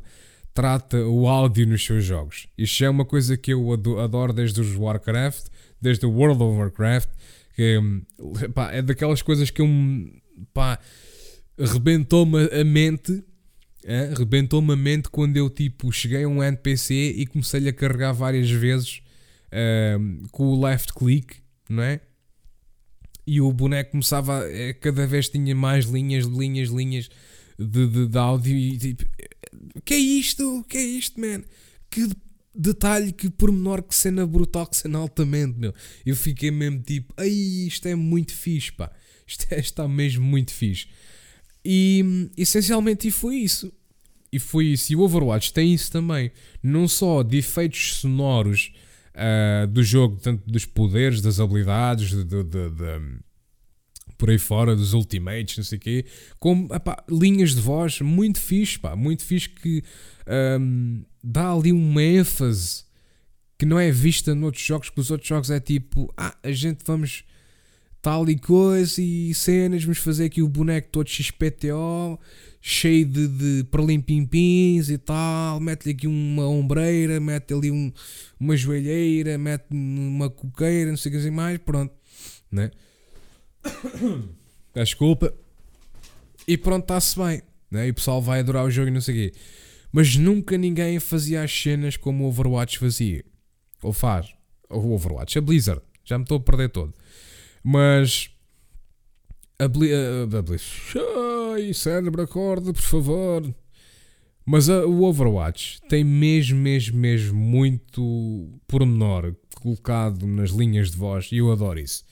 trata 0.54 0.98
o 1.06 1.28
áudio 1.28 1.66
nos 1.66 1.86
seus 1.86 2.04
jogos. 2.04 2.48
Isto 2.58 2.84
é 2.84 2.90
uma 2.90 3.06
coisa 3.06 3.38
que 3.38 3.54
eu 3.54 3.72
adoro 3.72 4.34
desde 4.34 4.60
os 4.60 4.76
Warcraft, 4.76 5.48
desde 5.82 6.06
o 6.06 6.12
World 6.12 6.44
of 6.44 6.58
Warcraft, 6.58 7.10
que 7.56 7.80
pá, 8.54 8.72
é 8.72 8.82
daquelas 8.82 9.22
coisas 9.22 9.50
que 9.50 9.62
eu 9.62 9.68
pá, 10.54 10.80
rebentou-me 11.58 12.50
a 12.52 12.64
mente. 12.64 13.24
É? 13.86 14.14
Rebentou-me 14.14 14.74
a 14.74 14.76
mente 14.76 15.10
quando 15.10 15.38
eu 15.38 15.50
tipo 15.50 15.90
cheguei 15.92 16.26
a 16.26 16.28
um 16.28 16.44
NPC 16.44 16.94
e 17.16 17.26
comecei 17.26 17.70
a 17.70 17.72
carregar 17.72 18.12
várias 18.12 18.52
vezes 18.52 19.02
com 20.32 20.44
o 20.44 20.62
left 20.62 20.94
click, 20.94 21.38
não 21.70 21.82
é? 21.82 22.02
E 23.32 23.40
o 23.40 23.54
boneco 23.54 23.92
começava, 23.92 24.44
a, 24.44 24.74
cada 24.74 25.06
vez 25.06 25.30
tinha 25.30 25.54
mais 25.54 25.86
linhas, 25.86 26.26
linhas, 26.26 26.70
linhas 26.70 27.10
de, 27.60 27.88
de, 27.88 28.08
de 28.08 28.18
áudio 28.18 28.58
e 28.58 28.76
tipo, 28.76 29.06
que 29.86 29.94
é 29.94 29.98
isto? 29.98 30.66
Que 30.68 30.78
é 30.80 30.82
isto, 30.82 31.22
man? 31.22 31.44
Que 31.92 32.10
detalhe, 32.56 33.14
que 33.14 33.30
pormenor, 33.30 33.84
que 33.84 33.94
cena 33.94 34.26
brutal, 34.26 34.66
que 34.66 34.78
cena 34.78 34.98
altamente, 34.98 35.60
meu. 35.60 35.76
Eu 36.04 36.16
fiquei 36.16 36.50
mesmo 36.50 36.82
tipo, 36.82 37.14
ai, 37.18 37.30
isto 37.30 37.88
é 37.88 37.94
muito 37.94 38.34
fixe, 38.34 38.72
pá. 38.72 38.92
Isto 39.28 39.46
é, 39.52 39.60
está 39.60 39.88
mesmo 39.88 40.26
muito 40.26 40.52
fixe. 40.52 40.88
E 41.64 42.32
essencialmente 42.36 43.08
e 43.08 43.12
foi 43.12 43.36
isso. 43.36 43.72
E 44.32 44.40
foi 44.40 44.66
isso. 44.70 44.92
E 44.92 44.96
o 44.96 45.02
Overwatch 45.02 45.54
tem 45.54 45.72
isso 45.72 45.92
também. 45.92 46.32
Não 46.64 46.88
só 46.88 47.22
de 47.22 47.38
efeitos 47.38 47.98
sonoros 47.98 48.74
uh, 49.20 49.68
do 49.68 49.84
jogo, 49.84 50.18
tanto 50.22 50.50
dos 50.50 50.66
poderes, 50.66 51.22
das 51.22 51.40
habilidades, 51.40 52.10
de, 52.10 52.24
de, 52.24 52.44
de, 52.44 52.70
de 52.70 53.20
por 54.18 54.30
aí 54.30 54.38
fora, 54.38 54.76
dos 54.76 54.94
ultimates, 54.94 55.58
não 55.58 55.64
sei 55.64 55.78
o 55.78 55.82
quê, 55.82 56.06
como 56.40 56.74
epá, 56.74 57.04
linhas 57.10 57.56
de 57.56 57.62
voz 57.62 58.02
muito 58.02 58.40
fixe, 58.40 58.78
pá, 58.78 58.96
muito 58.96 59.24
fixe 59.24 59.48
que 59.48 59.82
um, 60.60 61.04
dá 61.24 61.54
ali 61.54 61.72
uma 61.72 62.04
ênfase 62.04 62.84
que 63.58 63.66
não 63.66 63.80
é 63.80 63.92
vista 63.92 64.36
noutros 64.36 64.64
jogos, 64.64 64.90
que 64.90 65.00
os 65.00 65.10
outros 65.10 65.28
jogos 65.28 65.50
é 65.50 65.60
tipo, 65.60 66.14
ah, 66.18 66.36
a 66.44 66.52
gente 66.52 66.80
vamos 66.86 67.24
tal 68.02 68.30
e 68.30 68.38
coisa 68.38 69.02
e 69.02 69.34
cenas, 69.34 69.84
vamos 69.84 70.00
fazer 70.00 70.26
aqui 70.26 70.42
o 70.42 70.48
boneco 70.48 70.90
todo 70.92 71.10
XPTO, 71.10 72.20
cheio 72.62 73.06
de, 73.06 73.28
de 73.28 73.64
perlimpimpins 73.66 74.90
e 74.90 74.98
tal, 74.98 75.60
mete-lhe 75.60 75.94
aqui 75.94 76.08
uma 76.08 76.48
ombreira, 76.48 77.20
mete 77.20 77.54
ali 77.54 77.72
um, 77.72 77.92
uma 78.40 78.56
joelheira, 78.56 79.38
mete 79.38 79.66
uma 79.72 80.30
coqueira, 80.30 80.90
não 80.90 80.98
sei 80.98 81.10
o 81.10 81.14
que 81.14 81.20
assim 81.20 81.32
mais, 81.32 81.58
pronto, 81.58 81.94
né? 82.52 82.72
Desculpa. 84.74 85.34
E 86.48 86.58
pronto, 86.58 86.84
está-se 86.84 87.18
bem. 87.18 87.42
Né? 87.70 87.88
E 87.88 87.92
o 87.92 87.94
pessoal 87.94 88.22
vai 88.22 88.40
adorar 88.40 88.66
o 88.66 88.72
jogo 88.72 88.88
e 88.88 88.92
não 88.92 89.02
sei 89.02 89.14
o 89.14 89.18
quê. 89.32 89.40
Mas 89.92 90.16
nunca 90.16 90.58
ninguém 90.58 91.00
fazia 91.00 91.44
as 91.44 91.52
cenas 91.52 91.98
como 91.98 92.24
o 92.24 92.28
Overwatch 92.28 92.80
fazia. 92.80 93.24
Ou 93.82 93.94
faz. 93.94 94.34
O 94.70 94.94
Overwatch, 94.94 95.38
a 95.38 95.42
Blizzard. 95.42 95.82
Já 96.04 96.18
me 96.18 96.24
estou 96.24 96.38
a 96.38 96.42
perder 96.42 96.70
todo. 96.70 96.94
Mas. 97.64 98.30
A, 99.58 99.68
Bli 99.68 99.92
a, 99.94 100.24
a 100.24 100.42
Blizzard. 100.42 100.74
Ai, 101.54 101.74
cérebro, 101.74 102.22
acorde, 102.22 102.74
por 102.74 102.82
favor. 102.82 103.56
Mas 104.46 104.70
a, 104.70 104.86
o 104.86 105.04
Overwatch 105.04 105.80
tem 105.88 106.04
mesmo, 106.04 106.60
mesmo, 106.60 106.98
mesmo 106.98 107.40
muito 107.40 108.60
pormenor 108.68 109.36
colocado 109.56 110.26
nas 110.26 110.50
linhas 110.52 110.92
de 110.92 110.98
voz 110.98 111.30
e 111.32 111.38
eu 111.38 111.52
adoro 111.52 111.80
isso. 111.80 112.04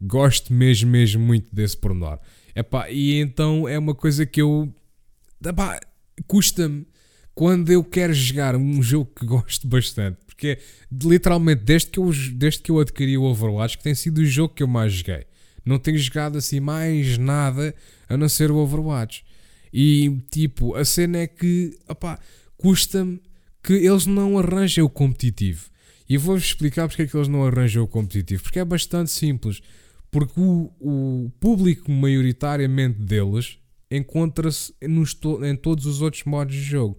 Gosto 0.00 0.52
mesmo, 0.52 0.90
mesmo 0.90 1.20
muito 1.20 1.54
desse 1.54 1.76
pormenor. 1.76 2.18
Epá, 2.54 2.90
e 2.90 3.20
então 3.20 3.68
é 3.68 3.78
uma 3.78 3.94
coisa 3.94 4.24
que 4.24 4.40
eu. 4.40 4.72
Custa-me 6.26 6.86
quando 7.34 7.70
eu 7.70 7.84
quero 7.84 8.12
jogar 8.12 8.56
um 8.56 8.82
jogo 8.82 9.10
que 9.14 9.24
gosto 9.26 9.66
bastante. 9.68 10.18
Porque 10.26 10.58
literalmente, 10.90 11.64
desde 11.64 11.90
que, 11.90 11.98
eu, 11.98 12.10
desde 12.34 12.62
que 12.62 12.70
eu 12.70 12.78
adquiri 12.78 13.18
o 13.18 13.24
Overwatch, 13.24 13.76
que 13.76 13.84
tem 13.84 13.94
sido 13.94 14.18
o 14.18 14.24
jogo 14.24 14.54
que 14.54 14.62
eu 14.62 14.68
mais 14.68 14.92
joguei. 14.92 15.26
Não 15.68 15.78
tenho 15.78 15.98
jogado 15.98 16.38
assim 16.38 16.60
mais 16.60 17.18
nada 17.18 17.74
a 18.08 18.16
não 18.16 18.26
ser 18.26 18.50
o 18.50 18.56
Overwatch. 18.56 19.22
E 19.70 20.18
tipo, 20.30 20.74
a 20.74 20.82
cena 20.82 21.18
é 21.18 21.26
que 21.26 21.78
custa-me 22.56 23.20
que 23.62 23.74
eles 23.74 24.06
não 24.06 24.38
arranjem 24.38 24.82
o 24.82 24.88
competitivo. 24.88 25.68
E 26.08 26.16
vou-vos 26.16 26.44
explicar 26.44 26.88
porque 26.88 27.02
é 27.02 27.06
que 27.06 27.14
eles 27.14 27.28
não 27.28 27.44
arranjam 27.44 27.84
o 27.84 27.86
competitivo. 27.86 28.42
Porque 28.42 28.58
é 28.58 28.64
bastante 28.64 29.10
simples. 29.10 29.60
Porque 30.10 30.40
o, 30.40 30.72
o 30.80 31.30
público 31.38 31.90
maioritariamente 31.90 33.00
deles 33.00 33.58
encontra-se 33.90 34.72
em 34.80 35.54
todos 35.54 35.84
os 35.84 36.00
outros 36.00 36.24
modos 36.24 36.54
de 36.54 36.62
jogo. 36.62 36.98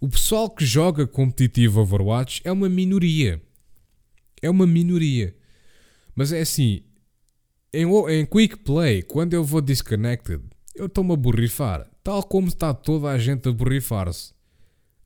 O 0.00 0.08
pessoal 0.08 0.48
que 0.48 0.64
joga 0.64 1.08
competitivo 1.08 1.80
Overwatch 1.80 2.40
é 2.44 2.52
uma 2.52 2.68
minoria. 2.68 3.42
É 4.40 4.48
uma 4.48 4.64
minoria. 4.64 5.34
Mas 6.14 6.30
é 6.32 6.40
assim, 6.40 6.84
em, 7.76 8.20
em 8.20 8.24
Quick 8.24 8.58
Play, 8.58 9.02
quando 9.02 9.34
eu 9.34 9.44
vou 9.44 9.60
disconnected, 9.60 10.40
eu 10.74 10.86
estou-me 10.86 11.12
a 11.12 11.16
borrifar. 11.16 11.86
Tal 12.02 12.22
como 12.22 12.48
está 12.48 12.72
toda 12.72 13.08
a 13.08 13.18
gente 13.18 13.48
a 13.48 13.52
borrifar-se. 13.52 14.32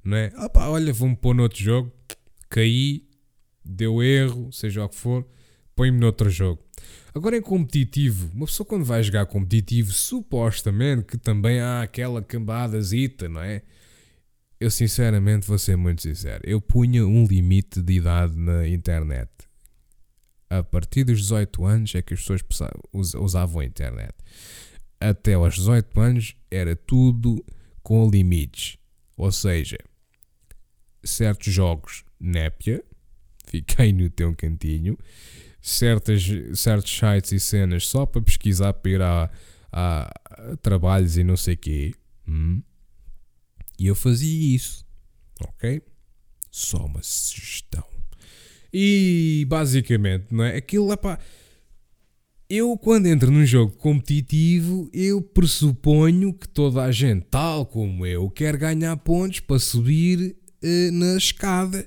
Não 0.04 0.16
é? 0.16 0.30
Ah 0.36 0.48
pá, 0.48 0.68
olha, 0.68 0.92
vou-me 0.92 1.16
pôr 1.16 1.34
noutro 1.34 1.62
jogo. 1.62 1.92
Caí, 2.48 3.04
deu 3.64 4.02
erro, 4.02 4.52
seja 4.52 4.84
o 4.84 4.88
que 4.88 4.96
for, 4.96 5.26
põe-me 5.74 5.98
noutro 5.98 6.30
jogo. 6.30 6.62
Agora 7.14 7.36
em 7.36 7.42
competitivo, 7.42 8.30
uma 8.32 8.46
pessoa 8.46 8.66
quando 8.66 8.84
vai 8.84 9.02
jogar 9.02 9.26
competitivo, 9.26 9.92
supostamente 9.92 11.04
que 11.04 11.18
também 11.18 11.60
há 11.60 11.82
aquela 11.82 12.22
cambadazita, 12.22 13.28
não 13.28 13.40
é? 13.40 13.62
Eu 14.60 14.70
sinceramente 14.70 15.46
vou 15.46 15.58
ser 15.58 15.76
muito 15.76 16.02
sincero, 16.02 16.42
eu 16.44 16.60
punha 16.60 17.06
um 17.06 17.24
limite 17.24 17.82
de 17.82 17.94
idade 17.94 18.36
na 18.36 18.68
internet. 18.68 19.30
A 20.50 20.64
partir 20.64 21.04
dos 21.04 21.20
18 21.20 21.64
anos 21.64 21.94
é 21.94 22.02
que 22.02 22.12
as 22.12 22.20
pessoas 22.20 23.14
usavam 23.14 23.60
a 23.60 23.64
internet. 23.64 24.12
Até 25.00 25.34
aos 25.34 25.54
18 25.54 26.00
anos 26.00 26.36
era 26.50 26.74
tudo 26.74 27.42
com 27.84 28.10
limites. 28.10 28.76
Ou 29.16 29.30
seja, 29.30 29.78
certos 31.04 31.52
jogos 31.52 32.04
népia, 32.18 32.82
fiquei 33.46 33.92
no 33.92 34.10
teu 34.10 34.34
cantinho, 34.34 34.98
certas, 35.62 36.24
certos 36.54 36.98
sites 36.98 37.32
e 37.32 37.38
cenas 37.38 37.86
só 37.86 38.04
para 38.04 38.20
pesquisar 38.20 38.72
para 38.72 38.90
ir 38.90 39.02
a, 39.02 39.30
a, 39.70 40.10
a 40.28 40.56
trabalhos 40.56 41.16
e 41.16 41.22
não 41.22 41.36
sei 41.36 41.54
quê. 41.54 41.94
Hum? 42.26 42.60
E 43.78 43.86
eu 43.86 43.94
fazia 43.94 44.56
isso. 44.56 44.84
Ok? 45.40 45.80
Só 46.50 46.84
uma 46.84 47.02
sugestão. 47.02 47.99
E 48.72 49.44
basicamente, 49.48 50.26
não 50.30 50.44
é? 50.44 50.56
Aquilo 50.56 50.92
é 50.92 50.96
pá. 50.96 51.18
Eu, 52.48 52.76
quando 52.76 53.06
entro 53.06 53.30
num 53.30 53.46
jogo 53.46 53.76
competitivo, 53.76 54.90
eu 54.92 55.22
pressuponho 55.22 56.32
que 56.32 56.48
toda 56.48 56.82
a 56.82 56.90
gente, 56.90 57.26
tal 57.30 57.64
como 57.64 58.04
eu, 58.04 58.28
quer 58.28 58.56
ganhar 58.56 58.96
pontos 58.96 59.38
para 59.38 59.60
subir 59.60 60.36
uh, 60.62 60.92
na 60.92 61.16
escada 61.16 61.86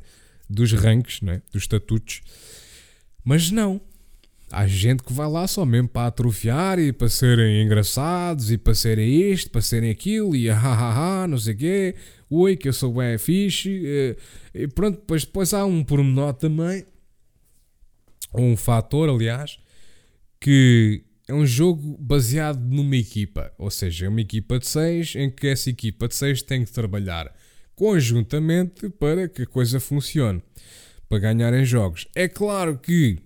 dos 0.50 0.72
ranks, 0.72 1.20
não 1.22 1.34
é? 1.34 1.42
dos 1.52 1.64
estatutos. 1.64 2.22
Mas 3.26 3.52
não. 3.52 3.82
Há 4.52 4.68
gente 4.68 5.02
que 5.02 5.12
vai 5.12 5.28
lá 5.28 5.48
só 5.48 5.66
mesmo 5.66 5.88
para 5.88 6.08
atrofiar 6.08 6.78
e 6.78 6.94
para 6.94 7.10
serem 7.10 7.64
engraçados 7.64 8.52
e 8.52 8.58
para 8.58 8.76
serem 8.76 9.32
isto, 9.32 9.50
para 9.50 9.62
serem 9.62 9.90
aquilo 9.90 10.36
e 10.36 10.48
ha 10.48 11.26
não 11.28 11.40
sei 11.40 11.56
o 11.56 11.58
quê. 11.58 11.96
Oi, 12.36 12.58
que 12.58 12.68
eu 12.68 12.74
sou 12.74 12.96
bem 12.96 13.16
fixe. 13.20 13.84
Eh, 13.86 14.16
e 14.56 14.68
pronto, 14.68 15.00
depois, 15.00 15.24
depois 15.24 15.54
há 15.54 15.64
um 15.66 15.84
pormenor 15.84 16.34
também, 16.34 16.84
um 18.34 18.58
fator, 18.58 19.08
aliás, 19.08 19.60
que 20.42 21.04
é 21.28 21.34
um 21.34 21.46
jogo 21.46 21.96
baseado 22.00 22.60
numa 22.60 22.98
equipa. 22.98 23.54
Ou 23.56 23.70
seja, 23.70 24.08
é 24.08 24.10
uma 24.10 24.22
equipa 24.22 24.58
de 24.58 24.68
seis 24.68 25.16
em 25.16 25.30
que 25.30 25.46
essa 25.46 25.70
equipa 25.70 26.08
de 26.08 26.16
seis 26.16 26.42
tem 26.42 26.66
que 26.66 26.72
trabalhar 26.72 27.32
conjuntamente 27.76 28.90
para 28.90 29.30
que 29.30 29.44
a 29.44 29.48
coisa 29.48 29.80
funcione 29.80 30.42
para 31.08 31.20
ganharem 31.20 31.64
jogos. 31.64 32.08
É 32.16 32.28
claro 32.28 32.80
que 32.80 33.20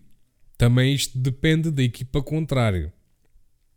também 0.58 0.94
isto 0.94 1.18
depende 1.18 1.72
da 1.72 1.82
equipa 1.82 2.22
contrária. 2.22 2.94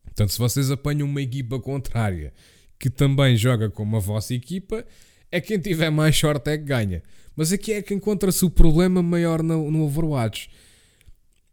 Portanto, 0.02 0.30
se 0.30 0.38
vocês 0.38 0.72
apanham 0.72 1.06
uma 1.06 1.22
equipa 1.22 1.60
contrária 1.60 2.32
que 2.80 2.90
também 2.90 3.36
joga 3.36 3.70
como 3.70 3.96
a 3.96 4.00
vossa 4.00 4.34
equipa, 4.34 4.84
é 5.30 5.40
quem 5.40 5.58
tiver 5.58 5.90
mais 5.90 6.16
sorte 6.16 6.50
é 6.50 6.58
que 6.58 6.64
ganha. 6.64 7.02
Mas 7.36 7.52
aqui 7.52 7.72
é 7.72 7.82
que 7.82 7.94
encontra-se 7.94 8.44
o 8.44 8.50
problema 8.50 9.02
maior 9.02 9.42
no, 9.42 9.70
no, 9.70 9.84
Overwatch. 9.84 10.50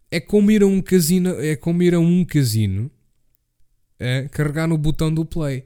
É 0.10 0.20
como 0.20 0.52
ir 0.52 0.64
a 0.64 0.68
um 0.68 0.82
casino, 0.82 1.30
é 1.40 1.56
como 1.56 1.84
ir 1.84 1.94
a 1.94 2.00
um 2.00 2.26
casino 2.26 2.90
é, 4.00 4.28
carregar 4.30 4.68
no 4.68 4.78
botão 4.78 5.14
do 5.14 5.26
play. 5.26 5.66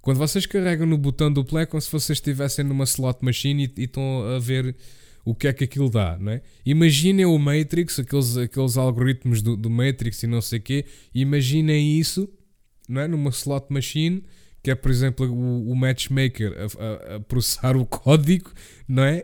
Quando 0.00 0.18
vocês 0.18 0.46
carregam 0.46 0.86
no 0.86 0.98
botão 0.98 1.32
do 1.32 1.44
play, 1.44 1.62
é 1.62 1.66
como 1.66 1.80
se 1.80 1.90
vocês 1.90 2.18
estivessem 2.18 2.64
numa 2.64 2.84
slot 2.84 3.24
machine 3.24 3.64
e, 3.76 3.80
e 3.82 3.84
estão 3.84 4.24
a 4.24 4.38
ver 4.38 4.74
o 5.24 5.34
que 5.34 5.46
é 5.46 5.52
que 5.52 5.64
aquilo 5.64 5.88
dá, 5.88 6.18
não 6.18 6.32
é? 6.32 6.42
Imaginem 6.66 7.24
o 7.24 7.38
Matrix, 7.38 7.98
aqueles, 8.00 8.36
aqueles 8.36 8.76
algoritmos 8.76 9.40
do, 9.40 9.56
do 9.56 9.70
Matrix 9.70 10.22
e 10.22 10.26
não 10.26 10.40
sei 10.40 10.58
o 10.58 10.62
quê, 10.62 10.84
imaginem 11.14 11.98
isso, 11.98 12.28
não 12.88 13.00
é? 13.00 13.08
Numa 13.08 13.30
slot 13.30 13.66
machine, 13.70 14.24
que 14.62 14.70
é, 14.70 14.74
por 14.74 14.90
exemplo, 14.90 15.26
o, 15.26 15.70
o 15.70 15.74
matchmaker 15.74 16.52
a, 16.52 17.12
a, 17.12 17.16
a, 17.16 17.20
processar 17.20 17.76
o 17.76 17.84
código, 17.84 18.52
não 18.86 19.02
é? 19.02 19.22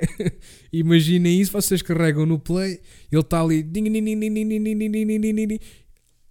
imaginem 0.72 1.41
isso, 1.41 1.53
vocês 1.53 1.80
carregam 1.80 2.26
no 2.26 2.39
play, 2.39 2.80
ele 3.11 3.20
está 3.20 3.41
ali, 3.41 3.62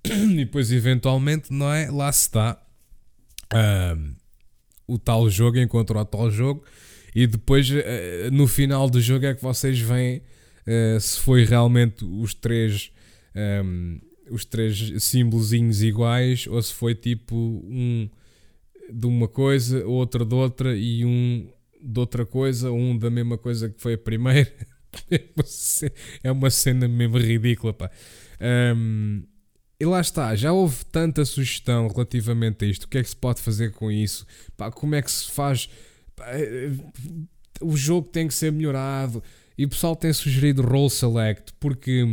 e 0.03 0.36
depois 0.36 0.72
eventualmente, 0.72 1.51
não 1.51 1.72
é? 1.72 1.89
Lá 1.89 2.12
se 2.12 2.24
está 2.24 2.62
um, 3.95 4.16
o 4.88 4.97
tal 4.97 5.30
jogo, 5.30 5.58
encontra 5.58 5.99
o 5.99 6.05
tal 6.05 6.30
jogo, 6.30 6.64
e 7.16 7.26
depois 7.26 7.70
uh, 7.70 7.76
no 8.32 8.45
final 8.45 8.89
do 8.89 8.99
jogo 9.01 9.26
é 9.26 9.34
que 9.34 9.41
vocês 9.41 9.80
veem 9.80 10.22
uh, 10.68 10.99
se 10.99 11.20
foi 11.20 11.45
realmente 11.45 12.03
os 12.03 12.34
três 12.34 12.91
um, 13.64 13.99
os 14.30 14.43
três 14.43 15.01
símbolozinhos 15.01 15.82
iguais 15.82 16.47
ou 16.47 16.62
se 16.62 16.74
foi 16.74 16.93
tipo 16.93 17.36
um 17.36 18.10
de 18.91 19.05
uma 19.05 19.27
coisa, 19.27 19.85
outro 19.85 20.25
de 20.25 20.35
outra 20.35 20.75
e 20.75 21.05
um 21.05 21.49
de 21.81 21.99
outra 21.99 22.25
coisa, 22.25 22.71
um 22.71 22.97
da 22.97 23.09
mesma 23.09 23.38
coisa 23.38 23.69
que 23.69 23.81
foi 23.81 23.93
a 23.93 23.97
primeira. 23.97 24.51
é 26.23 26.31
uma 26.31 26.49
cena 26.49 26.88
mesmo 26.88 27.17
ridícula, 27.17 27.73
pá. 27.73 27.89
Um, 28.75 29.23
e 29.79 29.85
lá 29.85 30.01
está, 30.01 30.35
já 30.35 30.51
houve 30.51 30.83
tanta 30.85 31.23
sugestão 31.23 31.88
relativamente 31.88 32.65
a 32.65 32.67
isto. 32.67 32.85
O 32.85 32.88
que 32.88 32.97
é 32.97 33.03
que 33.03 33.09
se 33.09 33.15
pode 33.15 33.41
fazer 33.41 33.71
com 33.73 33.91
isso? 33.91 34.25
Pá, 34.55 34.71
como 34.71 34.95
é 34.95 35.01
que 35.01 35.11
se 35.11 35.29
faz 35.31 35.69
o 37.61 37.75
jogo 37.75 38.07
tem 38.07 38.27
que 38.27 38.33
ser 38.33 38.51
melhorado. 38.51 39.23
E 39.57 39.65
o 39.65 39.69
pessoal 39.69 39.95
tem 39.95 40.13
sugerido 40.13 40.61
Roll 40.61 40.89
Select, 40.89 41.53
porque 41.59 42.03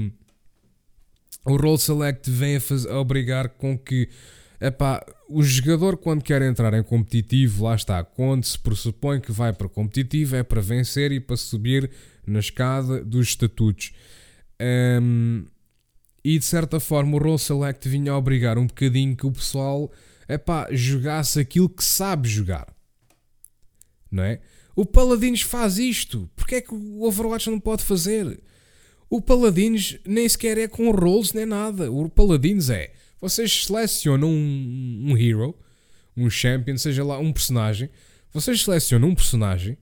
o 1.44 1.56
Roll 1.56 1.76
Select 1.76 2.30
vem 2.30 2.56
a, 2.56 2.60
fazer, 2.60 2.90
a 2.90 2.98
obrigar 2.98 3.50
com 3.50 3.78
que 3.78 4.08
epá, 4.60 5.04
o 5.28 5.42
jogador, 5.42 5.96
quando 5.96 6.22
quer 6.22 6.42
entrar 6.42 6.74
em 6.74 6.82
competitivo, 6.82 7.64
lá 7.64 7.74
está, 7.74 8.02
quando 8.04 8.44
se 8.44 8.58
pressupõe 8.58 9.20
que 9.20 9.32
vai 9.32 9.52
para 9.52 9.68
competitivo, 9.68 10.36
é 10.36 10.42
para 10.42 10.60
vencer 10.60 11.12
e 11.12 11.20
para 11.20 11.36
subir 11.36 11.90
na 12.26 12.40
escada 12.40 13.04
dos 13.04 13.28
estatutos. 13.28 13.92
Um, 15.00 15.44
e 16.24 16.38
de 16.38 16.44
certa 16.44 16.80
forma, 16.80 17.16
o 17.16 17.18
Roll 17.18 17.38
Select 17.38 17.88
vinha 17.88 18.12
a 18.12 18.18
obrigar 18.18 18.58
um 18.58 18.66
bocadinho 18.66 19.16
que 19.16 19.26
o 19.26 19.32
pessoal 19.32 19.90
epá, 20.28 20.68
jogasse 20.70 21.40
aquilo 21.40 21.68
que 21.68 21.84
sabe 21.84 22.28
jogar 22.28 22.74
não 24.14 24.22
é? 24.22 24.40
O 24.76 24.86
Paladins 24.86 25.42
faz 25.42 25.78
isto. 25.78 26.30
Porquê 26.36 26.56
é 26.56 26.60
que 26.60 26.74
o 26.74 27.02
Overwatch 27.02 27.50
não 27.50 27.60
pode 27.60 27.82
fazer? 27.82 28.40
O 29.10 29.20
Paladins 29.20 29.98
nem 30.06 30.28
sequer 30.28 30.56
é 30.56 30.68
com 30.68 30.90
rolls 30.90 31.34
nem 31.34 31.44
nada. 31.44 31.90
O 31.90 32.08
Paladins 32.08 32.70
é. 32.70 32.92
Vocês 33.20 33.66
selecionam 33.66 34.28
um, 34.28 35.04
um 35.08 35.16
hero, 35.16 35.56
um 36.16 36.28
champion, 36.28 36.76
seja 36.76 37.04
lá 37.04 37.18
um 37.18 37.32
personagem. 37.32 37.90
Vocês 38.32 38.62
selecionam 38.62 39.08
um 39.08 39.14
personagem 39.14 39.78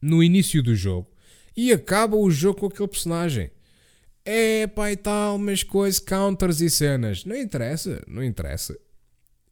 no 0.00 0.22
início 0.22 0.62
do 0.62 0.74
jogo 0.74 1.10
e 1.56 1.72
acaba 1.72 2.16
o 2.16 2.30
jogo 2.30 2.60
com 2.60 2.66
aquele 2.66 2.88
personagem. 2.88 3.50
É 4.24 4.66
pá 4.66 4.90
e 4.90 4.96
tal, 4.96 5.38
mas 5.38 5.62
coisas, 5.62 6.00
counters 6.00 6.60
e 6.60 6.70
cenas. 6.70 7.24
Não 7.24 7.36
interessa, 7.36 8.02
não 8.06 8.22
interessa. 8.22 8.78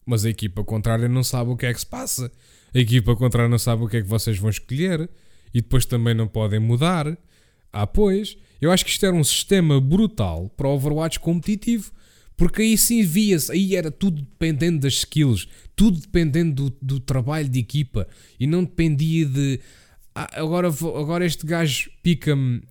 Mas 0.05 0.25
a 0.25 0.29
equipa 0.29 0.63
contrária 0.63 1.07
não 1.07 1.23
sabe 1.23 1.51
o 1.51 1.57
que 1.57 1.65
é 1.65 1.73
que 1.73 1.79
se 1.79 1.85
passa 1.85 2.31
a 2.73 2.79
equipa 2.79 3.15
contrária 3.15 3.49
não 3.49 3.59
sabe 3.59 3.83
o 3.83 3.87
que 3.87 3.97
é 3.97 4.01
que 4.01 4.07
vocês 4.07 4.37
vão 4.37 4.49
escolher 4.49 5.09
e 5.53 5.61
depois 5.61 5.85
também 5.85 6.13
não 6.13 6.27
podem 6.27 6.59
mudar. 6.59 7.17
Ah, 7.71 7.85
pois, 7.85 8.37
eu 8.61 8.71
acho 8.71 8.85
que 8.85 8.91
isto 8.91 9.05
era 9.05 9.15
um 9.15 9.23
sistema 9.23 9.79
brutal 9.79 10.49
para 10.55 10.69
Overwatch 10.69 11.19
competitivo. 11.19 11.91
Porque 12.41 12.63
aí 12.63 12.75
sim 12.75 13.03
via-se, 13.03 13.51
aí 13.51 13.75
era 13.75 13.91
tudo 13.91 14.19
dependendo 14.19 14.79
das 14.79 14.93
skills, 14.93 15.47
tudo 15.75 15.99
dependendo 15.99 16.71
do, 16.71 16.77
do 16.81 16.99
trabalho 16.99 17.47
de 17.47 17.59
equipa 17.59 18.07
e 18.39 18.47
não 18.47 18.63
dependia 18.63 19.27
de 19.27 19.59
ah, 20.15 20.27
agora, 20.41 20.67
agora 20.67 21.23
este 21.23 21.45
gajo 21.45 21.91
pica-me. 22.01 22.63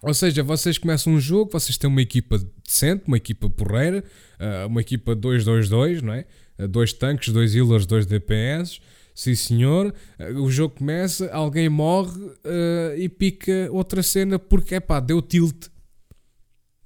Ou 0.00 0.14
seja, 0.14 0.42
vocês 0.42 0.78
começam 0.78 1.12
um 1.12 1.20
jogo, 1.20 1.52
vocês 1.52 1.76
têm 1.76 1.90
uma 1.90 2.00
equipa 2.00 2.40
decente, 2.66 3.04
uma 3.06 3.18
equipa 3.18 3.50
porreira, 3.50 4.02
ah, 4.38 4.66
uma 4.66 4.80
equipa 4.80 5.14
2-2-2, 5.14 6.00
não 6.00 6.14
é? 6.14 6.24
Ah, 6.56 6.66
dois 6.66 6.94
tanques, 6.94 7.28
dois 7.28 7.54
healers, 7.54 7.84
dois 7.84 8.06
DPS 8.06 8.80
Sim 9.14 9.34
senhor, 9.34 9.94
o 10.40 10.50
jogo 10.50 10.76
começa, 10.76 11.30
alguém 11.30 11.68
morre 11.68 12.18
uh, 12.18 12.96
e 12.96 13.10
pica 13.10 13.68
outra 13.70 14.02
cena 14.02 14.38
porque 14.38 14.76
é 14.76 14.80
pá, 14.80 15.00
deu 15.00 15.20
tilt. 15.20 15.66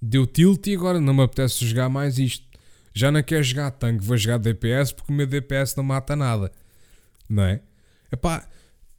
Deu 0.08 0.26
tilt 0.26 0.66
e 0.66 0.74
agora 0.74 1.00
não 1.00 1.14
me 1.14 1.22
apetece 1.22 1.64
jogar 1.66 1.88
mais 1.88 2.18
isto. 2.18 2.46
Já 2.94 3.12
não 3.12 3.22
quero 3.22 3.42
jogar 3.42 3.70
tanque, 3.72 4.04
vou 4.04 4.16
jogar 4.16 4.38
DPS 4.38 4.92
porque 4.92 5.12
o 5.12 5.16
meu 5.16 5.26
DPS 5.26 5.76
não 5.76 5.84
mata 5.84 6.16
nada. 6.16 6.50
Não 7.28 7.42
é? 7.42 7.60
Epá, 8.10 8.48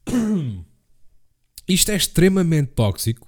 isto 1.68 1.92
é 1.92 1.96
extremamente 1.96 2.74
tóxico 2.74 3.28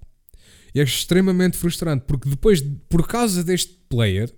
e 0.73 0.79
é 0.79 0.83
extremamente 0.83 1.57
frustrante 1.57 2.05
porque 2.05 2.29
depois, 2.29 2.61
por 2.87 3.07
causa 3.07 3.43
deste 3.43 3.73
player, 3.89 4.31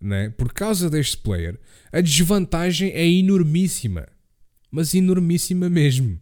né, 0.00 0.30
por 0.30 0.52
causa 0.52 0.88
deste 0.88 1.18
player, 1.18 1.60
a 1.92 2.00
desvantagem 2.00 2.90
é 2.92 3.06
enormíssima 3.06 4.06
mas 4.70 4.94
enormíssima 4.94 5.68
mesmo. 5.68 6.18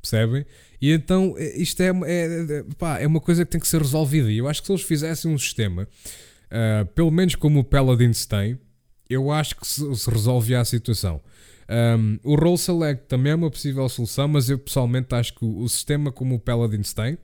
Percebem? 0.00 0.46
E 0.82 0.90
então 0.90 1.36
eh, 1.38 1.56
isto 1.56 1.80
é, 1.80 1.90
é, 2.04 2.64
pá, 2.76 2.98
é 2.98 3.06
uma 3.06 3.20
coisa 3.20 3.44
que 3.44 3.52
tem 3.52 3.60
que 3.60 3.68
ser 3.68 3.80
resolvida. 3.80 4.30
E 4.32 4.38
eu 4.38 4.48
acho 4.48 4.60
que 4.60 4.66
se 4.66 4.72
eles 4.72 4.82
fizessem 4.82 5.32
um 5.32 5.38
sistema, 5.38 5.88
uh, 6.50 6.84
pelo 6.86 7.12
menos 7.12 7.36
como 7.36 7.60
o 7.60 7.64
Paladins 7.64 8.26
tem, 8.26 8.58
eu 9.08 9.30
acho 9.30 9.54
que 9.54 9.66
se, 9.66 9.94
se 9.94 10.10
resolvia 10.10 10.60
a 10.60 10.64
situação. 10.64 11.20
Um, 11.70 12.18
o 12.24 12.34
Roll 12.34 12.58
Select 12.58 13.06
também 13.06 13.30
é 13.30 13.34
uma 13.36 13.50
possível 13.50 13.88
solução, 13.88 14.26
mas 14.26 14.50
eu 14.50 14.58
pessoalmente 14.58 15.14
acho 15.14 15.34
que 15.34 15.44
o, 15.44 15.60
o 15.60 15.68
sistema 15.68 16.10
como 16.10 16.34
o 16.34 16.38
Paladins 16.40 16.92
tem, 16.92 17.16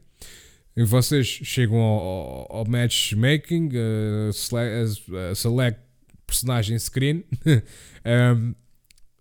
vocês 0.76 1.26
chegam 1.26 1.78
ao, 1.78 2.56
ao, 2.58 2.64
matchmaking, 2.64 3.70
uh, 3.70 4.32
select, 4.32 5.02
uh, 5.10 5.34
select 5.34 5.80
personagem 6.24 6.78
screen, 6.78 7.24
um, 8.36 8.54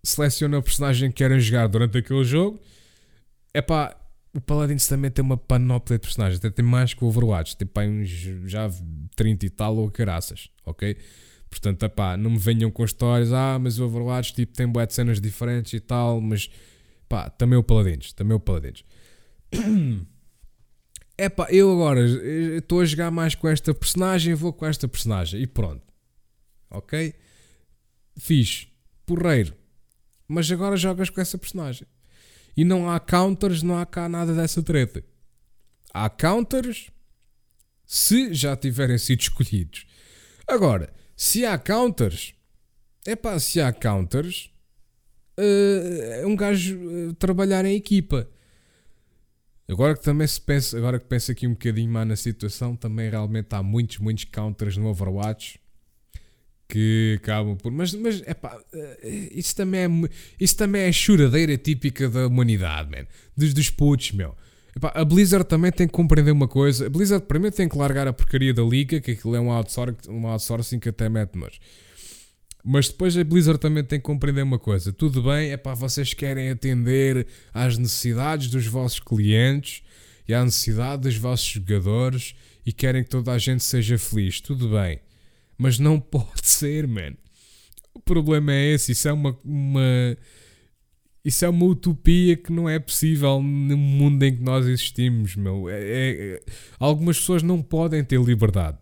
seleciona 0.03 0.59
o 0.59 0.61
personagem 0.61 1.09
que 1.09 1.15
querem 1.15 1.39
jogar 1.39 1.65
durante 1.67 1.97
aquele 1.97 2.23
jogo. 2.23 2.59
É 3.53 3.61
pá, 3.61 3.96
o 4.37 4.41
Paladins 4.41 4.85
também 4.85 5.09
tem 5.09 5.25
uma 5.25 5.35
panóplia 5.35 5.97
de 5.97 6.03
personagens, 6.03 6.37
até 6.37 6.51
tem 6.51 6.63
mais 6.63 6.93
que 6.93 7.03
o 7.03 7.07
Overwatch, 7.07 7.57
tem 7.57 7.67
pá, 7.67 7.81
uns 7.85 8.07
já 8.45 8.69
30 9.15 9.47
e 9.47 9.49
tal 9.49 9.75
ou 9.75 9.89
caraças, 9.89 10.51
ok? 10.63 10.95
Portanto, 11.49 11.83
é 11.83 11.89
pá, 11.89 12.15
não 12.15 12.29
me 12.29 12.37
venham 12.37 12.69
com 12.69 12.85
histórias, 12.85 13.33
ah, 13.33 13.57
mas 13.57 13.79
o 13.79 13.85
Overwatch 13.85 14.35
tipo, 14.35 14.53
tem 14.53 14.67
boas 14.67 14.93
cenas 14.93 15.19
diferentes 15.19 15.73
e 15.73 15.79
tal, 15.79 16.21
mas 16.21 16.51
pá, 17.09 17.31
também 17.31 17.57
o 17.57 17.63
Paladins, 17.63 18.13
também 18.13 18.35
o 18.35 18.39
Paladins. 18.39 18.83
É 21.19 21.29
pá, 21.29 21.47
eu 21.49 21.71
agora 21.71 22.05
estou 22.57 22.79
a 22.79 22.85
jogar 22.85 23.09
mais 23.09 23.33
com 23.33 23.47
esta 23.47 23.73
personagem, 23.73 24.35
vou 24.35 24.53
com 24.53 24.67
esta 24.67 24.87
personagem 24.87 25.41
e 25.41 25.47
pronto, 25.47 25.81
ok? 26.69 27.11
Fiz, 28.19 28.67
porreiro, 29.03 29.55
mas 30.27 30.51
agora 30.51 30.77
jogas 30.77 31.09
com 31.09 31.19
essa 31.19 31.35
personagem. 31.35 31.87
E 32.57 32.65
não 32.65 32.89
há 32.89 32.99
counters, 32.99 33.61
não 33.61 33.77
há 33.77 33.85
cá 33.85 34.09
nada 34.09 34.33
dessa 34.33 34.63
treta. 34.63 35.03
Há 35.93 36.09
counters 36.09 36.89
se 37.85 38.33
já 38.33 38.57
tiverem 38.57 38.97
sido 38.97 39.21
escolhidos. 39.21 39.85
Agora, 40.47 40.91
se 41.15 41.45
há 41.45 41.55
counters, 41.57 42.33
é 43.05 43.15
pá, 43.15 43.37
se 43.37 43.61
há 43.61 43.71
counters, 43.71 44.51
uh, 45.39 46.01
é 46.21 46.25
um 46.25 46.35
gajo 46.35 46.77
uh, 46.77 47.13
trabalhar 47.13 47.63
em 47.63 47.75
equipa. 47.75 48.27
Agora 49.69 49.95
que 49.95 50.01
também 50.01 50.25
se 50.25 50.41
pensa, 50.41 50.77
agora 50.77 50.99
que 50.99 51.05
pensa 51.05 51.33
aqui 51.33 51.45
um 51.45 51.51
bocadinho 51.51 51.91
mais 51.91 52.07
na 52.07 52.15
situação, 52.15 52.75
também 52.75 53.09
realmente 53.09 53.53
há 53.53 53.61
muitos, 53.61 53.99
muitos 53.99 54.23
counters 54.25 54.77
no 54.77 54.87
Overwatch 54.87 55.59
que 56.67 57.19
acabam 57.21 57.55
por. 57.55 57.71
Mas, 57.71 57.93
mas 57.93 58.21
epá, 58.27 58.59
eh, 58.73 59.29
isso 59.31 59.55
também 59.55 59.81
é, 59.81 59.89
isso 60.39 60.57
também 60.57 60.83
é 60.83 60.87
a 60.89 60.91
churadeira 60.91 61.57
típica 61.57 62.09
da 62.09 62.27
humanidade, 62.27 62.89
man. 62.89 63.05
Dos, 63.35 63.53
dos 63.53 63.69
putos, 63.69 64.11
meu. 64.11 64.35
Epá, 64.75 64.91
a 64.93 65.05
Blizzard 65.05 65.47
também 65.47 65.71
tem 65.71 65.87
que 65.87 65.93
compreender 65.93 66.31
uma 66.31 66.47
coisa. 66.47 66.87
A 66.87 66.89
Blizzard 66.89 67.25
primeiro 67.25 67.55
tem 67.55 67.69
que 67.69 67.77
largar 67.77 68.07
a 68.07 68.13
porcaria 68.13 68.53
da 68.53 68.63
liga, 68.63 68.99
que 68.99 69.11
aquilo 69.11 69.35
é 69.35 69.39
um 69.39 69.51
outsourcing, 69.51 70.09
um 70.09 70.27
outsourcing 70.27 70.79
que 70.79 70.89
até 70.89 71.09
mete 71.09 71.31
mas 71.35 71.59
Mas 72.63 72.89
depois 72.89 73.17
a 73.17 73.23
Blizzard 73.23 73.59
também 73.59 73.83
tem 73.83 73.97
que 73.97 74.05
compreender 74.05 74.43
uma 74.43 74.59
coisa. 74.59 74.91
Tudo 74.91 75.23
bem, 75.23 75.51
é 75.51 75.57
para 75.57 75.73
vocês 75.73 76.13
querem 76.13 76.49
atender 76.49 77.25
às 77.53 77.77
necessidades 77.77 78.49
dos 78.49 78.67
vossos 78.67 78.99
clientes 78.99 79.81
e 80.27 80.33
à 80.33 80.43
necessidade 80.43 81.03
dos 81.03 81.15
vossos 81.15 81.47
jogadores 81.47 82.35
e 82.65 82.73
querem 82.73 83.03
que 83.03 83.09
toda 83.09 83.31
a 83.31 83.37
gente 83.37 83.63
seja 83.63 83.97
feliz. 83.97 84.41
Tudo 84.41 84.69
bem. 84.69 84.99
Mas 85.57 85.79
não 85.79 85.99
pode 86.01 86.47
ser, 86.47 86.87
man. 86.87 87.15
O 87.93 87.99
problema 87.99 88.53
é 88.53 88.73
esse. 88.73 88.91
Isso 88.91 89.07
é 89.07 89.13
uma. 89.13 89.37
uma 89.43 90.17
Isso 91.23 91.43
é 91.45 91.49
uma 91.49 91.65
utopia 91.65 92.37
que 92.37 92.51
não 92.51 92.69
é 92.69 92.79
possível 92.79 93.41
no 93.41 93.77
mundo 93.77 94.23
em 94.23 94.35
que 94.35 94.43
nós 94.43 94.65
existimos, 94.65 95.35
meu. 95.35 95.69
É, 95.69 95.79
é, 95.79 96.33
é, 96.35 96.43
algumas 96.79 97.19
pessoas 97.19 97.43
não 97.43 97.61
podem 97.61 98.03
ter 98.03 98.21
liberdade. 98.21 98.77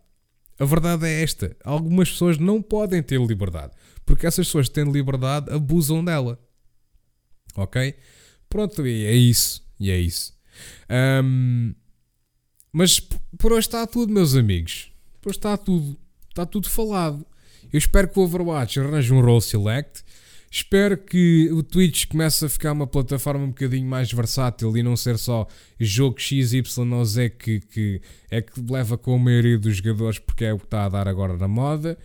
A 0.59 0.65
verdade 0.65 1.05
é 1.05 1.21
esta: 1.21 1.55
algumas 1.63 2.09
pessoas 2.09 2.37
não 2.37 2.61
podem 2.61 3.01
ter 3.01 3.19
liberdade. 3.19 3.73
Porque 4.05 4.27
essas 4.27 4.47
pessoas 4.47 4.69
têm 4.69 4.91
liberdade 4.91 5.51
abusam 5.51 6.03
dela. 6.03 6.39
Ok? 7.55 7.95
Pronto, 8.49 8.85
e 8.85 9.05
é 9.05 9.13
isso. 9.13 9.65
E 9.79 9.89
é 9.89 9.99
isso. 9.99 10.33
Um, 11.23 11.73
mas 12.71 12.99
por 13.37 13.51
hoje 13.51 13.67
está 13.67 13.87
tudo, 13.87 14.13
meus 14.13 14.35
amigos. 14.35 14.91
Por 15.21 15.29
hoje 15.29 15.37
está 15.37 15.57
tudo. 15.57 15.97
Está 16.35 16.45
tudo 16.45 16.69
falado. 16.69 17.25
Eu 17.71 17.77
espero 17.77 18.09
que 18.09 18.19
o 18.19 18.23
Overwatch 18.23 18.77
arranje 18.77 19.13
um 19.13 19.21
role 19.21 19.41
select. 19.41 20.03
Espero 20.51 20.97
que 20.97 21.49
o 21.49 21.63
Twitch 21.63 22.07
comece 22.07 22.43
a 22.43 22.49
ficar 22.49 22.73
uma 22.73 22.85
plataforma 22.85 23.45
um 23.45 23.51
bocadinho 23.51 23.87
mais 23.87 24.11
versátil 24.11 24.75
e 24.75 24.83
não 24.83 24.97
ser 24.97 25.17
só 25.17 25.47
jogo 25.79 26.19
X, 26.19 26.51
Y 26.51 26.93
ou 26.93 27.05
Z 27.05 27.29
que, 27.29 27.61
que 27.61 28.01
é 28.29 28.41
que 28.41 28.59
leva 28.69 28.97
com 28.97 29.15
a 29.15 29.17
maioria 29.17 29.57
dos 29.57 29.77
jogadores 29.77 30.19
porque 30.19 30.43
é 30.43 30.53
o 30.53 30.59
que 30.59 30.65
está 30.65 30.83
a 30.83 30.89
dar 30.89 31.07
agora 31.07 31.37
na 31.37 31.47
moda. 31.47 31.97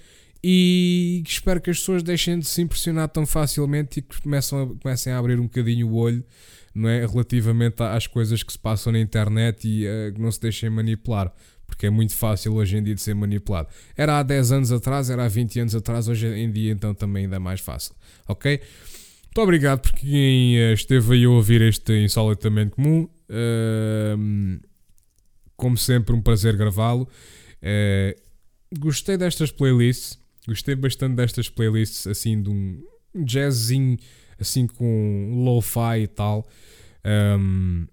E 0.45 1.25
espero 1.27 1.61
que 1.61 1.71
as 1.71 1.81
pessoas 1.81 2.01
deixem 2.01 2.39
de 2.39 2.47
se 2.47 2.63
impressionar 2.63 3.09
tão 3.09 3.27
facilmente 3.27 3.99
e 3.99 4.03
que 4.03 4.23
comecem 4.23 4.63
a, 4.63 4.67
comecem 4.81 5.13
a 5.13 5.19
abrir 5.19 5.41
um 5.41 5.45
bocadinho 5.45 5.89
o 5.89 5.97
olho 5.97 6.25
não 6.73 6.89
é, 6.89 7.05
relativamente 7.05 7.83
às 7.83 8.07
coisas 8.07 8.45
que 8.45 8.53
se 8.53 8.59
passam 8.59 8.93
na 8.93 9.01
internet 9.01 9.67
e 9.67 9.87
uh, 9.87 10.13
que 10.15 10.21
não 10.21 10.31
se 10.31 10.41
deixem 10.41 10.71
manipular 10.71 11.33
porque 11.71 11.87
é 11.87 11.91
muito 11.91 12.15
fácil 12.15 12.55
hoje 12.55 12.77
em 12.77 12.83
dia 12.83 12.95
de 12.95 13.01
ser 13.01 13.15
manipulado. 13.15 13.69
Era 13.97 14.19
há 14.19 14.23
10 14.23 14.53
anos 14.53 14.73
atrás, 14.73 15.09
era 15.09 15.25
há 15.25 15.29
20 15.29 15.61
anos 15.61 15.75
atrás, 15.75 16.07
hoje 16.07 16.27
em 16.27 16.51
dia 16.51 16.73
então 16.73 16.93
também 16.93 17.25
ainda 17.25 17.37
é 17.37 17.39
mais 17.39 17.61
fácil, 17.61 17.95
ok? 18.29 18.61
Muito 19.27 19.41
obrigado 19.43 19.81
por 19.81 19.93
quem 19.93 20.59
eh, 20.59 20.73
esteve 20.73 21.15
aí 21.15 21.25
a 21.25 21.31
ouvir 21.31 21.63
este 21.63 21.93
Insolitamente 22.03 22.73
Comum. 22.73 23.09
Como 25.57 25.77
sempre, 25.77 26.15
um 26.15 26.23
prazer 26.23 26.57
gravá-lo. 26.57 27.07
Uh, 27.63 28.19
gostei 28.79 29.19
destas 29.19 29.53
playlists, 29.53 30.19
gostei 30.49 30.75
bastante 30.75 31.17
destas 31.17 31.51
playlists, 31.51 32.07
assim, 32.07 32.43
de 32.43 32.49
um 32.49 32.83
jazzinho, 33.15 33.99
assim, 34.39 34.67
com 34.67 35.45
lo-fi 35.45 36.03
e 36.05 36.07
tal. 36.07 36.49
Um, 37.05 37.87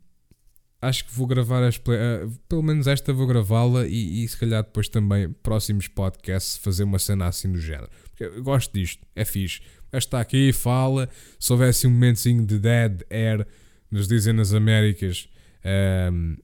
acho 0.88 1.06
que 1.06 1.14
vou 1.14 1.28
gravar 1.28 1.64
as 1.64 1.78
play, 1.78 1.98
uh, 1.98 2.32
pelo 2.48 2.64
menos 2.64 2.88
esta 2.88 3.14
vou 3.14 3.28
gravá-la 3.28 3.88
e, 3.88 4.24
e, 4.24 4.28
se 4.28 4.38
calhar 4.38 4.64
depois 4.64 4.90
também 4.90 5.30
próximos 5.44 5.88
podcasts 5.88 6.58
fazer 6.58 6.84
uma 6.84 7.00
cena 7.00 7.28
assim 7.28 7.52
do 7.52 7.60
género. 7.60 7.90
Porque 8.10 8.24
eu 8.24 8.44
gosto 8.44 8.74
disto, 8.74 9.06
é 9.16 9.26
fixe. 9.26 9.62
Mas 9.92 10.04
está 10.04 10.20
aqui, 10.20 10.52
fala. 10.52 11.10
Se 11.40 11.52
houvesse 11.52 11.88
um 11.88 11.92
momentozinho 11.92 12.46
de 12.46 12.60
dead 12.60 13.02
air, 13.10 13.48
nos 13.90 14.08
dizem 14.08 14.34
nas 14.34 14.54
Américas, 14.54 15.30
um, 15.64 15.70
ehm, 15.70 16.38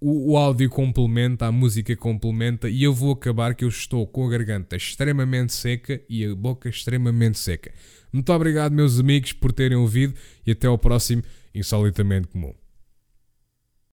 o, 0.00 0.32
o 0.32 0.36
áudio 0.36 0.68
complementa, 0.68 1.46
a 1.46 1.52
música 1.52 1.96
complementa 1.96 2.68
e 2.68 2.82
eu 2.82 2.92
vou 2.92 3.12
acabar 3.12 3.54
que 3.54 3.64
eu 3.64 3.68
estou 3.68 4.06
com 4.06 4.26
a 4.26 4.30
garganta 4.30 4.76
extremamente 4.76 5.52
seca 5.52 6.00
e 6.08 6.24
a 6.24 6.34
boca 6.34 6.68
extremamente 6.68 7.38
seca. 7.38 7.72
Muito 8.12 8.30
obrigado, 8.32 8.72
meus 8.72 9.00
amigos, 9.00 9.32
por 9.32 9.52
terem 9.52 9.76
ouvido 9.76 10.14
e 10.46 10.52
até 10.52 10.66
ao 10.66 10.78
próximo 10.78 11.22
Insolitamente 11.54 12.28
Comum. 12.28 12.61